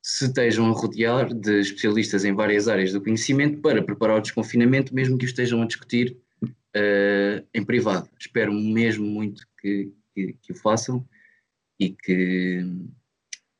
se 0.01 0.25
estejam 0.25 0.67
a 0.67 0.71
rodear 0.71 1.33
de 1.33 1.59
especialistas 1.59 2.23
em 2.23 2.33
várias 2.33 2.69
áreas 2.69 2.93
do 2.93 3.01
conhecimento 3.01 3.59
para 3.59 3.83
preparar 3.83 4.17
o 4.17 4.21
desconfinamento, 4.21 4.95
mesmo 4.95 5.17
que 5.17 5.25
o 5.25 5.27
estejam 5.27 5.61
a 5.61 5.67
discutir 5.67 6.17
uh, 6.43 7.45
em 7.53 7.65
privado. 7.65 8.09
Espero 8.17 8.53
mesmo 8.53 9.05
muito 9.05 9.45
que, 9.59 9.91
que, 10.15 10.33
que 10.41 10.51
o 10.53 10.55
façam 10.55 11.05
e 11.77 11.89
que, 11.89 12.65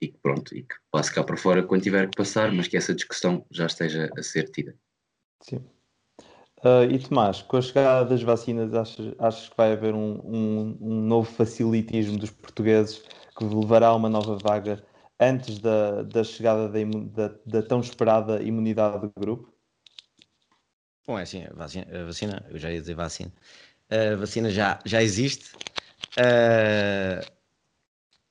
e 0.01 0.07
que 0.07 0.17
pronto, 0.19 0.55
e 0.55 0.63
que 0.63 0.75
passe 0.91 1.13
cá 1.13 1.23
para 1.23 1.37
fora 1.37 1.63
quando 1.63 1.83
tiver 1.83 2.09
que 2.09 2.17
passar, 2.17 2.51
mas 2.51 2.67
que 2.67 2.77
essa 2.77 2.93
discussão 2.93 3.45
já 3.51 3.65
esteja 3.65 4.09
a 4.17 4.23
ser 4.23 4.49
tida. 4.49 4.75
Sim. 5.41 5.57
Uh, 6.63 6.89
e 6.89 6.97
Tomás, 6.97 7.41
com 7.43 7.57
a 7.57 7.61
chegada 7.61 8.09
das 8.09 8.23
vacinas, 8.23 8.73
achas, 8.73 9.13
achas 9.19 9.49
que 9.49 9.55
vai 9.55 9.73
haver 9.73 9.93
um, 9.93 10.19
um, 10.23 10.77
um, 10.81 11.01
novo 11.01 11.31
facilitismo 11.31 12.17
dos 12.17 12.31
portugueses 12.31 13.03
que 13.37 13.43
levará 13.43 13.87
a 13.87 13.95
uma 13.95 14.09
nova 14.09 14.37
vaga 14.37 14.83
antes 15.19 15.59
da, 15.59 16.01
da 16.01 16.23
chegada 16.23 16.67
da, 16.67 16.79
da, 17.29 17.35
da 17.45 17.61
tão 17.61 17.79
esperada 17.79 18.41
imunidade 18.41 19.01
do 19.01 19.11
grupo? 19.19 19.53
Bom, 21.05 21.17
é 21.17 21.21
assim, 21.21 21.43
a 21.43 21.53
vacina, 21.53 21.87
a 21.91 22.05
vacina, 22.05 22.45
eu 22.49 22.57
já 22.57 22.71
ia 22.71 22.81
dizer 22.81 22.95
vacina, 22.95 23.31
a 23.89 24.15
vacina 24.15 24.49
já, 24.49 24.79
já 24.83 25.01
existe. 25.01 25.55
Uh, 26.17 27.36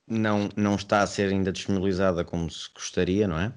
não, 0.07 0.49
não 0.55 0.75
está 0.75 1.01
a 1.01 1.07
ser 1.07 1.31
ainda 1.31 1.51
disponibilizada 1.51 2.23
como 2.23 2.49
se 2.49 2.69
gostaria, 2.73 3.27
não 3.27 3.39
é? 3.39 3.53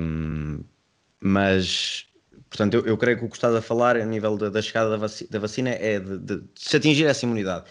Um, 0.00 0.62
mas, 1.20 2.06
portanto, 2.50 2.74
eu, 2.74 2.86
eu, 2.86 2.98
creio 2.98 3.18
que 3.18 3.24
o 3.24 3.28
que 3.28 3.36
estás 3.36 3.54
a 3.54 3.62
falar 3.62 3.96
a 3.96 4.04
nível 4.04 4.36
da, 4.36 4.50
da 4.50 4.62
chegada 4.62 4.90
da, 4.90 4.96
vaci 4.96 5.26
da, 5.28 5.38
vacina 5.38 5.70
é 5.70 5.98
de, 5.98 6.18
de, 6.18 6.40
de, 6.40 6.48
se 6.54 6.76
atingir 6.76 7.06
essa 7.06 7.24
imunidade. 7.24 7.64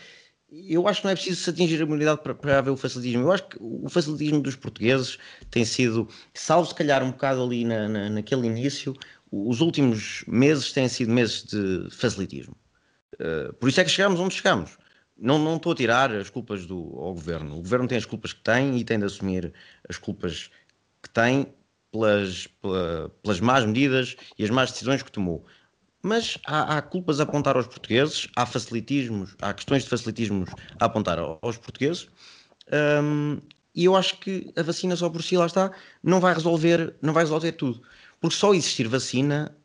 Eu 0.50 0.88
acho 0.88 1.02
que 1.02 1.06
não 1.06 1.12
é 1.12 1.16
preciso 1.16 1.42
se 1.42 1.50
atingir 1.50 1.80
a 1.80 1.86
imunidade 1.86 2.22
para, 2.22 2.34
para 2.34 2.58
haver 2.58 2.72
o 2.72 2.78
facilitismo. 2.78 3.24
Eu 3.24 3.32
acho 3.32 3.48
que 3.48 3.58
o 3.60 3.90
facilitismo 3.90 4.42
dos 4.42 4.56
portugueses 4.56 5.18
tem 5.52 5.66
sido, 5.66 6.08
salvo 6.34 6.68
se 6.68 6.76
calhar 6.76 7.04
um 7.04 7.12
bocado 7.12 7.44
ali 7.44 7.66
na, 7.66 7.88
na, 7.88 8.10
naquele 8.10 8.48
início, 8.48 8.94
os 9.32 9.60
últimos 9.60 10.24
meses 10.26 10.72
têm 10.72 10.88
sido 10.88 11.12
meses 11.12 11.44
de 11.44 11.90
facilitismo. 11.92 12.56
Uh, 13.16 13.54
por 13.54 13.68
isso 13.68 13.82
é 13.82 13.84
que 13.84 13.90
chegamos 13.90 14.20
onde 14.20 14.36
chegamos 14.36 14.78
não, 15.20 15.40
não 15.40 15.58
estou 15.58 15.72
a 15.72 15.76
tirar 15.76 16.12
as 16.12 16.30
culpas 16.30 16.66
do, 16.66 16.78
ao 17.00 17.14
governo. 17.14 17.58
O 17.58 17.62
governo 17.62 17.88
tem 17.88 17.98
as 17.98 18.06
culpas 18.06 18.34
que 18.34 18.42
tem 18.42 18.78
e 18.78 18.84
tem 18.84 19.00
de 19.00 19.06
assumir 19.06 19.54
as 19.88 19.98
culpas 19.98 20.50
que 21.02 21.10
tem 21.10 21.54
pelas, 21.92 22.48
pela, 22.62 23.10
pelas 23.22 23.40
más 23.40 23.66
medidas 23.66 24.16
e 24.38 24.44
as 24.44 24.50
más 24.50 24.72
decisões 24.72 25.02
que 25.02 25.12
tomou. 25.12 25.46
Mas 26.04 26.38
há, 26.46 26.78
há, 26.78 26.82
culpas 26.82 27.20
a 27.20 27.24
apontar 27.24 27.56
aos 27.56 27.68
portugueses, 27.68 28.28
há 28.36 28.46
facilitismos, 28.46 29.36
há 29.42 29.54
questões 29.54 29.84
de 29.84 29.90
facilitismos 29.90 30.50
a 30.80 30.86
apontar 30.86 31.20
aos 31.20 31.58
portugueses. 31.58 32.08
Um, 33.02 33.40
e 33.74 33.86
eu 33.86 33.96
acho 33.96 34.18
que 34.20 34.52
a 34.56 34.64
vacina 34.64 34.96
só 34.96 35.10
por 35.10 35.24
si 35.24 35.38
lá 35.38 35.46
está 35.46 35.72
não 36.04 36.20
vai 36.20 36.34
resolver, 36.34 36.96
não 37.02 37.14
vai 37.14 37.24
resolver 37.24 37.52
tudo. 37.54 37.82
Porque 38.20 38.36
só 38.36 38.54
existir 38.54 38.88
vacina 38.88 39.56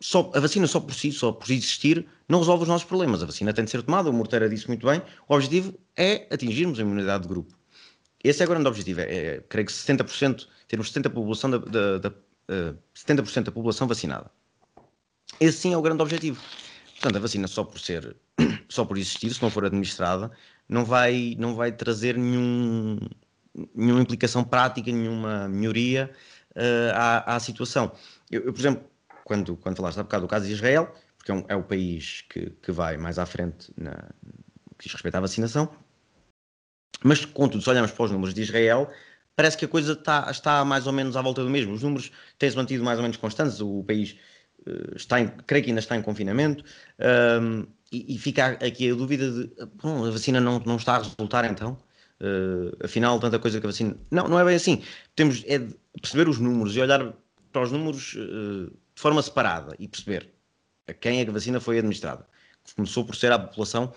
só, 0.00 0.30
a 0.34 0.40
vacina 0.40 0.66
só 0.66 0.80
por 0.80 0.94
si, 0.94 1.12
só 1.12 1.30
por 1.30 1.50
existir, 1.50 2.06
não 2.26 2.38
resolve 2.38 2.62
os 2.62 2.68
nossos 2.68 2.86
problemas. 2.86 3.22
A 3.22 3.26
vacina 3.26 3.52
tem 3.52 3.64
de 3.64 3.70
ser 3.70 3.82
tomada, 3.82 4.08
o 4.08 4.12
Morteira 4.12 4.48
disse 4.48 4.66
muito 4.66 4.86
bem. 4.86 5.02
O 5.28 5.34
objetivo 5.34 5.78
é 5.94 6.26
atingirmos 6.30 6.78
a 6.78 6.82
imunidade 6.82 7.22
de 7.24 7.28
grupo. 7.28 7.54
Esse 8.24 8.42
é 8.42 8.46
o 8.46 8.48
grande 8.48 8.66
objetivo. 8.66 9.00
É, 9.00 9.04
é 9.04 9.44
creio 9.46 9.66
que 9.66 9.72
70%, 9.72 10.46
termos 10.66 10.90
70% 10.90 11.02
da 11.02 11.10
população, 11.10 11.50
da, 11.50 11.58
da, 11.58 11.98
da, 11.98 12.08
uh, 12.08 12.14
eh, 12.48 12.74
70% 12.94 13.44
da 13.44 13.52
população 13.52 13.86
vacinada. 13.86 14.30
Esse 15.38 15.58
sim 15.58 15.72
é 15.74 15.76
o 15.76 15.82
grande 15.82 16.02
objetivo. 16.02 16.40
Portanto, 16.92 17.16
a 17.16 17.20
vacina 17.20 17.46
só 17.46 17.62
por 17.64 17.78
ser, 17.78 18.16
só 18.68 18.86
por 18.86 18.96
existir, 18.96 19.32
se 19.34 19.42
não 19.42 19.50
for 19.50 19.66
administrada, 19.66 20.30
não 20.66 20.84
vai, 20.84 21.36
não 21.38 21.54
vai 21.54 21.72
trazer 21.72 22.16
nenhum, 22.16 22.98
nenhuma 23.74 24.00
implicação 24.00 24.44
prática, 24.44 24.90
nenhuma 24.90 25.46
melhoria 25.46 26.10
uh, 26.56 26.94
à, 26.94 27.36
à 27.36 27.40
situação. 27.40 27.92
Eu, 28.30 28.44
eu, 28.44 28.52
por 28.52 28.60
exemplo, 28.60 28.84
quando, 29.30 29.56
quando 29.58 29.76
falaste 29.76 30.00
há 30.00 30.02
bocado 30.02 30.26
do 30.26 30.28
caso 30.28 30.44
de 30.44 30.52
Israel, 30.52 30.92
porque 31.16 31.30
é, 31.30 31.34
um, 31.34 31.44
é 31.46 31.54
o 31.54 31.62
país 31.62 32.24
que, 32.28 32.50
que 32.60 32.72
vai 32.72 32.96
mais 32.96 33.16
à 33.16 33.24
frente 33.24 33.72
na, 33.76 33.92
no 33.92 34.74
que 34.76 34.86
diz 34.86 34.92
respeito 34.92 35.14
à 35.14 35.20
vacinação. 35.20 35.70
Mas, 37.04 37.24
contudo, 37.24 37.62
se 37.62 37.70
olharmos 37.70 37.92
para 37.92 38.06
os 38.06 38.10
números 38.10 38.34
de 38.34 38.42
Israel, 38.42 38.90
parece 39.36 39.56
que 39.56 39.64
a 39.64 39.68
coisa 39.68 39.92
está, 39.92 40.26
está 40.32 40.64
mais 40.64 40.88
ou 40.88 40.92
menos 40.92 41.16
à 41.16 41.22
volta 41.22 41.44
do 41.44 41.48
mesmo. 41.48 41.72
Os 41.72 41.80
números 41.84 42.10
têm-se 42.40 42.56
mantido 42.56 42.82
mais 42.82 42.98
ou 42.98 43.02
menos 43.04 43.16
constantes. 43.18 43.60
O 43.60 43.84
país 43.84 44.16
uh, 44.66 44.96
está, 44.96 45.20
em, 45.20 45.28
creio 45.46 45.62
que 45.62 45.70
ainda 45.70 45.80
está 45.80 45.94
em 45.94 46.02
confinamento. 46.02 46.64
Um, 47.40 47.68
e, 47.92 48.16
e, 48.16 48.18
fica 48.18 48.58
aqui 48.66 48.90
a 48.90 48.94
dúvida 48.96 49.30
de, 49.30 49.48
bom, 49.80 50.06
a 50.06 50.10
vacina 50.10 50.40
não, 50.40 50.58
não 50.66 50.74
está 50.74 50.96
a 50.96 50.98
resultar 50.98 51.44
então? 51.44 51.78
Uh, 52.20 52.84
afinal, 52.84 53.20
tanta 53.20 53.38
coisa 53.38 53.60
que 53.60 53.66
a 53.66 53.70
vacina... 53.70 53.96
Não, 54.10 54.26
não 54.26 54.40
é 54.40 54.44
bem 54.44 54.56
assim. 54.56 54.82
Temos 55.14 55.44
é 55.46 55.58
de 55.58 55.76
perceber 56.00 56.28
os 56.28 56.40
números 56.40 56.74
e 56.74 56.80
olhar 56.80 57.14
para 57.52 57.62
os 57.62 57.70
números 57.70 58.16
uh, 58.16 58.72
de 59.00 59.02
forma 59.02 59.22
separada 59.22 59.74
e 59.78 59.88
perceber 59.88 60.30
a 60.86 60.92
quem 60.92 61.22
é 61.22 61.26
a 61.26 61.32
vacina 61.32 61.58
foi 61.58 61.78
administrada. 61.78 62.26
Começou 62.76 63.02
por 63.02 63.16
ser 63.16 63.32
a 63.32 63.38
população, 63.38 63.94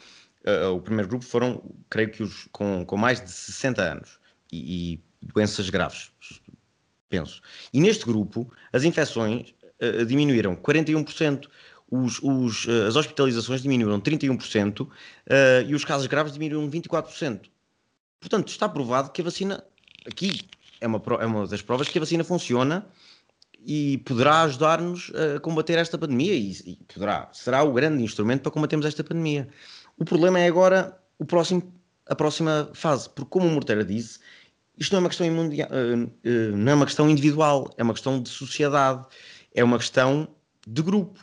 uh, 0.48 0.70
o 0.70 0.80
primeiro 0.80 1.10
grupo 1.10 1.26
foram, 1.26 1.62
creio 1.90 2.10
que 2.10 2.24
os 2.24 2.48
com, 2.54 2.86
com 2.86 2.96
mais 2.96 3.22
de 3.22 3.30
60 3.30 3.82
anos 3.82 4.18
e, 4.50 4.94
e 4.94 5.00
doenças 5.22 5.70
graves, 5.70 6.10
penso. 7.10 7.42
E 7.74 7.82
neste 7.82 8.06
grupo, 8.06 8.50
as 8.72 8.86
infecções 8.86 9.54
uh, 9.82 10.06
diminuíram 10.06 10.56
41%, 10.56 11.50
os, 11.92 12.20
os, 12.24 12.66
uh, 12.66 12.88
as 12.88 12.96
hospitalizações 12.96 13.62
diminuíram 13.62 14.00
31% 14.00 14.88
e 15.68 15.76
os 15.76 15.84
casos 15.84 16.08
graves 16.08 16.32
diminuíram 16.32 16.72
24%. 16.72 17.42
Portanto, 18.22 18.48
está 18.48 18.70
provado 18.70 19.12
que 19.12 19.20
a 19.20 19.26
vacina, 19.26 19.62
aqui 20.08 20.48
é 20.80 20.88
uma, 20.88 21.04
é 21.20 21.26
uma 21.26 21.46
das 21.46 21.62
provas 21.62 21.90
que 21.90 21.98
a 21.98 22.02
vacina 22.02 22.24
funciona 22.24 22.88
e 23.66 23.98
poderá 24.00 24.42
ajudar-nos 24.44 25.12
a 25.36 25.40
combater 25.40 25.78
esta 25.78 25.98
pandemia 25.98 26.34
e, 26.34 26.52
e, 26.66 26.76
poderá, 26.94 27.30
será 27.32 27.64
o 27.64 27.74
grande 27.74 28.04
instrumento 28.04 28.42
para 28.42 28.52
combatermos 28.52 28.86
esta 28.86 29.04
pandemia. 29.04 29.48
O 29.98 30.06
problema 30.06 30.40
é 30.40 30.48
agora 30.48 30.98
o 31.18 31.26
próximo, 31.26 31.74
a 32.08 32.16
próxima 32.16 32.70
fase, 32.74 33.10
porque 33.10 33.30
como 33.30 33.48
o 33.48 33.52
Morteira 33.52 33.86
disse, 33.86 34.20
isto 34.78 34.92
não 34.92 34.98
é 34.98 35.02
uma 35.02 35.10
questão 35.10 35.28
uh, 35.28 36.04
uh, 36.04 36.58
não 36.58 36.72
é 36.72 36.76
uma 36.76 36.86
questão 36.86 37.10
individual, 37.10 37.74
é 37.78 37.84
uma 37.84 37.94
questão 37.94 38.22
de 38.22 38.30
sociedade, 38.30 39.06
é 39.54 39.64
uma 39.64 39.78
questão 39.78 40.28
de 40.68 40.82
grupo. 40.82 41.20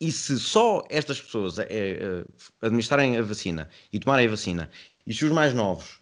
E 0.00 0.10
se 0.10 0.38
só 0.38 0.82
estas 0.88 1.20
pessoas 1.20 1.58
é, 1.58 1.66
é, 1.68 2.24
administrarem 2.62 3.18
a 3.18 3.22
vacina 3.22 3.68
e 3.92 3.98
tomarem 3.98 4.26
a 4.26 4.30
vacina, 4.30 4.70
e 5.06 5.12
se 5.12 5.24
os 5.26 5.30
mais 5.30 5.52
novos 5.52 6.00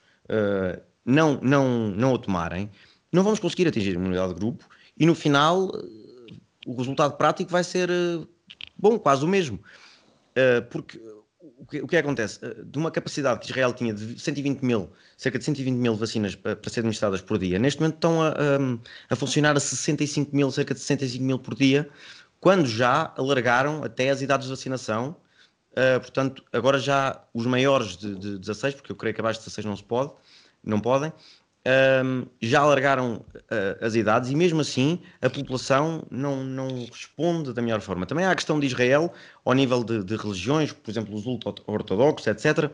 não, 1.04 1.40
não, 1.40 1.88
não 1.88 2.14
a 2.14 2.18
tomarem, 2.18 2.70
não 3.12 3.24
vamos 3.24 3.40
conseguir 3.40 3.66
atingir 3.66 3.90
a 3.90 3.94
imunidade 3.94 4.34
de 4.34 4.38
grupo 4.38 4.64
e 4.98 5.06
no 5.06 5.14
final 5.14 5.70
o 6.68 6.74
resultado 6.76 7.16
prático 7.16 7.50
vai 7.50 7.64
ser 7.64 7.88
eh, 7.90 8.26
bom, 8.76 8.98
quase 8.98 9.24
o 9.24 9.28
mesmo. 9.28 9.58
Eh, 10.34 10.60
porque 10.60 11.00
o 11.58 11.66
que, 11.66 11.80
o 11.80 11.86
que 11.86 11.96
acontece? 11.96 12.44
Eh, 12.44 12.62
de 12.62 12.78
uma 12.78 12.90
capacidade 12.90 13.40
que 13.40 13.46
Israel 13.46 13.72
tinha 13.72 13.94
de 13.94 14.20
120 14.20 14.60
mil, 14.62 14.90
cerca 15.16 15.38
de 15.38 15.44
120 15.46 15.74
mil 15.74 15.94
vacinas 15.96 16.34
para, 16.34 16.54
para 16.54 16.70
ser 16.70 16.80
administradas 16.80 17.22
por 17.22 17.38
dia, 17.38 17.58
neste 17.58 17.80
momento 17.80 17.94
estão 17.94 18.22
a, 18.22 18.34
a, 19.08 19.16
funcionar 19.16 19.56
a 19.56 19.60
65 19.60 20.36
mil, 20.36 20.50
cerca 20.50 20.74
de 20.74 20.80
65 20.80 21.24
mil 21.24 21.38
por 21.38 21.54
dia, 21.54 21.88
quando 22.38 22.66
já 22.66 23.14
alargaram 23.16 23.82
até 23.82 24.10
as 24.10 24.20
idades 24.20 24.46
de 24.46 24.52
vacinação. 24.52 25.16
Portanto, 26.00 26.42
agora 26.52 26.76
já 26.76 27.24
os 27.32 27.46
maiores 27.46 27.96
de, 27.96 28.16
de 28.16 28.38
16, 28.38 28.74
porque 28.74 28.90
eu 28.90 28.96
creio 28.96 29.14
que 29.14 29.20
abaixo 29.20 29.38
de 29.38 29.44
16 29.44 29.64
não 29.64 29.76
se 29.76 29.84
pode, 29.84 30.10
não 30.60 30.80
podem, 30.80 31.12
um, 31.66 32.26
já 32.40 32.60
alargaram 32.60 33.16
uh, 33.16 33.84
as 33.84 33.94
idades 33.94 34.30
e 34.30 34.36
mesmo 34.36 34.60
assim 34.60 35.00
a 35.20 35.28
população 35.28 36.06
não, 36.10 36.44
não 36.44 36.86
responde 36.86 37.52
da 37.52 37.60
melhor 37.60 37.80
forma. 37.80 38.06
Também 38.06 38.24
há 38.24 38.30
a 38.30 38.34
questão 38.34 38.58
de 38.58 38.66
Israel, 38.66 39.12
ao 39.44 39.54
nível 39.54 39.84
de, 39.84 40.02
de 40.04 40.16
religiões, 40.16 40.72
por 40.72 40.90
exemplo, 40.90 41.14
os 41.14 41.26
ultra-ortodoxos, 41.26 42.26
etc. 42.26 42.70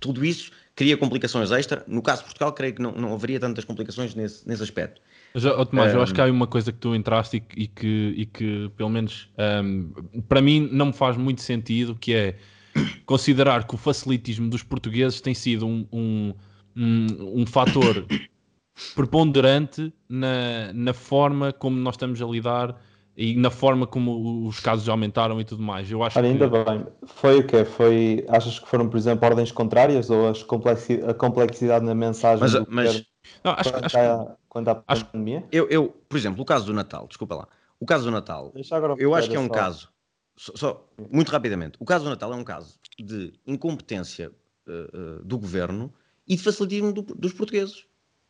Tudo 0.00 0.24
isso 0.24 0.50
cria 0.74 0.96
complicações 0.96 1.50
extra. 1.50 1.84
No 1.86 2.02
caso 2.02 2.18
de 2.18 2.24
Portugal, 2.26 2.52
creio 2.52 2.74
que 2.74 2.82
não, 2.82 2.92
não 2.92 3.14
haveria 3.14 3.40
tantas 3.40 3.64
complicações 3.64 4.14
nesse, 4.14 4.46
nesse 4.46 4.62
aspecto. 4.62 5.00
Já, 5.34 5.56
oh, 5.58 5.64
Tomás, 5.64 5.92
um, 5.92 5.96
eu 5.96 6.02
acho 6.02 6.14
que 6.14 6.20
há 6.20 6.26
uma 6.26 6.46
coisa 6.46 6.72
que 6.72 6.78
tu 6.78 6.94
entraste 6.94 7.38
e, 7.38 7.62
e 7.62 7.66
que, 7.66 8.14
e 8.16 8.26
que, 8.26 8.70
pelo 8.76 8.88
menos, 8.88 9.30
um, 9.64 9.90
para 10.28 10.40
mim, 10.40 10.68
não 10.72 10.86
me 10.86 10.92
faz 10.92 11.16
muito 11.16 11.42
sentido, 11.42 11.94
que 11.94 12.14
é 12.14 12.36
considerar 13.06 13.66
que 13.66 13.74
o 13.74 13.78
facilitismo 13.78 14.48
dos 14.48 14.62
portugueses 14.62 15.20
tem 15.20 15.34
sido 15.34 15.66
um, 15.66 15.86
um 15.92 16.34
um, 16.78 17.40
um 17.42 17.46
fator 17.46 18.06
preponderante 18.94 19.92
na, 20.08 20.72
na 20.72 20.94
forma 20.94 21.52
como 21.52 21.76
nós 21.78 21.94
estamos 21.94 22.22
a 22.22 22.26
lidar 22.26 22.80
e 23.16 23.34
na 23.34 23.50
forma 23.50 23.84
como 23.86 24.46
os 24.46 24.60
casos 24.60 24.88
aumentaram 24.88 25.40
e 25.40 25.44
tudo 25.44 25.60
mais. 25.62 25.90
Eu 25.90 26.04
acho 26.04 26.16
Olha, 26.18 26.28
que... 26.28 26.32
ainda 26.44 26.64
bem. 26.64 26.86
Foi 27.04 27.40
o 27.40 27.46
quê? 27.46 27.64
Foi, 27.64 28.24
achas 28.28 28.60
que 28.60 28.68
foram, 28.68 28.88
por 28.88 28.96
exemplo, 28.96 29.26
ordens 29.28 29.50
contrárias 29.50 30.08
ou 30.08 30.28
as 30.28 30.42
complexi... 30.44 31.02
a 31.04 31.12
complexidade 31.12 31.84
na 31.84 31.94
mensagem? 31.96 32.40
Mas, 32.40 32.66
mas 32.68 33.04
Não, 33.42 33.52
acho, 33.52 33.72
quando, 33.72 33.84
acho, 33.84 33.98
há, 33.98 34.36
quando 34.48 34.68
há 34.68 34.84
acho- 34.86 35.04
pandemia? 35.06 35.44
Eu, 35.50 35.68
eu, 35.68 35.88
por 36.08 36.16
exemplo, 36.16 36.40
o 36.42 36.44
caso 36.44 36.66
do 36.66 36.72
Natal, 36.72 37.08
desculpa 37.08 37.34
lá. 37.34 37.48
O 37.80 37.86
caso 37.86 38.04
do 38.04 38.10
Natal, 38.12 38.52
Deixa 38.54 38.76
agora 38.76 38.94
eu 38.98 39.14
acho 39.14 39.28
que 39.28 39.36
é 39.36 39.40
um 39.40 39.46
só- 39.48 39.52
caso, 39.52 39.88
só, 40.36 40.52
só- 40.54 40.88
muito 41.10 41.30
rapidamente, 41.30 41.76
o 41.80 41.84
caso 41.84 42.04
do 42.04 42.10
Natal 42.10 42.32
é 42.32 42.36
um 42.36 42.44
caso 42.44 42.78
de 42.98 43.32
incompetência 43.46 44.30
eh, 44.68 44.90
eh, 44.92 45.20
do 45.24 45.38
governo 45.38 45.92
e 46.28 46.36
de 46.36 46.42
facilitismo 46.42 46.92
do- 46.92 47.02
dos 47.14 47.32
portugueses. 47.32 47.84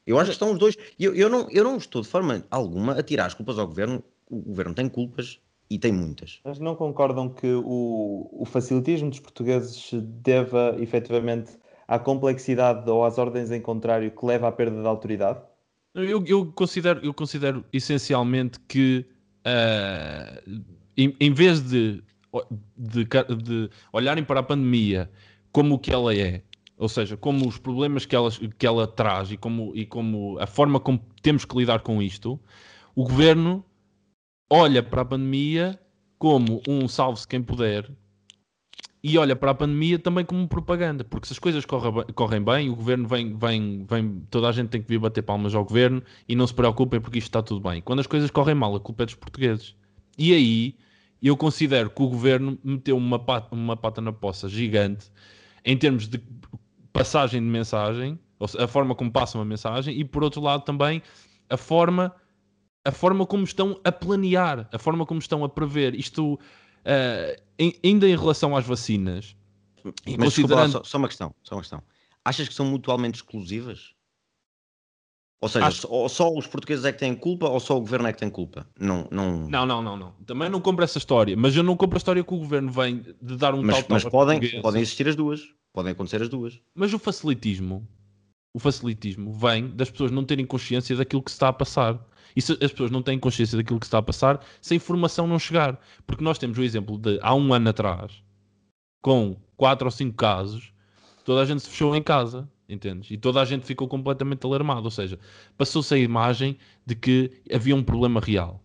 Eu 0.07 0.19
acho 0.19 0.31
que 0.31 0.33
estão 0.33 0.53
os 0.53 0.59
dois. 0.59 0.77
Eu, 0.99 1.15
eu, 1.15 1.29
não, 1.29 1.51
eu 1.51 1.65
não 1.65 1.77
estou 1.77 2.01
de 2.01 2.09
forma 2.09 2.45
alguma 2.51 2.93
a 2.99 3.03
tirar 3.03 3.27
as 3.27 3.35
culpas 3.35 3.59
ao 3.59 3.67
governo. 3.67 4.03
O 4.31 4.41
governo 4.41 4.75
tem 4.75 4.89
culpas 4.89 5.41
e 5.71 5.79
tem 5.79 5.93
muitas. 5.93 6.41
Mas 6.45 6.59
não 6.59 6.75
concordam 6.75 7.29
que 7.29 7.47
o, 7.47 8.29
o 8.33 8.45
facilitismo 8.47 9.11
dos 9.11 9.21
portugueses 9.21 9.77
se 9.77 10.01
deva 10.01 10.77
efetivamente 10.79 11.53
à 11.87 11.99
complexidade 11.99 12.89
ou 12.89 13.05
às 13.05 13.19
ordens 13.19 13.51
em 13.51 13.61
contrário 13.61 14.11
que 14.11 14.25
leva 14.25 14.49
à 14.49 14.53
perda 14.53 14.83
da 14.83 14.89
autoridade? 14.89 15.41
Eu, 15.95 16.25
eu 16.27 16.53
considero, 16.53 17.05
eu 17.05 17.13
considero 17.13 17.65
essencialmente 17.73 18.61
que 18.61 19.05
ah, 19.45 20.41
em, 20.97 21.15
em 21.21 21.33
vez 21.33 21.61
de, 21.63 22.03
de, 22.77 23.05
de 23.05 23.71
olharem 23.93 24.25
para 24.25 24.41
a 24.41 24.43
pandemia 24.43 25.11
como 25.51 25.75
o 25.75 25.79
que 25.79 25.91
ela 25.93 26.15
é, 26.15 26.43
ou 26.79 26.89
seja, 26.89 27.17
como 27.17 27.47
os 27.47 27.59
problemas 27.59 28.07
que 28.07 28.15
ela, 28.15 28.31
que 28.31 28.67
ela 28.67 28.87
traz 28.87 29.33
e 29.33 29.37
como, 29.37 29.73
e 29.75 29.85
como 29.85 30.39
a 30.39 30.47
forma 30.47 30.79
como 30.79 31.05
temos 31.21 31.45
que 31.45 31.57
lidar 31.57 31.81
com 31.81 32.01
isto, 32.01 32.39
o 32.95 33.05
governo 33.05 33.65
olha 34.49 34.83
para 34.83 35.03
a 35.03 35.05
pandemia 35.05 35.79
como 36.19 36.63
um 36.69 36.87
salve-se 36.89 37.27
quem 37.27 37.43
puder 37.43 37.91
e 39.03 39.17
olha 39.19 39.37
para 39.37 39.53
a 39.53 39.55
pandemia 39.55 39.99
também 39.99 40.25
como 40.25 40.47
propaganda, 40.49 41.05
porque 41.05 41.27
se 41.27 41.33
as 41.33 41.39
coisas 41.39 41.65
correm 41.65 42.43
bem, 42.43 42.69
o 42.69 42.77
governo 42.77 43.07
vem, 43.07 43.37
vem, 43.37 43.85
vem, 43.85 44.23
toda 44.31 44.49
a 44.49 44.53
gente 44.53 44.69
tem 44.69 44.83
que 44.83 44.89
vir 44.89 44.99
bater 44.99 45.23
palmas 45.23 45.55
ao 45.55 45.65
governo 45.65 46.03
e 46.29 46.35
não 46.35 46.47
se 46.47 46.55
preocupem 46.55 47.01
porque 47.01 47.19
isto 47.19 47.29
está 47.29 47.43
tudo 47.43 47.61
bem. 47.69 47.81
Quando 47.81 48.01
as 48.01 48.07
coisas 48.07 48.31
correm 48.31 48.55
mal, 48.55 48.75
a 48.75 48.81
culpa 48.81 49.05
é 49.05 49.07
dos 49.07 49.15
portugueses. 49.15 49.75
E 50.17 50.33
aí 50.33 50.75
eu 51.23 51.37
considero 51.37 51.91
que 51.91 52.03
o 52.03 52.09
governo 52.09 52.59
meteu 52.63 52.97
uma 52.97 53.19
pata, 53.19 53.55
uma 53.55 53.77
pata 53.77 54.01
na 54.01 54.13
poça 54.13 54.49
gigante 54.49 55.11
em 55.65 55.77
termos 55.77 56.09
de 56.09 56.21
passagem 56.99 57.41
de 57.41 57.47
mensagem, 57.47 58.19
a 58.59 58.67
forma 58.67 58.95
como 58.95 59.11
passam 59.11 59.41
a 59.41 59.45
mensagem, 59.45 59.99
e 59.99 60.05
por 60.05 60.23
outro 60.23 60.41
lado 60.41 60.63
também 60.65 61.03
a 61.49 61.57
forma, 61.57 62.15
a 62.85 62.93
forma 62.93 63.25
como 63.27 63.45
estão 63.45 63.81
a 63.85 63.91
planear, 63.93 64.69
a 64.73 64.79
forma 64.79 65.07
como 65.07 65.19
estão 65.21 65.45
a 65.45 65.49
prever. 65.49 65.95
Isto 65.95 66.39
eh, 66.85 67.41
em- 67.59 67.75
ainda 67.85 68.09
em 68.09 68.17
relação 68.17 68.57
às 68.57 68.65
vacinas, 68.67 69.37
Mas 69.85 69.95
desculpa 70.05 70.25
considerando. 70.25 70.73
só, 70.73 70.85
só 70.85 70.99
uma 70.99 71.09
questão, 71.09 71.35
só 71.43 71.55
uma 71.55 71.61
questão. 71.63 71.83
Achas 72.25 72.49
que 72.49 72.55
são 72.55 72.67
mutualmente 72.67 73.17
exclusivas? 73.17 73.95
Ou 75.41 75.49
seja, 75.49 75.67
Acho- 75.67 75.83
só, 75.83 75.89
ou 75.89 76.09
só 76.09 76.33
os 76.33 76.47
portugueses 76.49 76.85
é 76.85 76.93
que 76.93 76.99
têm 76.99 77.15
culpa 77.15 77.49
ou 77.49 77.61
só 77.61 77.77
o 77.77 77.81
governo 77.81 78.09
é 78.09 78.13
que 78.13 78.19
tem 78.19 78.29
culpa? 78.29 78.67
Não, 78.79 79.07
não. 79.11 79.49
Não, 79.49 79.65
não, 79.65 79.81
não, 79.81 79.97
não. 79.97 80.13
Também 80.27 80.49
não 80.51 80.61
compro 80.61 80.85
essa 80.85 80.99
história, 80.99 81.37
mas 81.37 81.55
eu 81.55 81.63
não 81.63 81.77
compro 81.77 81.97
a 81.97 81.99
história 81.99 82.25
que 82.25 82.35
o 82.35 82.39
governo 82.39 82.71
vem 82.73 83.03
de 83.23 83.37
dar 83.37 83.55
um 83.55 83.63
mas 83.63 83.77
tal 83.77 83.87
mas 83.89 84.03
tal 84.03 84.11
podem, 84.11 84.61
podem 84.61 84.83
existir 84.83 85.07
as 85.09 85.15
duas. 85.15 85.41
Podem 85.79 85.93
acontecer 85.93 86.21
as 86.21 86.29
duas. 86.29 86.61
Mas 86.75 86.93
o 86.93 86.99
facilitismo, 86.99 87.87
o 88.53 88.59
facilitismo 88.59 89.33
vem 89.33 89.69
das 89.69 89.89
pessoas 89.89 90.11
não 90.11 90.25
terem 90.25 90.45
consciência 90.45 90.97
daquilo 90.97 91.23
que 91.23 91.31
se 91.31 91.37
está 91.37 91.51
a 91.51 91.53
passar. 91.53 92.05
E 92.35 92.43
se 92.43 92.51
as 92.55 92.73
pessoas 92.73 92.91
não 92.91 93.01
têm 93.01 93.17
consciência 93.17 93.57
daquilo 93.57 93.79
que 93.79 93.87
se 93.87 93.89
está 93.91 93.99
a 93.99 94.03
passar, 94.03 94.45
se 94.61 94.75
a 94.75 94.77
informação 94.77 95.29
não 95.29 95.39
chegar. 95.39 95.81
Porque 96.05 96.25
nós 96.25 96.37
temos 96.37 96.59
o 96.59 96.65
exemplo 96.65 96.99
de 96.99 97.21
há 97.23 97.33
um 97.33 97.55
ano 97.55 97.69
atrás, 97.69 98.25
com 99.01 99.37
quatro 99.57 99.87
ou 99.87 99.93
cinco 99.93 100.17
casos, 100.17 100.73
toda 101.25 101.43
a 101.43 101.45
gente 101.45 101.63
se 101.63 101.71
fechou 101.71 101.95
em 101.95 102.03
casa, 102.03 102.51
entendes? 102.69 103.09
E 103.13 103.17
toda 103.17 103.41
a 103.41 103.45
gente 103.45 103.65
ficou 103.65 103.87
completamente 103.87 104.45
alarmado. 104.45 104.83
Ou 104.83 104.91
seja, 104.91 105.17
passou-se 105.57 105.95
a 105.95 105.99
imagem 105.99 106.59
de 106.85 106.97
que 106.97 107.31
havia 107.55 107.77
um 107.77 107.85
problema 107.85 108.19
real. 108.19 108.61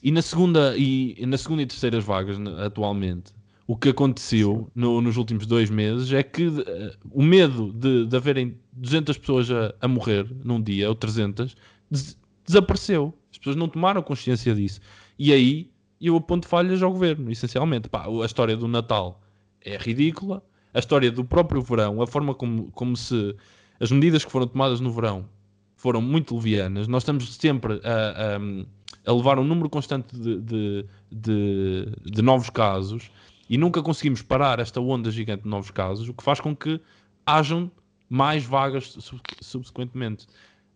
E 0.00 0.12
na 0.12 0.22
segunda 0.22 0.76
e, 0.78 1.26
na 1.26 1.36
segunda 1.36 1.62
e 1.62 1.66
terceiras 1.66 2.04
vagas, 2.04 2.38
atualmente, 2.64 3.32
o 3.72 3.76
que 3.76 3.90
aconteceu 3.90 4.68
no- 4.74 5.00
nos 5.00 5.16
últimos 5.16 5.46
dois 5.46 5.70
meses 5.70 6.12
é 6.12 6.24
que 6.24 6.48
eh, 6.66 6.92
o 7.12 7.22
medo 7.22 7.72
de, 7.72 8.04
de 8.04 8.16
haverem 8.16 8.56
200 8.72 9.16
pessoas 9.18 9.48
a, 9.48 9.72
a 9.80 9.86
morrer 9.86 10.26
num 10.44 10.60
dia, 10.60 10.88
ou 10.88 10.94
300, 10.96 11.56
des- 11.88 12.16
desapareceu. 12.44 13.14
As 13.30 13.38
pessoas 13.38 13.54
não 13.54 13.68
tomaram 13.68 14.02
consciência 14.02 14.52
disso. 14.56 14.80
E 15.16 15.32
aí 15.32 15.70
eu 16.00 16.16
aponto 16.16 16.48
falhas 16.48 16.82
ao 16.82 16.90
governo, 16.90 17.30
essencialmente. 17.30 17.88
Pá, 17.88 18.06
a 18.08 18.26
história 18.26 18.56
do 18.56 18.66
Natal 18.66 19.20
é 19.64 19.76
ridícula. 19.76 20.42
A 20.74 20.80
história 20.80 21.08
do 21.12 21.24
próprio 21.24 21.62
verão, 21.62 22.02
a 22.02 22.08
forma 22.08 22.34
como, 22.34 22.72
como 22.72 22.96
se 22.96 23.36
as 23.78 23.92
medidas 23.92 24.24
que 24.24 24.32
foram 24.32 24.48
tomadas 24.48 24.80
no 24.80 24.90
verão 24.90 25.28
foram 25.76 26.02
muito 26.02 26.34
levianas. 26.34 26.88
Nós 26.88 27.04
estamos 27.04 27.36
sempre 27.36 27.80
a, 27.84 28.36
a- 28.36 29.10
a 29.10 29.12
levar 29.14 29.38
um 29.38 29.44
número 29.44 29.70
constante 29.70 30.16
de, 30.18 30.40
de- 30.40 30.84
de- 31.12 31.86
de 32.04 32.20
novos 32.20 32.50
casos 32.50 33.08
e 33.50 33.58
nunca 33.58 33.82
conseguimos 33.82 34.22
parar 34.22 34.60
esta 34.60 34.80
onda 34.80 35.10
gigante 35.10 35.42
de 35.42 35.48
novos 35.48 35.72
casos, 35.72 36.08
o 36.08 36.14
que 36.14 36.22
faz 36.22 36.40
com 36.40 36.54
que 36.54 36.80
hajam 37.26 37.68
mais 38.08 38.44
vagas 38.44 38.92
sub- 39.00 39.20
subsequentemente. 39.40 40.28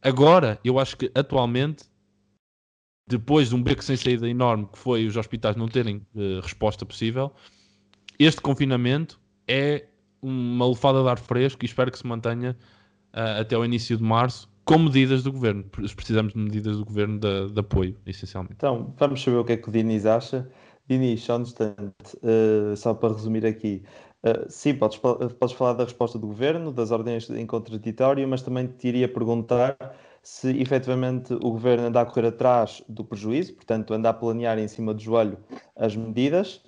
Agora, 0.02 0.58
eu 0.64 0.80
acho 0.80 0.96
que 0.96 1.10
atualmente, 1.14 1.84
depois 3.08 3.48
de 3.50 3.54
um 3.54 3.62
beco 3.62 3.82
sem 3.82 3.96
saída 3.96 4.28
enorme 4.28 4.66
que 4.66 4.76
foi 4.76 5.06
os 5.06 5.16
hospitais 5.16 5.54
não 5.54 5.68
terem 5.68 6.04
eh, 6.16 6.40
resposta 6.42 6.84
possível, 6.84 7.32
este 8.18 8.40
confinamento 8.40 9.20
é 9.46 9.86
uma 10.20 10.68
lefada 10.68 11.00
de 11.00 11.08
ar 11.08 11.18
fresco 11.18 11.64
e 11.64 11.66
espero 11.66 11.92
que 11.92 11.98
se 11.98 12.06
mantenha 12.06 12.56
ah, 13.12 13.40
até 13.40 13.56
o 13.56 13.64
início 13.64 13.96
de 13.96 14.02
março 14.02 14.48
com 14.64 14.78
medidas 14.78 15.22
do 15.22 15.30
governo. 15.30 15.64
Precisamos 15.94 16.32
de 16.32 16.38
medidas 16.38 16.78
do 16.78 16.84
governo 16.84 17.18
de, 17.18 17.50
de 17.50 17.60
apoio, 17.60 17.96
essencialmente. 18.06 18.54
Então, 18.56 18.94
vamos 18.98 19.22
saber 19.22 19.36
o 19.36 19.44
que 19.44 19.52
é 19.52 19.56
que 19.56 19.68
o 19.68 19.72
Diniz 19.72 20.06
acha. 20.06 20.48
Diniz, 20.86 21.22
só 21.22 21.38
um 21.38 21.42
instante, 21.42 21.94
eh, 22.22 22.76
só 22.76 22.92
para 22.94 23.14
resumir 23.14 23.46
aqui. 23.46 23.82
Eh, 24.22 24.46
sim, 24.50 24.74
podes, 24.74 24.98
podes 24.98 25.54
falar 25.56 25.72
da 25.74 25.84
resposta 25.84 26.18
do 26.18 26.26
governo, 26.26 26.72
das 26.72 26.90
ordens 26.90 27.28
em 27.30 27.46
contraditório, 27.46 28.26
mas 28.28 28.42
também 28.42 28.66
te 28.66 28.88
iria 28.88 29.08
perguntar 29.08 29.76
se 30.22 30.50
efetivamente 30.60 31.32
o 31.34 31.38
governo 31.50 31.86
anda 31.86 32.00
a 32.00 32.06
correr 32.06 32.26
atrás 32.28 32.82
do 32.88 33.04
prejuízo, 33.04 33.54
portanto, 33.54 33.92
anda 33.94 34.10
a 34.10 34.14
planear 34.14 34.58
em 34.58 34.68
cima 34.68 34.92
do 34.94 35.00
joelho 35.00 35.38
as 35.76 35.96
medidas, 35.96 36.62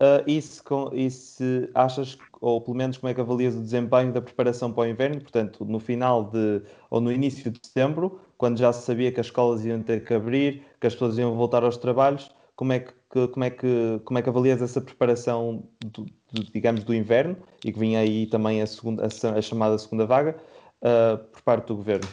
eh, 0.00 0.24
e, 0.26 0.42
se, 0.42 0.62
com- 0.62 0.90
e 0.94 1.10
se 1.10 1.70
achas, 1.74 2.16
ou 2.40 2.60
pelo 2.60 2.76
menos 2.76 2.96
como 2.98 3.10
é 3.10 3.14
que 3.14 3.20
avalias 3.20 3.54
o 3.56 3.60
desempenho 3.60 4.12
da 4.12 4.22
preparação 4.22 4.72
para 4.72 4.84
o 4.84 4.86
inverno, 4.90 5.20
portanto, 5.20 5.64
no 5.64 5.78
final 5.78 6.24
de, 6.30 6.62
ou 6.90 7.00
no 7.00 7.12
início 7.12 7.50
de 7.50 7.60
setembro, 7.66 8.20
quando 8.38 8.58
já 8.58 8.72
se 8.72 8.84
sabia 8.86 9.12
que 9.12 9.20
as 9.20 9.26
escolas 9.26 9.64
iam 9.64 9.82
ter 9.82 10.04
que 10.04 10.14
abrir, 10.14 10.62
que 10.80 10.86
as 10.86 10.94
pessoas 10.94 11.18
iam 11.18 11.34
voltar 11.36 11.62
aos 11.64 11.76
trabalhos, 11.76 12.34
como 12.56 12.72
é 12.72 12.80
que, 12.80 12.92
como 13.10 13.44
é 13.44 13.50
que, 13.50 14.00
como 14.04 14.18
é 14.18 14.22
que 14.22 14.28
avalias 14.28 14.62
essa 14.62 14.80
preparação, 14.80 15.68
do, 15.84 16.06
do, 16.32 16.44
digamos, 16.52 16.84
do 16.84 16.94
inverno, 16.94 17.36
e 17.64 17.72
que 17.72 17.78
vinha 17.78 18.00
aí 18.00 18.26
também 18.26 18.62
a, 18.62 18.66
segunda, 18.66 19.02
a, 19.04 19.38
a 19.38 19.42
chamada 19.42 19.76
segunda 19.78 20.06
vaga, 20.06 20.36
ah, 20.82 21.18
por 21.32 21.42
parte 21.42 21.66
do 21.66 21.76
governo? 21.76 22.08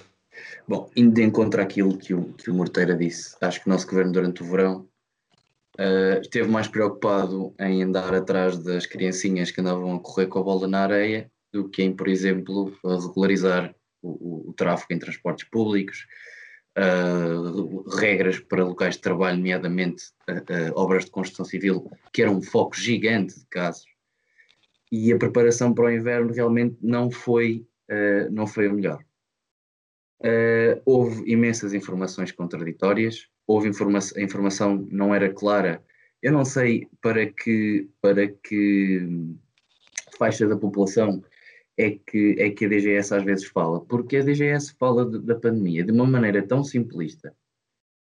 Bom, 0.68 0.90
indo 0.96 1.14
de 1.14 1.24
encontro 1.24 1.62
àquilo 1.62 1.98
que 1.98 2.14
o, 2.14 2.34
que 2.34 2.50
o 2.50 2.54
Morteira 2.54 2.96
disse, 2.96 3.36
acho 3.42 3.62
que 3.62 3.68
o 3.68 3.72
nosso 3.72 3.88
governo 3.88 4.12
durante 4.12 4.44
o 4.44 4.46
verão 4.46 4.88
eh, 5.78 6.20
esteve 6.22 6.50
mais 6.50 6.68
preocupado 6.68 7.54
em 7.60 7.84
andar 7.84 8.14
atrás 8.14 8.58
das 8.58 8.86
criancinhas 8.86 9.50
que 9.52 9.62
andavam 9.62 9.96
a 9.96 10.00
correr 10.00 10.28
com 10.28 10.40
a 10.40 10.44
bola 10.44 10.68
na 10.68 10.82
areia 10.82 11.32
do 11.52 11.70
que 11.70 11.82
em, 11.84 11.96
por 11.96 12.08
exemplo, 12.08 12.72
regularizar 12.84 13.74
o, 14.02 14.10
o- 14.10 14.50
o 14.50 14.54
tráfego 14.54 14.94
em 14.94 15.00
transportes 15.00 15.48
públicos, 15.50 16.06
eh, 16.78 18.00
regras 18.00 18.40
para 18.40 18.64
locais 18.64 18.96
de 18.96 19.02
trabalho, 19.02 19.38
nomeadamente 19.38 20.06
eh, 20.28 20.72
obras 20.76 21.06
de 21.06 21.12
construção 21.12 21.46
civil, 21.46 21.90
que 22.14 22.22
era 22.22 22.32
um 22.32 22.42
foco 22.42 22.76
gigante 22.76 23.40
de 23.40 23.46
casos. 23.48 23.86
E 24.92 25.12
a 25.12 25.18
preparação 25.18 25.74
para 25.74 25.86
o 25.86 25.92
inverno 25.92 26.32
realmente 26.32 26.78
não 26.82 27.12
foi, 27.12 27.68
não 28.32 28.48
foi 28.48 28.68
a 28.68 28.74
melhor. 28.74 29.04
Uh, 30.20 30.82
houve 30.84 31.32
imensas 31.32 31.74
informações 31.76 32.32
contraditórias, 32.32 33.28
houve 33.46 33.70
informa 33.70 34.00
a 34.16 34.22
informação 34.22 34.88
não 34.90 35.14
era 35.14 35.32
clara. 35.32 35.84
Eu 36.22 36.32
não 36.32 36.44
sei 36.44 36.88
para 37.02 37.28
que, 37.28 37.88
para 38.02 38.28
que 38.28 39.08
faixa 40.18 40.48
da 40.48 40.58
população 40.58 41.24
é 41.78 41.92
que, 41.92 42.36
é 42.40 42.50
que 42.50 42.66
a 42.66 42.70
DGS 42.70 43.14
às 43.14 43.24
vezes 43.24 43.46
fala, 43.46 43.80
porque 43.86 44.18
a 44.18 44.24
DGS 44.24 44.74
fala 44.80 45.06
de- 45.06 45.20
da 45.20 45.36
pandemia 45.36 45.84
de 45.84 45.92
uma 45.92 46.06
maneira 46.08 46.46
tão 46.46 46.64
simplista, 46.64 47.36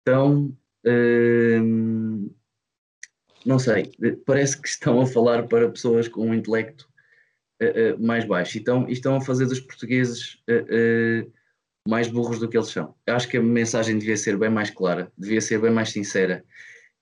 tão. 0.05 0.55
hum, 0.86 2.30
não 3.45 3.59
sei, 3.59 3.91
parece 4.26 4.61
que 4.61 4.68
estão 4.68 5.01
a 5.01 5.05
falar 5.05 5.47
para 5.47 5.70
pessoas 5.70 6.07
com 6.07 6.28
um 6.30 6.34
intelecto 6.34 6.89
uh, 7.61 7.95
uh, 7.95 8.05
mais 8.05 8.26
baixo 8.26 8.57
e 8.57 8.59
estão, 8.59 8.88
e 8.89 8.93
estão 8.93 9.16
a 9.16 9.22
fazer 9.22 9.45
dos 9.45 9.59
portugueses. 9.59 10.36
uh, 10.49 11.32
mais 11.86 12.07
burros 12.07 12.39
do 12.39 12.47
que 12.47 12.57
eles 12.57 12.70
são. 12.70 12.95
Acho 13.05 13.28
que 13.28 13.36
a 13.36 13.43
mensagem 13.43 13.97
devia 13.97 14.16
ser 14.16 14.38
bem 14.38 14.49
mais 14.49 14.70
clara, 14.70 15.11
devia 15.18 15.41
ser 15.41 15.59
bem 15.59 15.70
mais 15.70 15.89
sincera. 15.89 16.45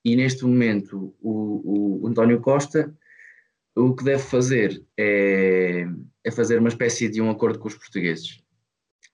E 0.03 0.15
neste 0.15 0.43
momento, 0.43 1.15
o, 1.21 2.01
o 2.01 2.07
António 2.07 2.41
Costa 2.41 2.91
o 3.75 3.95
que 3.95 4.03
deve 4.03 4.21
fazer 4.23 4.83
é, 4.97 5.85
é 6.23 6.31
fazer 6.31 6.59
uma 6.59 6.69
espécie 6.69 7.09
de 7.09 7.21
um 7.21 7.29
acordo 7.29 7.59
com 7.59 7.67
os 7.67 7.75
portugueses. 7.75 8.39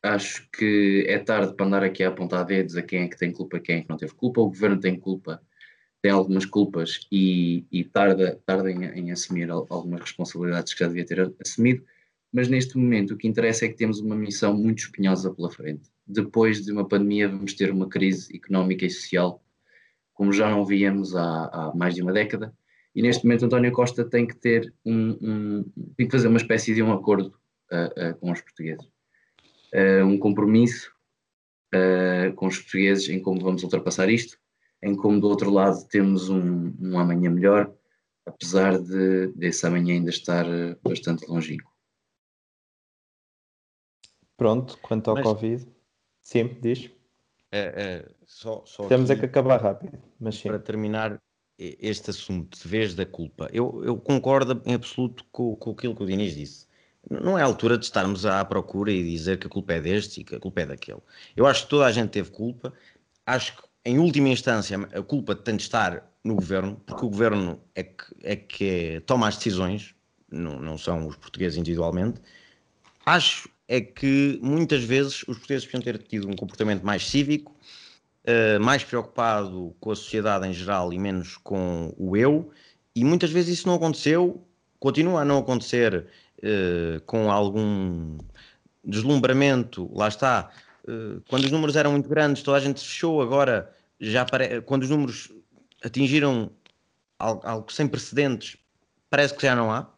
acho 0.04 0.48
que 0.52 1.06
é 1.08 1.18
tarde 1.20 1.56
para 1.56 1.66
andar 1.66 1.84
aqui 1.84 2.04
a 2.04 2.10
apontar 2.10 2.46
dedos 2.46 2.76
a 2.78 2.82
quem 2.82 3.04
é 3.04 3.08
que 3.08 3.18
tem 3.18 3.32
culpa, 3.32 3.60
quem 3.60 3.78
é 3.78 3.82
que 3.82 3.90
não 3.90 3.98
teve 3.98 4.14
culpa. 4.14 4.42
O 4.42 4.48
governo 4.48 4.80
tem 4.80 5.00
culpa, 5.00 5.42
tem 6.02 6.12
algumas 6.12 6.46
culpas 6.46 7.08
e, 7.12 7.66
e 7.72 7.84
tarda, 7.84 8.42
tarda 8.46 8.72
em, 8.72 8.84
em 8.86 9.12
assumir 9.12 9.50
algumas 9.50 10.02
responsabilidades 10.02 10.74
que 10.74 10.80
já 10.82 10.88
devia 10.88 11.06
ter 11.06 11.34
assumido. 11.42 11.84
Mas 12.32 12.48
neste 12.48 12.78
momento 12.78 13.14
o 13.14 13.18
que 13.18 13.28
interessa 13.28 13.66
é 13.66 13.70
que 13.70 13.76
temos 13.76 14.00
uma 14.00 14.16
missão 14.16 14.54
muito 14.56 14.80
espinhosa 14.80 15.34
pela 15.34 15.50
frente. 15.50 15.90
Depois 16.06 16.64
de 16.64 16.72
uma 16.72 16.88
pandemia, 16.88 17.30
vamos 17.30 17.54
ter 17.54 17.72
uma 17.72 17.90
crise 17.90 18.36
económica 18.36 18.86
e 18.86 18.90
social 18.90 19.42
como 20.18 20.34
já 20.34 20.50
não 20.50 20.66
víamos 20.66 21.16
há, 21.16 21.46
há 21.46 21.76
mais 21.76 21.94
de 21.94 22.02
uma 22.02 22.12
década. 22.12 22.52
E 22.98 23.02
neste 23.04 23.24
momento 23.26 23.46
António 23.46 23.72
Costa 23.72 24.04
tem 24.04 24.26
que 24.26 24.36
ter 24.36 24.74
um, 24.84 25.12
um 25.22 25.64
tem 25.96 26.08
que 26.08 26.12
fazer 26.12 26.28
uma 26.28 26.38
espécie 26.38 26.74
de 26.74 26.82
um 26.82 26.92
acordo 26.92 27.32
uh, 27.72 28.10
uh, 28.10 28.16
com 28.16 28.32
os 28.32 28.42
portugueses, 28.42 28.84
uh, 29.72 30.04
um 30.04 30.18
compromisso 30.18 30.92
com 32.38 32.48
os 32.48 32.58
portugueses 32.58 33.10
em 33.10 33.22
como 33.22 33.42
vamos 33.42 33.62
ultrapassar 33.62 34.10
isto, 34.10 34.40
em 34.82 34.96
como 34.96 35.20
do 35.20 35.28
outro 35.28 35.52
lado 35.52 35.86
temos 35.90 36.30
um, 36.30 36.74
um 36.80 36.98
amanhã 36.98 37.30
melhor, 37.30 37.72
apesar 38.26 38.80
de 38.80 39.28
desse 39.36 39.68
amanhã 39.68 39.96
ainda 39.96 40.10
estar 40.10 40.46
bastante 40.82 41.30
longínquo. 41.30 41.70
Pronto, 44.38 44.80
quanto 44.82 45.10
ao 45.10 45.18
Mas... 45.18 45.26
Covid, 45.26 45.68
sim, 46.22 46.58
diz. 46.62 46.90
É, 47.52 47.60
é, 47.60 48.16
só, 48.26 48.64
só 48.66 48.88
Temos 48.88 49.12
aqui, 49.12 49.20
é 49.20 49.24
que 49.24 49.30
acabar 49.30 49.62
rápido, 49.62 50.02
mas 50.20 50.36
sim. 50.36 50.48
Para 50.48 50.60
terminar 50.60 51.22
este 51.58 52.12
assunto 52.12 52.58
de 52.62 52.68
vez 52.68 52.94
da 52.94 53.06
culpa, 53.06 53.50
eu, 53.52 53.82
eu 53.84 53.98
concordo 53.98 54.62
em 54.66 54.74
absoluto 54.74 55.26
com, 55.32 55.56
com 55.56 55.72
aquilo 55.72 55.96
que 55.96 56.04
o 56.04 56.06
Diniz 56.06 56.36
disse. 56.36 56.68
Não 57.10 57.38
é 57.38 57.42
a 57.42 57.46
altura 57.46 57.78
de 57.78 57.86
estarmos 57.86 58.26
à 58.26 58.44
procura 58.44 58.92
e 58.92 59.04
dizer 59.04 59.40
que 59.40 59.48
a 59.48 59.50
culpa 59.50 59.74
é 59.74 59.82
deste 59.82 60.22
e 60.22 60.24
que 60.24 60.36
a 60.36 60.40
culpa 60.40 60.62
é 60.62 60.66
daquele. 60.66 61.00
Eu 61.36 61.46
acho 61.46 61.64
que 61.64 61.70
toda 61.70 61.86
a 61.86 61.92
gente 61.92 62.10
teve 62.10 62.30
culpa. 62.32 62.74
Acho 63.26 63.56
que, 63.56 63.64
em 63.86 63.98
última 63.98 64.28
instância, 64.28 64.78
a 64.94 65.02
culpa 65.02 65.34
tem 65.34 65.56
de 65.56 65.64
estar 65.64 66.12
no 66.24 66.36
governo, 66.36 66.82
porque 66.86 67.06
o 67.06 67.10
governo 67.10 67.62
é 67.74 67.84
que, 67.84 68.04
é 68.24 68.36
que 68.36 69.02
toma 69.06 69.28
as 69.28 69.38
decisões, 69.38 69.96
não, 70.30 70.60
não 70.60 70.78
são 70.78 71.08
os 71.08 71.16
portugueses 71.16 71.58
individualmente. 71.58 72.20
Acho 73.06 73.50
é 73.68 73.82
que 73.82 74.40
muitas 74.42 74.84
vezes 74.84 75.22
os 75.24 75.38
portugueses 75.38 75.66
podiam 75.66 75.82
ter 75.82 75.98
tido 76.00 76.28
um 76.30 76.36
comportamento 76.36 76.84
mais 76.84 77.06
cívico, 77.06 77.56
uh, 78.28 78.60
mais 78.60 78.84
preocupado 78.84 79.76
com 79.80 79.92
a 79.92 79.96
sociedade 79.96 80.48
em 80.48 80.54
geral 80.54 80.92
e 80.92 81.00
menos 81.00 81.38
com 81.38 81.94
o 81.98 82.16
eu, 82.16 82.52
e 82.96 83.04
muitas 83.04 83.32
vezes 83.32 83.60
isso 83.60 83.68
não 83.68 83.76
aconteceu, 83.76 84.46
continua 84.80 85.22
a 85.22 85.26
não 85.26 85.38
acontecer 85.38 86.08
uh, 86.40 87.02
com 87.06 87.32
algum 87.32 88.18
deslumbramento, 88.84 89.90
lá 89.94 90.08
está. 90.08 90.52
Uh, 90.88 91.22
quando 91.30 91.46
os 91.46 91.52
números 91.52 91.76
eram 91.76 91.92
muito 91.92 92.10
grandes, 92.10 92.44
toda 92.44 92.58
a 92.58 92.62
gente 92.62 92.80
se 92.80 92.86
fechou, 92.86 93.22
agora 93.22 93.74
já 94.00 94.26
pare... 94.26 94.62
quando 94.62 94.84
os 94.84 94.90
números 94.90 95.32
atingiram 95.84 96.52
algo, 97.20 97.42
algo 97.46 97.72
sem 97.72 97.88
precedentes, 97.88 98.58
parece 99.10 99.34
que 99.34 99.42
já 99.42 99.56
não 99.56 99.72
há, 99.72 99.90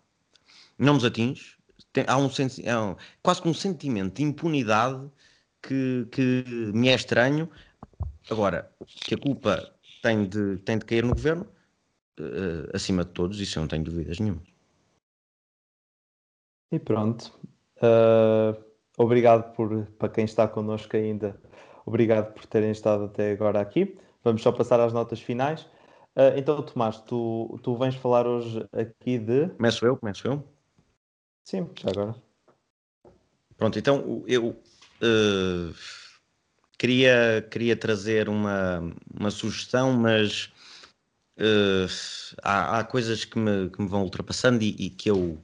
não 0.78 0.94
nos 0.94 1.06
atinge 1.06 1.60
tem, 1.92 2.06
há 2.08 2.18
um, 2.18 2.30
é 2.64 2.78
um, 2.78 2.96
quase 3.22 3.42
que 3.42 3.48
um 3.48 3.54
sentimento 3.54 4.16
de 4.16 4.24
impunidade 4.24 5.10
que, 5.62 6.08
que 6.12 6.44
me 6.74 6.90
é 6.90 6.96
estranho. 6.96 7.50
Agora, 8.30 8.72
que 8.86 9.16
a 9.16 9.18
culpa 9.18 9.74
tem 10.02 10.28
de, 10.28 10.58
tem 10.58 10.78
de 10.78 10.86
cair 10.86 11.04
no 11.04 11.14
governo, 11.14 11.48
uh, 12.20 12.70
acima 12.76 13.04
de 13.04 13.12
todos, 13.12 13.40
isso 13.40 13.58
eu 13.58 13.62
não 13.62 13.68
tenho 13.68 13.84
dúvidas 13.84 14.20
nenhuma. 14.20 14.42
E 16.72 16.78
pronto. 16.78 17.38
Uh, 17.78 18.64
obrigado 18.98 19.54
por, 19.56 19.86
para 19.98 20.10
quem 20.10 20.26
está 20.26 20.48
connosco 20.48 20.96
ainda. 20.96 21.40
Obrigado 21.86 22.34
por 22.34 22.46
terem 22.46 22.72
estado 22.72 23.06
até 23.06 23.32
agora 23.32 23.60
aqui. 23.60 23.98
Vamos 24.24 24.44
só 24.44 24.52
passar 24.52 24.80
às 24.80 24.94
notas 24.94 25.20
finais. 25.20 25.64
Uh, 26.16 26.38
então, 26.38 26.62
Tomás, 26.62 27.02
tu, 27.02 27.60
tu 27.64 27.76
vens 27.78 27.96
falar 27.96 28.28
hoje 28.28 28.64
aqui 28.72 29.18
de. 29.18 29.50
Começo 29.50 29.86
eu, 29.86 29.98
começo 29.98 30.28
eu. 30.28 30.44
Sim, 31.44 31.68
já 31.80 31.90
agora. 31.90 32.16
Pronto, 33.58 33.80
então 33.80 34.24
eu 34.28 34.50
uh, 34.50 35.74
queria, 36.80 37.46
queria 37.52 37.76
trazer 37.76 38.30
uma, 38.30 38.92
uma 39.14 39.30
sugestão, 39.30 39.94
mas 39.94 40.52
uh, 41.38 41.86
há, 42.42 42.80
há, 42.80 42.84
coisas 42.86 43.26
que 43.26 43.38
me, 43.38 43.70
que 43.70 43.82
me 43.82 43.88
vão 43.88 44.02
ultrapassando 44.02 44.64
e, 44.64 44.76
e, 44.80 44.90
que 44.90 45.12
eu, 45.12 45.44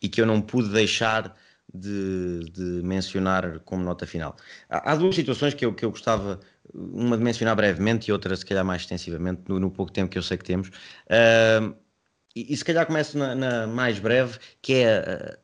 e 0.00 0.08
que 0.08 0.20
eu 0.20 0.26
não 0.26 0.40
pude 0.40 0.70
deixar 0.70 1.36
de, 1.74 2.40
de 2.50 2.62
mencionar 2.84 3.58
como 3.60 3.82
nota 3.82 4.06
final. 4.06 4.36
Há, 4.70 4.92
há, 4.92 4.96
duas 4.96 5.16
situações 5.16 5.52
que 5.52 5.66
eu, 5.66 5.74
que 5.74 5.84
eu 5.84 5.90
gostava, 5.90 6.40
uma 6.72 7.18
de 7.18 7.24
mencionar 7.24 7.56
brevemente 7.56 8.08
e 8.08 8.12
outra 8.12 8.36
se 8.36 8.46
calhar 8.46 8.64
mais 8.64 8.82
extensivamente, 8.82 9.42
no, 9.48 9.58
no 9.58 9.70
pouco 9.70 9.92
tempo 9.92 10.10
que 10.10 10.18
eu 10.18 10.22
sei 10.22 10.38
que 10.38 10.44
temos. 10.44 10.68
Uh, 10.68 11.74
e, 12.36 12.52
e 12.52 12.56
se 12.56 12.64
calhar 12.64 12.86
começo 12.86 13.18
na, 13.18 13.34
na, 13.34 13.66
mais 13.66 13.98
breve, 13.98 14.38
que 14.62 14.74
é 14.74 14.98
a 14.98 15.38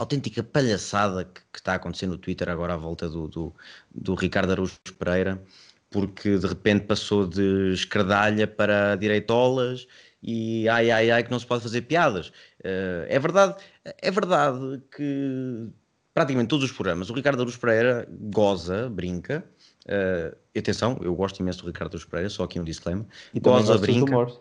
autêntica 0.00 0.42
palhaçada 0.42 1.24
que, 1.24 1.40
que, 1.52 1.58
está 1.58 1.74
acontecendo 1.74 2.12
no 2.12 2.18
Twitter 2.18 2.48
agora 2.48 2.74
à 2.74 2.76
volta 2.76 3.08
do, 3.08 3.28
do, 3.28 3.54
do 3.94 4.14
Ricardo 4.14 4.52
Araújo 4.52 4.78
Pereira, 4.98 5.42
porque 5.90 6.38
de 6.38 6.46
repente 6.46 6.86
passou 6.86 7.26
de 7.26 7.72
escardalha 7.72 8.46
para 8.46 8.96
direitolas 8.96 9.86
e 10.22 10.68
ai 10.68 10.90
ai 10.90 11.10
ai 11.10 11.22
que 11.24 11.30
não 11.30 11.38
se 11.38 11.46
pode 11.46 11.62
fazer 11.62 11.82
piadas. 11.82 12.28
Uh, 12.60 13.04
é 13.08 13.18
verdade, 13.18 13.56
é 13.84 14.10
verdade 14.10 14.82
que 14.94 15.68
praticamente 16.14 16.48
todos 16.48 16.64
os 16.64 16.72
programas 16.72 17.10
o 17.10 17.14
Ricardo 17.14 17.42
Aruz 17.42 17.56
Pereira 17.56 18.08
goza, 18.10 18.88
brinca, 18.88 19.44
Uh, 19.90 20.36
atenção, 20.56 20.96
eu 21.02 21.12
gosto 21.16 21.40
imenso 21.40 21.62
do 21.62 21.66
Ricardo 21.66 21.98
Pereira, 22.06 22.30
só 22.30 22.44
aqui 22.44 22.60
um 22.60 22.64
disclaimer. 22.64 23.04
E 23.34 23.40
goza, 23.40 23.76
brinca. 23.76 24.12
Humor, 24.12 24.40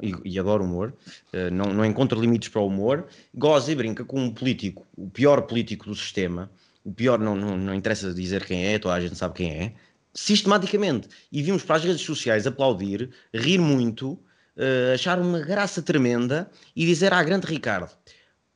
e, 0.00 0.14
e, 0.24 0.38
adoro 0.38 0.64
humor. 0.64 0.94
Uh, 1.34 1.50
não, 1.52 1.66
não 1.66 1.84
encontra 1.84 2.18
limites 2.18 2.48
para 2.48 2.62
o 2.62 2.66
humor. 2.66 3.06
Goza 3.34 3.70
e 3.70 3.74
brinca 3.74 4.06
com 4.06 4.18
um 4.18 4.32
político, 4.32 4.86
o 4.96 5.10
pior 5.10 5.42
político 5.42 5.84
do 5.84 5.94
sistema. 5.94 6.50
O 6.82 6.90
pior, 6.90 7.18
não, 7.18 7.36
não, 7.36 7.58
não 7.58 7.74
interessa 7.74 8.14
dizer 8.14 8.46
quem 8.46 8.64
é, 8.66 8.78
toda 8.78 8.94
a 8.94 9.00
gente 9.00 9.16
sabe 9.16 9.34
quem 9.34 9.52
é. 9.52 9.74
Sistematicamente. 10.14 11.08
E 11.30 11.42
vimos 11.42 11.62
para 11.62 11.76
as 11.76 11.84
redes 11.84 12.00
sociais 12.00 12.46
aplaudir, 12.46 13.10
rir 13.34 13.58
muito, 13.58 14.12
uh, 14.12 14.94
achar 14.94 15.20
uma 15.20 15.40
graça 15.40 15.82
tremenda 15.82 16.50
e 16.74 16.86
dizer 16.86 17.12
à 17.12 17.22
grande 17.22 17.46
Ricardo: 17.46 17.90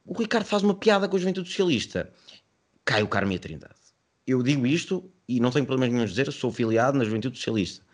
o 0.07 0.15
Ricardo 0.15 0.47
faz 0.47 0.63
uma 0.63 0.75
piada 0.75 1.07
com 1.07 1.17
a 1.17 1.19
juventude 1.19 1.51
socialista. 1.51 2.11
Cai 2.83 3.03
o 3.03 3.09
Carme 3.09 3.37
a 3.37 3.39
Trindade. 3.39 3.80
Eu 4.31 4.45
digo 4.45 4.65
isto 4.65 5.11
e 5.29 5.41
não 5.41 5.51
tenho 5.51 5.67
problemas 5.67 5.93
nenhum 5.93 6.05
de 6.05 6.11
dizer, 6.11 6.31
sou 6.33 6.53
filiado 6.53 6.97
na 6.97 7.05
Juventude 7.05 7.37
Socialista. 7.37 7.85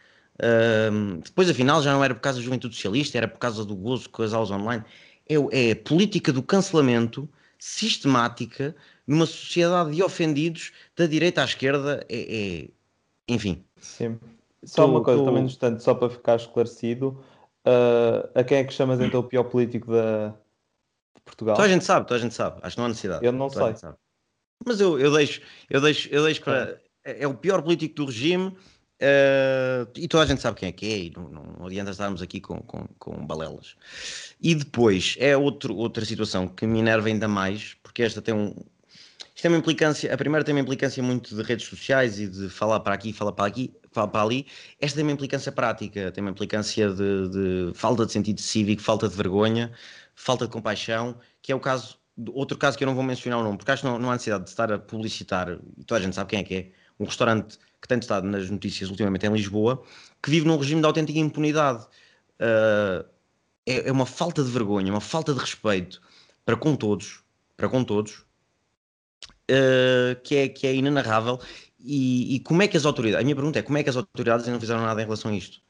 Depois, 1.24 1.48
afinal, 1.48 1.82
já 1.82 1.94
não 1.94 2.04
era 2.04 2.14
por 2.14 2.20
causa 2.20 2.38
da 2.38 2.44
Juventude 2.44 2.74
Socialista, 2.74 3.16
era 3.16 3.26
por 3.26 3.38
causa 3.38 3.64
do 3.64 3.74
gozo 3.74 4.10
com 4.10 4.22
as 4.22 4.34
aulas 4.34 4.50
online. 4.50 4.84
É, 5.26 5.34
é 5.34 5.72
a 5.72 5.76
política 5.76 6.32
do 6.32 6.42
cancelamento 6.42 7.26
sistemática 7.58 8.76
numa 9.06 9.24
sociedade 9.24 9.96
de 9.96 10.02
ofendidos 10.02 10.72
da 10.94 11.06
direita 11.06 11.40
à 11.40 11.44
esquerda. 11.44 12.04
É, 12.06 12.66
é... 12.66 12.68
enfim. 13.26 13.64
Sim. 13.80 14.18
Só 14.62 14.86
uma 14.86 15.02
coisa, 15.02 15.24
também, 15.24 15.44
no 15.44 15.80
só 15.80 15.94
para 15.94 16.10
ficar 16.10 16.36
esclarecido, 16.36 17.18
uh, 17.64 18.28
a 18.34 18.44
quem 18.44 18.58
é 18.58 18.64
que 18.64 18.74
chamas 18.74 19.00
então 19.00 19.20
o 19.20 19.24
pior 19.24 19.44
político 19.44 19.90
da, 19.90 20.28
de 21.14 21.22
Portugal? 21.24 21.56
Toda 21.56 21.66
a 21.66 21.70
gente 21.70 21.84
sabe, 21.84 22.06
toda 22.06 22.18
a 22.18 22.22
gente 22.22 22.34
sabe. 22.34 22.58
Acho 22.62 22.76
que 22.76 22.80
não 22.80 22.86
há 22.86 22.88
necessidade. 22.88 23.24
Eu 23.24 23.32
não 23.32 23.48
toda 23.48 23.74
sei. 23.74 23.90
Mas 24.64 24.80
eu, 24.80 24.98
eu 24.98 25.12
deixo, 25.12 25.40
eu 25.68 25.80
deixo, 25.80 26.08
eu 26.10 26.24
deixo 26.24 26.42
para. 26.42 26.80
É, 27.04 27.22
é 27.22 27.28
o 27.28 27.34
pior 27.34 27.62
político 27.62 27.94
do 27.94 28.06
regime 28.06 28.46
uh, 28.48 29.88
e 29.94 30.08
toda 30.08 30.24
a 30.24 30.26
gente 30.26 30.40
sabe 30.40 30.58
quem 30.58 30.68
é 30.68 30.72
que 30.72 30.86
é, 30.86 30.98
e 30.98 31.12
não, 31.14 31.28
não 31.28 31.66
adianta 31.66 31.90
estarmos 31.90 32.22
aqui 32.22 32.40
com, 32.40 32.60
com, 32.62 32.86
com 32.98 33.26
balelas. 33.26 33.76
E 34.40 34.54
depois 34.54 35.16
é 35.18 35.36
outro, 35.36 35.76
outra 35.76 36.04
situação 36.04 36.48
que 36.48 36.66
me 36.66 36.80
enerva 36.80 37.08
ainda 37.08 37.28
mais, 37.28 37.74
porque 37.82 38.02
esta 38.02 38.20
tem 38.20 38.34
um. 38.34 38.54
Isto 39.34 39.42
tem 39.42 39.50
uma 39.50 39.58
implicância, 39.58 40.12
a 40.12 40.16
primeira 40.16 40.42
tem 40.42 40.54
uma 40.54 40.62
implicância 40.62 41.02
muito 41.02 41.36
de 41.36 41.42
redes 41.42 41.66
sociais 41.66 42.18
e 42.18 42.26
de 42.26 42.48
falar 42.48 42.80
para 42.80 42.94
aqui, 42.94 43.12
falar 43.12 43.32
para 43.32 43.46
aqui, 43.46 43.70
falar 43.92 44.08
para 44.08 44.22
ali. 44.22 44.46
Esta 44.80 44.96
tem 44.96 45.02
uma 45.04 45.12
implicância 45.12 45.52
prática, 45.52 46.10
tem 46.10 46.22
uma 46.22 46.30
implicância 46.30 46.88
de, 46.90 47.28
de 47.28 47.72
falta 47.74 48.06
de 48.06 48.12
sentido 48.12 48.40
cívico, 48.40 48.80
falta 48.80 49.06
de 49.06 49.14
vergonha, 49.14 49.72
falta 50.14 50.46
de 50.46 50.52
compaixão, 50.52 51.18
que 51.42 51.52
é 51.52 51.54
o 51.54 51.60
caso 51.60 51.98
outro 52.32 52.56
caso 52.56 52.78
que 52.78 52.84
eu 52.84 52.86
não 52.86 52.94
vou 52.94 53.04
mencionar 53.04 53.38
o 53.40 53.42
nome, 53.42 53.58
porque 53.58 53.70
acho 53.70 53.82
que 53.82 53.88
não, 53.88 53.98
não 53.98 54.10
há 54.10 54.14
necessidade 54.14 54.44
de 54.44 54.50
estar 54.50 54.72
a 54.72 54.78
publicitar, 54.78 55.58
e 55.76 55.84
toda 55.84 56.00
a 56.00 56.02
gente 56.02 56.14
sabe 56.14 56.30
quem 56.30 56.38
é 56.40 56.44
que 56.44 56.54
é, 56.54 56.70
um 56.98 57.04
restaurante 57.04 57.58
que 57.80 57.88
tem 57.88 57.98
estado 57.98 58.26
nas 58.26 58.48
notícias 58.48 58.90
ultimamente 58.90 59.26
em 59.26 59.32
Lisboa, 59.32 59.82
que 60.22 60.30
vive 60.30 60.46
num 60.46 60.56
regime 60.56 60.80
de 60.80 60.86
autêntica 60.86 61.18
impunidade. 61.18 61.84
Uh, 62.40 63.04
é, 63.66 63.88
é, 63.88 63.92
uma 63.92 64.06
falta 64.06 64.42
de 64.44 64.50
vergonha, 64.50 64.92
uma 64.92 65.00
falta 65.00 65.34
de 65.34 65.40
respeito 65.40 66.00
para 66.44 66.56
com 66.56 66.76
todos, 66.76 67.22
para 67.56 67.68
com 67.68 67.82
todos, 67.82 68.24
uh, 69.50 70.20
que, 70.22 70.36
é, 70.36 70.48
que 70.48 70.66
é 70.66 70.74
inenarrável. 70.74 71.40
E, 71.78 72.36
e, 72.36 72.40
como 72.40 72.62
é 72.62 72.68
que 72.68 72.76
as 72.76 72.84
autoridades, 72.86 73.20
a 73.20 73.24
minha 73.24 73.34
pergunta 73.34 73.58
é 73.58 73.62
como 73.62 73.76
é 73.78 73.82
que 73.82 73.90
as 73.90 73.96
autoridades 73.96 74.46
não 74.46 74.60
fizeram 74.60 74.82
nada 74.82 75.00
em 75.00 75.04
relação 75.04 75.30
a 75.30 75.34
isto? 75.34 75.60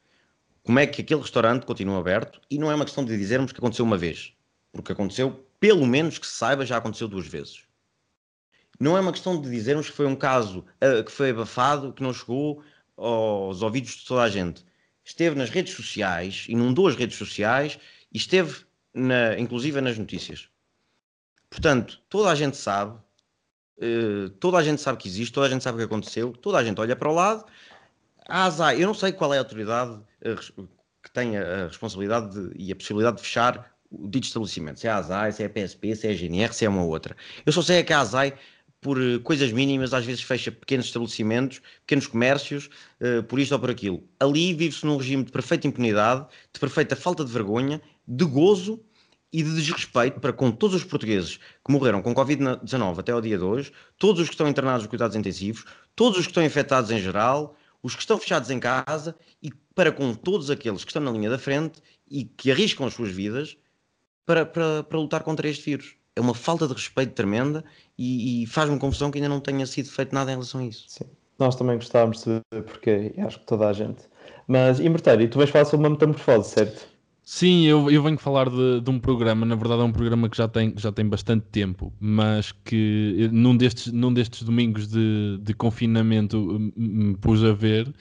Como 0.63 0.79
é 0.79 0.87
que 0.87 1.01
aquele 1.01 1.21
restaurante 1.21 1.65
continua 1.65 1.99
aberto? 1.99 2.39
E 2.49 2.57
não 2.57 2.71
é 2.71 2.75
uma 2.75 2.85
questão 2.85 3.03
de 3.03 3.17
dizermos 3.17 3.51
que 3.51 3.59
aconteceu 3.59 3.85
uma 3.85 3.97
vez, 3.97 4.33
porque 4.71 4.91
aconteceu, 4.91 5.46
pelo 5.59 5.85
menos 5.85 6.17
que 6.17 6.27
se 6.27 6.33
saiba, 6.33 6.65
já 6.65 6.77
aconteceu 6.77 7.07
duas 7.07 7.27
vezes. 7.27 7.63
Não 8.79 8.95
é 8.95 8.99
uma 8.99 9.11
questão 9.11 9.39
de 9.41 9.49
dizermos 9.49 9.89
que 9.89 9.95
foi 9.95 10.05
um 10.05 10.15
caso 10.15 10.59
uh, 10.59 11.03
que 11.03 11.11
foi 11.11 11.31
abafado, 11.31 11.93
que 11.93 12.03
não 12.03 12.13
chegou 12.13 12.63
aos 12.95 13.61
ouvidos 13.61 13.91
de 13.91 14.05
toda 14.05 14.21
a 14.21 14.29
gente. 14.29 14.63
Esteve 15.03 15.35
nas 15.35 15.49
redes 15.49 15.73
sociais, 15.73 16.45
inundou 16.47 16.87
as 16.87 16.95
redes 16.95 17.17
sociais 17.17 17.79
e 18.13 18.17
esteve, 18.17 18.65
na, 18.93 19.39
inclusive, 19.39 19.81
nas 19.81 19.97
notícias. 19.97 20.49
Portanto, 21.49 22.01
toda 22.09 22.29
a 22.29 22.35
gente 22.35 22.57
sabe, 22.57 22.99
uh, 23.79 24.29
toda 24.39 24.57
a 24.57 24.63
gente 24.63 24.81
sabe 24.81 24.99
que 24.99 25.07
existe, 25.07 25.33
toda 25.33 25.47
a 25.47 25.49
gente 25.49 25.63
sabe 25.63 25.77
o 25.77 25.79
que 25.79 25.85
aconteceu, 25.85 26.33
toda 26.33 26.59
a 26.59 26.63
gente 26.63 26.79
olha 26.79 26.95
para 26.95 27.09
o 27.09 27.13
lado. 27.13 27.45
A 28.27 28.75
eu 28.75 28.85
não 28.85 28.93
sei 28.93 29.11
qual 29.11 29.33
é 29.33 29.37
a 29.37 29.41
autoridade 29.41 29.93
uh, 29.93 30.67
que 31.01 31.11
tem 31.11 31.37
a 31.37 31.67
responsabilidade 31.67 32.29
de, 32.31 32.61
e 32.61 32.71
a 32.71 32.75
possibilidade 32.75 33.17
de 33.17 33.23
fechar 33.23 33.76
o 33.91 34.07
dito 34.07 34.25
estabelecimento. 34.25 34.79
Se 34.79 34.87
é 34.87 34.89
a 34.89 34.97
ASAI, 34.97 35.31
se 35.31 35.43
é 35.43 35.45
a 35.45 35.49
PSP, 35.49 35.95
se 35.95 36.07
é 36.07 36.11
a 36.11 36.13
GNR, 36.13 36.53
se 36.53 36.65
é 36.65 36.69
uma 36.69 36.83
outra. 36.83 37.15
Eu 37.45 37.51
só 37.51 37.61
sei 37.61 37.77
é 37.77 37.83
que 37.83 37.93
a 37.93 37.99
ASAI 37.99 38.33
por 38.81 39.01
eh, 39.01 39.19
coisas 39.19 39.51
mínimas, 39.51 39.93
às 39.93 40.05
vezes 40.05 40.21
fecha 40.21 40.51
pequenos 40.51 40.85
estabelecimentos, 40.85 41.61
pequenos 41.81 42.07
comércios, 42.07 42.69
uh, 43.01 43.23
por 43.23 43.39
isto 43.39 43.51
ou 43.53 43.59
por 43.59 43.69
aquilo. 43.69 44.03
Ali 44.19 44.53
vive-se 44.53 44.85
num 44.85 44.97
regime 44.97 45.23
de 45.23 45.31
perfeita 45.31 45.67
impunidade, 45.67 46.25
de 46.53 46.59
perfeita 46.59 46.95
falta 46.95 47.25
de 47.25 47.31
vergonha, 47.31 47.81
de 48.07 48.25
gozo 48.25 48.79
e 49.33 49.43
de 49.43 49.53
desrespeito 49.55 50.19
para 50.19 50.31
com 50.31 50.51
todos 50.51 50.75
os 50.75 50.83
portugueses 50.83 51.37
que 51.37 51.71
morreram 51.71 52.01
com 52.01 52.13
Covid-19 52.13 52.99
até 52.99 53.11
ao 53.11 53.21
dia 53.21 53.37
de 53.37 53.43
hoje, 53.43 53.73
todos 53.97 54.21
os 54.21 54.27
que 54.29 54.35
estão 54.35 54.47
internados 54.47 54.83
nos 54.83 54.89
cuidados 54.89 55.15
intensivos, 55.15 55.65
todos 55.95 56.17
os 56.17 56.25
que 56.25 56.31
estão 56.31 56.45
infectados 56.45 56.91
em 56.91 56.99
geral, 56.99 57.57
os 57.83 57.93
que 57.93 58.01
estão 58.01 58.17
fechados 58.17 58.49
em 58.49 58.59
casa 58.59 59.15
e 59.41 59.51
para 59.75 59.91
com 59.91 60.13
todos 60.13 60.49
aqueles 60.49 60.83
que 60.83 60.91
estão 60.91 61.01
na 61.01 61.11
linha 61.11 61.29
da 61.29 61.37
frente 61.37 61.81
e 62.09 62.23
que 62.23 62.51
arriscam 62.51 62.87
as 62.87 62.93
suas 62.93 63.09
vidas 63.09 63.57
para, 64.27 64.45
para, 64.45 64.83
para 64.83 64.99
lutar 64.99 65.23
contra 65.23 65.47
este 65.47 65.65
vírus 65.65 65.95
é 66.15 66.21
uma 66.21 66.33
falta 66.33 66.67
de 66.67 66.73
respeito 66.73 67.13
tremenda 67.13 67.63
e, 67.97 68.43
e 68.43 68.45
faz-me 68.47 68.77
confusão 68.77 69.09
que 69.09 69.17
ainda 69.19 69.29
não 69.29 69.39
tenha 69.39 69.65
sido 69.65 69.89
feito 69.89 70.13
nada 70.13 70.31
em 70.31 70.33
relação 70.33 70.61
a 70.61 70.65
isso. 70.65 70.85
Sim. 70.87 71.05
Nós 71.39 71.55
também 71.55 71.75
gostávamos 71.75 72.17
de 72.17 72.23
saber 72.23 72.63
porquê, 72.63 73.13
acho 73.19 73.39
que 73.39 73.45
toda 73.45 73.69
a 73.69 73.73
gente. 73.73 74.01
Mas, 74.47 74.79
e 74.79 75.27
tu 75.27 75.37
vais 75.37 75.49
falar 75.49 75.65
sobre 75.65 75.85
uma 75.85 75.91
metamorfose, 75.91 76.49
certo? 76.49 76.87
Sim, 77.23 77.65
eu, 77.65 77.91
eu 77.91 78.01
venho 78.01 78.17
falar 78.17 78.49
de, 78.49 78.81
de, 78.81 78.89
um 78.89 78.99
programa, 78.99 79.45
na 79.45 79.53
verdade 79.53 79.81
é 79.81 79.83
um 79.83 79.91
programa 79.91 80.29
que 80.29 80.37
já 80.37 80.47
tem, 80.47 80.73
já 80.77 80.91
tem 80.91 81.05
bastante 81.05 81.45
tempo, 81.51 81.93
mas 81.99 82.53
que 82.63 83.29
num 83.31 83.55
destes, 83.55 83.91
num 83.91 84.13
destes 84.13 84.43
domingos 84.43 84.87
de, 84.87 85.37
de 85.41 85.53
confinamento 85.53 86.71
me 86.75 87.15
pus 87.17 87.43
a 87.43 87.51
ver 87.51 87.93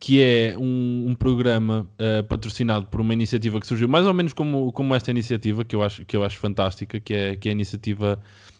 que 0.00 0.22
é 0.22 0.56
um, 0.56 1.06
um 1.08 1.14
programa 1.14 1.86
uh, 1.98 2.22
patrocinado 2.24 2.86
por 2.86 3.00
uma 3.00 3.12
iniciativa 3.12 3.60
que 3.60 3.66
surgiu 3.66 3.88
mais 3.88 4.06
ou 4.06 4.14
menos 4.14 4.32
como, 4.32 4.70
como 4.72 4.94
esta 4.94 5.10
iniciativa, 5.10 5.64
que 5.64 5.74
eu 5.74 5.82
acho, 5.82 6.04
que 6.04 6.16
eu 6.16 6.24
acho 6.24 6.38
fantástica, 6.38 7.00
que 7.00 7.12
é, 7.12 7.36
que 7.36 7.48
é 7.48 7.50
a 7.50 7.52
iniciativa 7.52 8.18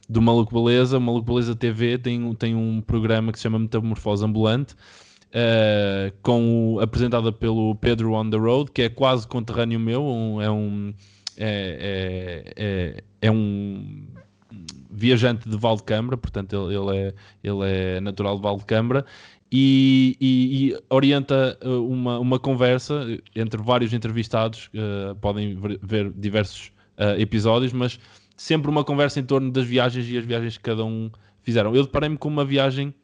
do 0.09 0.21
Maluco 0.21 0.53
Beleza. 0.53 0.99
O 0.99 1.01
Maluco 1.01 1.27
Beleza 1.27 1.55
TV 1.55 1.97
tem, 1.99 2.35
tem 2.35 2.55
um 2.57 2.81
programa 2.81 3.31
que 3.31 3.39
se 3.39 3.45
chama 3.45 3.59
Metamorfose 3.59 4.25
Ambulante, 4.25 4.75
uh, 4.75 6.13
com 6.23 6.79
apresentada 6.81 7.31
pelo 7.31 7.77
Pedro 7.77 8.15
On 8.15 8.29
The 8.29 8.37
Road, 8.37 8.73
que 8.73 8.83
é 8.83 8.89
quase 8.89 9.27
conterrâneo 9.27 9.79
meu, 9.79 10.05
um, 10.05 10.43
é 10.43 10.51
um... 10.51 10.93
É, 11.41 12.53
é, 12.57 12.65
é, 12.65 13.05
é 13.23 13.31
um 13.31 14.09
viajante 14.91 15.49
de 15.49 15.57
Valdecambra, 15.57 16.17
portanto 16.17 16.53
ele, 16.53 16.75
ele, 16.75 16.97
é, 16.97 17.15
ele 17.45 17.59
é 17.63 18.01
natural 18.01 18.35
de 18.35 18.43
Valdecambra 18.43 19.07
e, 19.51 20.17
e, 20.21 20.69
e, 20.69 20.83
orienta 20.91 21.59
eh, 21.61 21.69
uma, 21.69 22.19
uma 22.19 22.39
conversa 22.39 23.07
entre 23.35 23.61
vários 23.63 23.95
entrevistados, 23.95 24.69
uh, 24.75 25.15
podem 25.17 25.55
ver, 25.55 25.79
ver 25.83 26.13
diversos 26.13 26.71
uh, 26.99 27.19
episódios, 27.19 27.73
mas 27.73 27.99
sempre 28.37 28.71
uma 28.71 28.85
conversa 28.85 29.19
em 29.21 29.25
torno 29.25 29.51
das 29.51 29.65
viagens 29.67 30.07
e 30.09 30.19
as 30.19 30.25
viagens 30.25 30.59
que 30.59 30.65
cada 30.65 30.85
um 30.85 31.11
fizeram. 31.43 31.75
Eu 31.75 31.85
deparei-me 31.85 32.19
com 32.19 32.29
uma 32.29 32.45
viagem, 32.45 32.95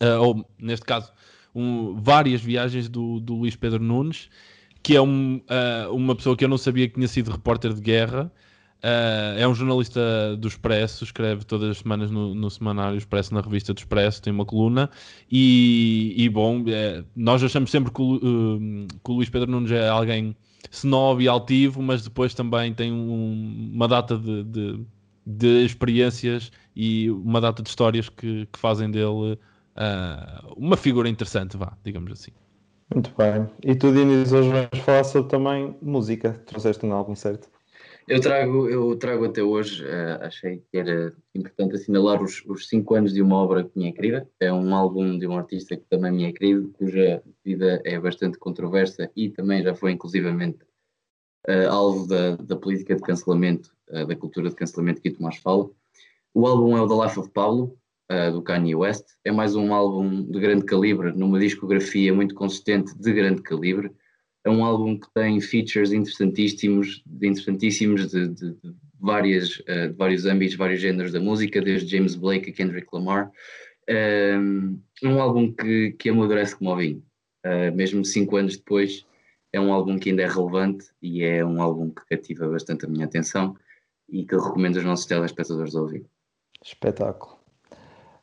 uh, 0.00 0.20
ou 0.20 0.48
neste 0.60 0.86
caso, 0.86 1.12
um, 1.52 2.00
várias 2.00 2.40
viagens 2.40 2.88
do, 2.88 3.18
do 3.18 3.34
Luís 3.34 3.56
Pedro 3.56 3.82
Nunes, 3.82 4.30
que 4.80 4.94
é 4.94 5.02
um, 5.02 5.42
uma 5.90 6.14
pessoa 6.14 6.36
que 6.36 6.44
eu 6.44 6.48
não 6.48 6.56
sabia 6.56 6.88
que 6.88 6.94
tinha 6.94 7.08
sido 7.08 7.32
repórter 7.32 7.74
de 7.74 7.80
guerra, 7.80 8.32
Uh, 8.78 9.34
é 9.36 9.48
um 9.48 9.54
jornalista 9.54 10.36
do 10.36 10.46
Expresso, 10.46 11.02
escreve 11.02 11.44
todas 11.44 11.70
as 11.70 11.78
semanas 11.78 12.12
no, 12.12 12.32
no 12.32 12.48
semanário 12.48 12.96
Expresso, 12.96 13.34
na 13.34 13.40
revista 13.40 13.74
do 13.74 13.78
Expresso, 13.78 14.22
tem 14.22 14.32
uma 14.32 14.44
coluna. 14.44 14.88
E, 15.30 16.14
e 16.16 16.28
bom, 16.28 16.62
é, 16.68 17.02
nós 17.16 17.42
achamos 17.42 17.70
sempre 17.70 17.92
que 17.92 18.00
o, 18.00 18.16
uh, 18.16 18.86
que 19.02 19.10
o, 19.10 19.14
Luís 19.14 19.28
Pedro 19.28 19.50
Nunes 19.50 19.72
é 19.72 19.88
alguém 19.88 20.36
snob 20.70 21.22
e 21.22 21.26
altivo, 21.26 21.82
mas 21.82 22.04
depois 22.04 22.34
também 22.34 22.72
tem 22.72 22.92
um, 22.92 23.72
uma 23.74 23.88
data 23.88 24.16
de, 24.16 24.44
de, 24.44 24.80
de, 25.26 25.64
experiências 25.64 26.52
e 26.76 27.10
uma 27.10 27.40
data 27.40 27.62
de 27.62 27.68
histórias 27.68 28.08
que, 28.08 28.46
que 28.46 28.58
fazem 28.58 28.88
dele 28.90 29.32
uh, 29.74 30.54
uma 30.56 30.76
figura 30.76 31.08
interessante, 31.08 31.56
vá, 31.56 31.76
digamos 31.82 32.12
assim. 32.12 32.30
Muito 32.94 33.12
bem. 33.18 33.46
E 33.62 33.74
tu, 33.74 33.92
Diniz, 33.92 34.32
hoje 34.32 34.50
vais 34.50 34.68
falar 34.84 35.04
sobre 35.04 35.28
também 35.28 35.76
música. 35.82 36.40
Trouxeste 36.46 36.86
um 36.86 36.92
álbum, 36.92 37.14
certo? 37.14 37.48
Eu 38.08 38.22
trago, 38.22 38.66
eu 38.70 38.96
trago 38.96 39.26
até 39.26 39.42
hoje, 39.42 39.84
uh, 39.84 40.22
achei 40.22 40.64
que 40.70 40.78
era 40.78 41.12
importante 41.34 41.74
assinalar 41.74 42.22
os, 42.22 42.42
os 42.46 42.66
cinco 42.66 42.94
anos 42.94 43.12
de 43.12 43.20
uma 43.20 43.36
obra 43.36 43.64
que 43.64 43.78
me 43.78 43.86
é 43.86 43.92
querida. 43.92 44.26
É 44.40 44.50
um 44.50 44.74
álbum 44.74 45.18
de 45.18 45.26
um 45.26 45.36
artista 45.36 45.76
que 45.76 45.84
também 45.90 46.10
me 46.10 46.24
é 46.24 46.32
querido, 46.32 46.70
cuja 46.70 47.22
vida 47.44 47.82
é 47.84 48.00
bastante 48.00 48.38
controversa 48.38 49.10
e 49.14 49.28
também 49.28 49.62
já 49.62 49.74
foi 49.74 49.92
inclusivamente 49.92 50.60
uh, 51.46 51.68
alvo 51.68 52.06
da, 52.06 52.36
da 52.36 52.56
política 52.56 52.96
de 52.96 53.02
cancelamento, 53.02 53.76
uh, 53.90 54.06
da 54.06 54.16
cultura 54.16 54.48
de 54.48 54.56
cancelamento 54.56 55.02
que 55.02 55.10
Tomás 55.10 55.36
fala. 55.36 55.68
O 56.32 56.46
álbum 56.46 56.78
é 56.78 56.80
o 56.80 56.88
The 56.88 57.04
Life 57.04 57.20
of 57.20 57.30
Pablo, 57.30 57.76
do 58.32 58.40
Kanye 58.40 58.74
West. 58.74 59.04
É 59.22 59.30
mais 59.30 59.54
um 59.54 59.74
álbum 59.74 60.22
de 60.22 60.40
grande 60.40 60.64
calibre, 60.64 61.12
numa 61.12 61.38
discografia 61.38 62.14
muito 62.14 62.34
consistente 62.34 62.96
de 62.96 63.12
grande 63.12 63.42
calibre 63.42 63.92
é 64.44 64.50
um 64.50 64.64
álbum 64.64 64.98
que 64.98 65.12
tem 65.12 65.40
features 65.40 65.92
interessantíssimos, 65.92 67.02
interessantíssimos 67.20 68.08
de, 68.08 68.28
de, 68.28 68.54
de 68.54 68.74
várias, 69.00 69.58
uh, 69.60 69.88
de 69.88 69.94
vários 69.96 70.26
âmbitos, 70.26 70.56
vários 70.56 70.80
géneros 70.80 71.12
da 71.12 71.20
música, 71.20 71.60
desde 71.60 71.96
James 71.96 72.14
Blake 72.14 72.50
a 72.50 72.52
Kendrick 72.52 72.88
Lamar. 72.92 73.30
Um, 73.88 74.80
é 75.02 75.08
um 75.08 75.20
álbum 75.20 75.52
que, 75.52 75.92
que 75.92 76.10
amadurece 76.10 76.56
como 76.56 76.76
vinho. 76.76 77.02
Uh, 77.44 77.74
mesmo 77.74 78.04
cinco 78.04 78.36
anos 78.36 78.56
depois, 78.56 79.06
é 79.52 79.60
um 79.60 79.72
álbum 79.72 79.98
que 79.98 80.10
ainda 80.10 80.22
é 80.22 80.28
relevante 80.28 80.86
e 81.00 81.22
é 81.22 81.44
um 81.44 81.62
álbum 81.62 81.90
que 81.90 82.04
cativa 82.06 82.48
bastante 82.48 82.84
a 82.84 82.88
minha 82.88 83.06
atenção 83.06 83.56
e 84.08 84.24
que 84.24 84.36
recomendo 84.36 84.76
aos 84.76 84.84
nossos 84.84 85.06
telespectadores 85.06 85.74
ouvir. 85.74 86.04
Espetáculo. 86.64 87.38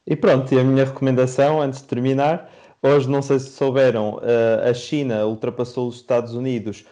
E 0.05 0.15
pronto, 0.15 0.53
e 0.53 0.59
a 0.59 0.63
minha 0.63 0.85
recomendação, 0.85 1.61
antes 1.61 1.81
de 1.81 1.87
terminar, 1.87 2.51
Hoje, 2.87 3.09
não 3.09 3.19
sei 3.23 3.39
se 3.39 3.49
souberam, 3.49 4.19
eh, 4.21 4.69
a 4.69 4.71
China 4.71 5.25
ultrapassou 5.25 5.87
os 5.87 5.95
Estados 5.95 6.35
Unidos 6.35 6.85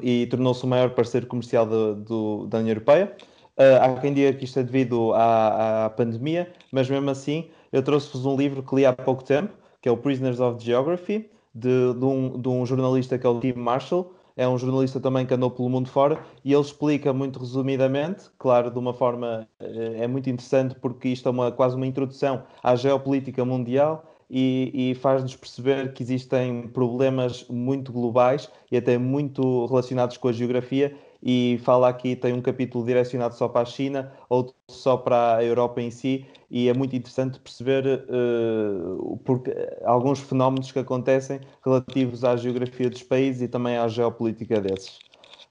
e 0.00 0.24
tornou-se 0.26 0.62
o 0.62 0.68
maior 0.68 0.90
parceiro 0.90 1.26
comercial 1.26 1.66
de, 1.66 2.00
do, 2.04 2.46
da 2.46 2.58
União 2.58 2.70
Europeia. 2.70 3.12
Eh, 3.56 3.76
há 3.76 3.92
quem 3.94 4.14
diga 4.14 4.32
que 4.34 4.44
isto 4.44 4.60
é 4.60 4.62
devido 4.62 5.12
à, 5.14 5.86
à 5.86 5.90
pandemia, 5.90 6.52
mas 6.70 6.88
mesmo 6.88 7.10
assim, 7.10 7.48
eu 7.72 7.82
trouxe-vos 7.82 8.24
um 8.24 8.36
livro 8.36 8.62
que 8.62 8.72
li 8.76 8.86
há 8.86 8.92
pouco 8.92 9.24
tempo, 9.24 9.52
que 9.80 9.88
é 9.88 9.92
o 9.92 9.96
Prisoners 9.96 10.38
of 10.38 10.64
Geography, 10.64 11.28
de, 11.52 11.92
de, 11.92 12.04
um, 12.04 12.40
de 12.40 12.48
um 12.48 12.64
jornalista 12.64 13.18
que 13.18 13.26
é 13.26 13.28
o 13.28 13.40
Tim 13.40 13.54
Marshall. 13.54 14.14
É 14.36 14.46
um 14.46 14.56
jornalista 14.56 15.00
também 15.00 15.26
que 15.26 15.34
andou 15.34 15.50
pelo 15.50 15.68
mundo 15.68 15.88
fora 15.88 16.20
e 16.44 16.52
ele 16.52 16.62
explica 16.62 17.12
muito 17.12 17.40
resumidamente, 17.40 18.30
claro, 18.38 18.70
de 18.70 18.78
uma 18.78 18.94
forma 18.94 19.48
eh, 19.58 19.96
é 20.04 20.06
muito 20.06 20.30
interessante 20.30 20.76
porque 20.76 21.08
isto 21.08 21.28
é 21.28 21.32
uma, 21.32 21.50
quase 21.50 21.74
uma 21.74 21.86
introdução 21.86 22.44
à 22.62 22.76
geopolítica 22.76 23.44
mundial 23.44 24.04
e, 24.34 24.92
e 24.92 24.94
faz-nos 24.94 25.36
perceber 25.36 25.92
que 25.92 26.02
existem 26.02 26.66
problemas 26.68 27.44
muito 27.50 27.92
globais 27.92 28.50
e 28.70 28.78
até 28.78 28.96
muito 28.96 29.66
relacionados 29.66 30.16
com 30.16 30.28
a 30.28 30.32
geografia. 30.32 30.96
E 31.22 31.60
fala 31.62 31.88
aqui, 31.88 32.16
tem 32.16 32.32
um 32.32 32.40
capítulo 32.40 32.84
direcionado 32.84 33.34
só 33.34 33.46
para 33.46 33.60
a 33.60 33.64
China, 33.64 34.10
outro 34.28 34.54
só 34.68 34.96
para 34.96 35.36
a 35.36 35.44
Europa 35.44 35.80
em 35.80 35.90
si, 35.90 36.26
e 36.50 36.68
é 36.68 36.74
muito 36.74 36.96
interessante 36.96 37.38
perceber 37.38 38.06
uh, 38.08 39.20
porque, 39.24 39.54
alguns 39.84 40.18
fenómenos 40.18 40.72
que 40.72 40.78
acontecem 40.78 41.38
relativos 41.64 42.24
à 42.24 42.34
geografia 42.34 42.90
dos 42.90 43.02
países 43.02 43.42
e 43.42 43.48
também 43.48 43.76
à 43.76 43.86
geopolítica 43.86 44.60
desses. 44.60 44.98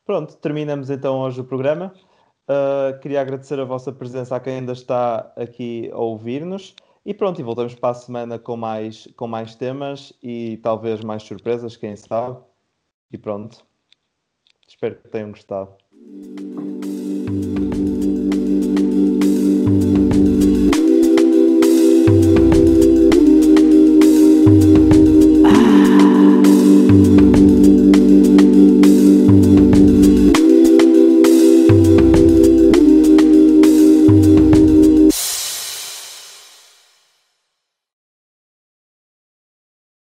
Pronto, 0.06 0.36
terminamos 0.38 0.90
então 0.90 1.20
hoje 1.20 1.40
o 1.40 1.44
programa. 1.44 1.94
Uh, 2.50 3.00
queria 3.00 3.22
agradecer 3.22 3.60
a 3.60 3.64
vossa 3.64 3.94
presença 3.94 4.36
a 4.36 4.40
quem 4.40 4.56
ainda 4.56 4.74
está 4.74 5.32
aqui 5.38 5.90
a 5.94 6.00
ouvir-nos. 6.00 6.76
E 7.04 7.14
pronto, 7.14 7.40
e 7.40 7.44
voltamos 7.44 7.74
para 7.74 7.90
a 7.90 7.94
semana 7.96 8.38
com 8.38 8.56
mais, 8.56 9.08
com 9.16 9.28
mais 9.28 9.56
temas 9.56 10.14
e 10.22 10.58
talvez 10.58 11.02
mais 11.02 11.24
surpresas, 11.24 11.76
quem 11.76 11.96
sabe. 11.96 12.40
E 13.12 13.18
pronto. 13.18 13.66
Espero 14.68 14.96
que 14.96 15.10
tenham 15.10 15.32
gostado. 15.32 15.76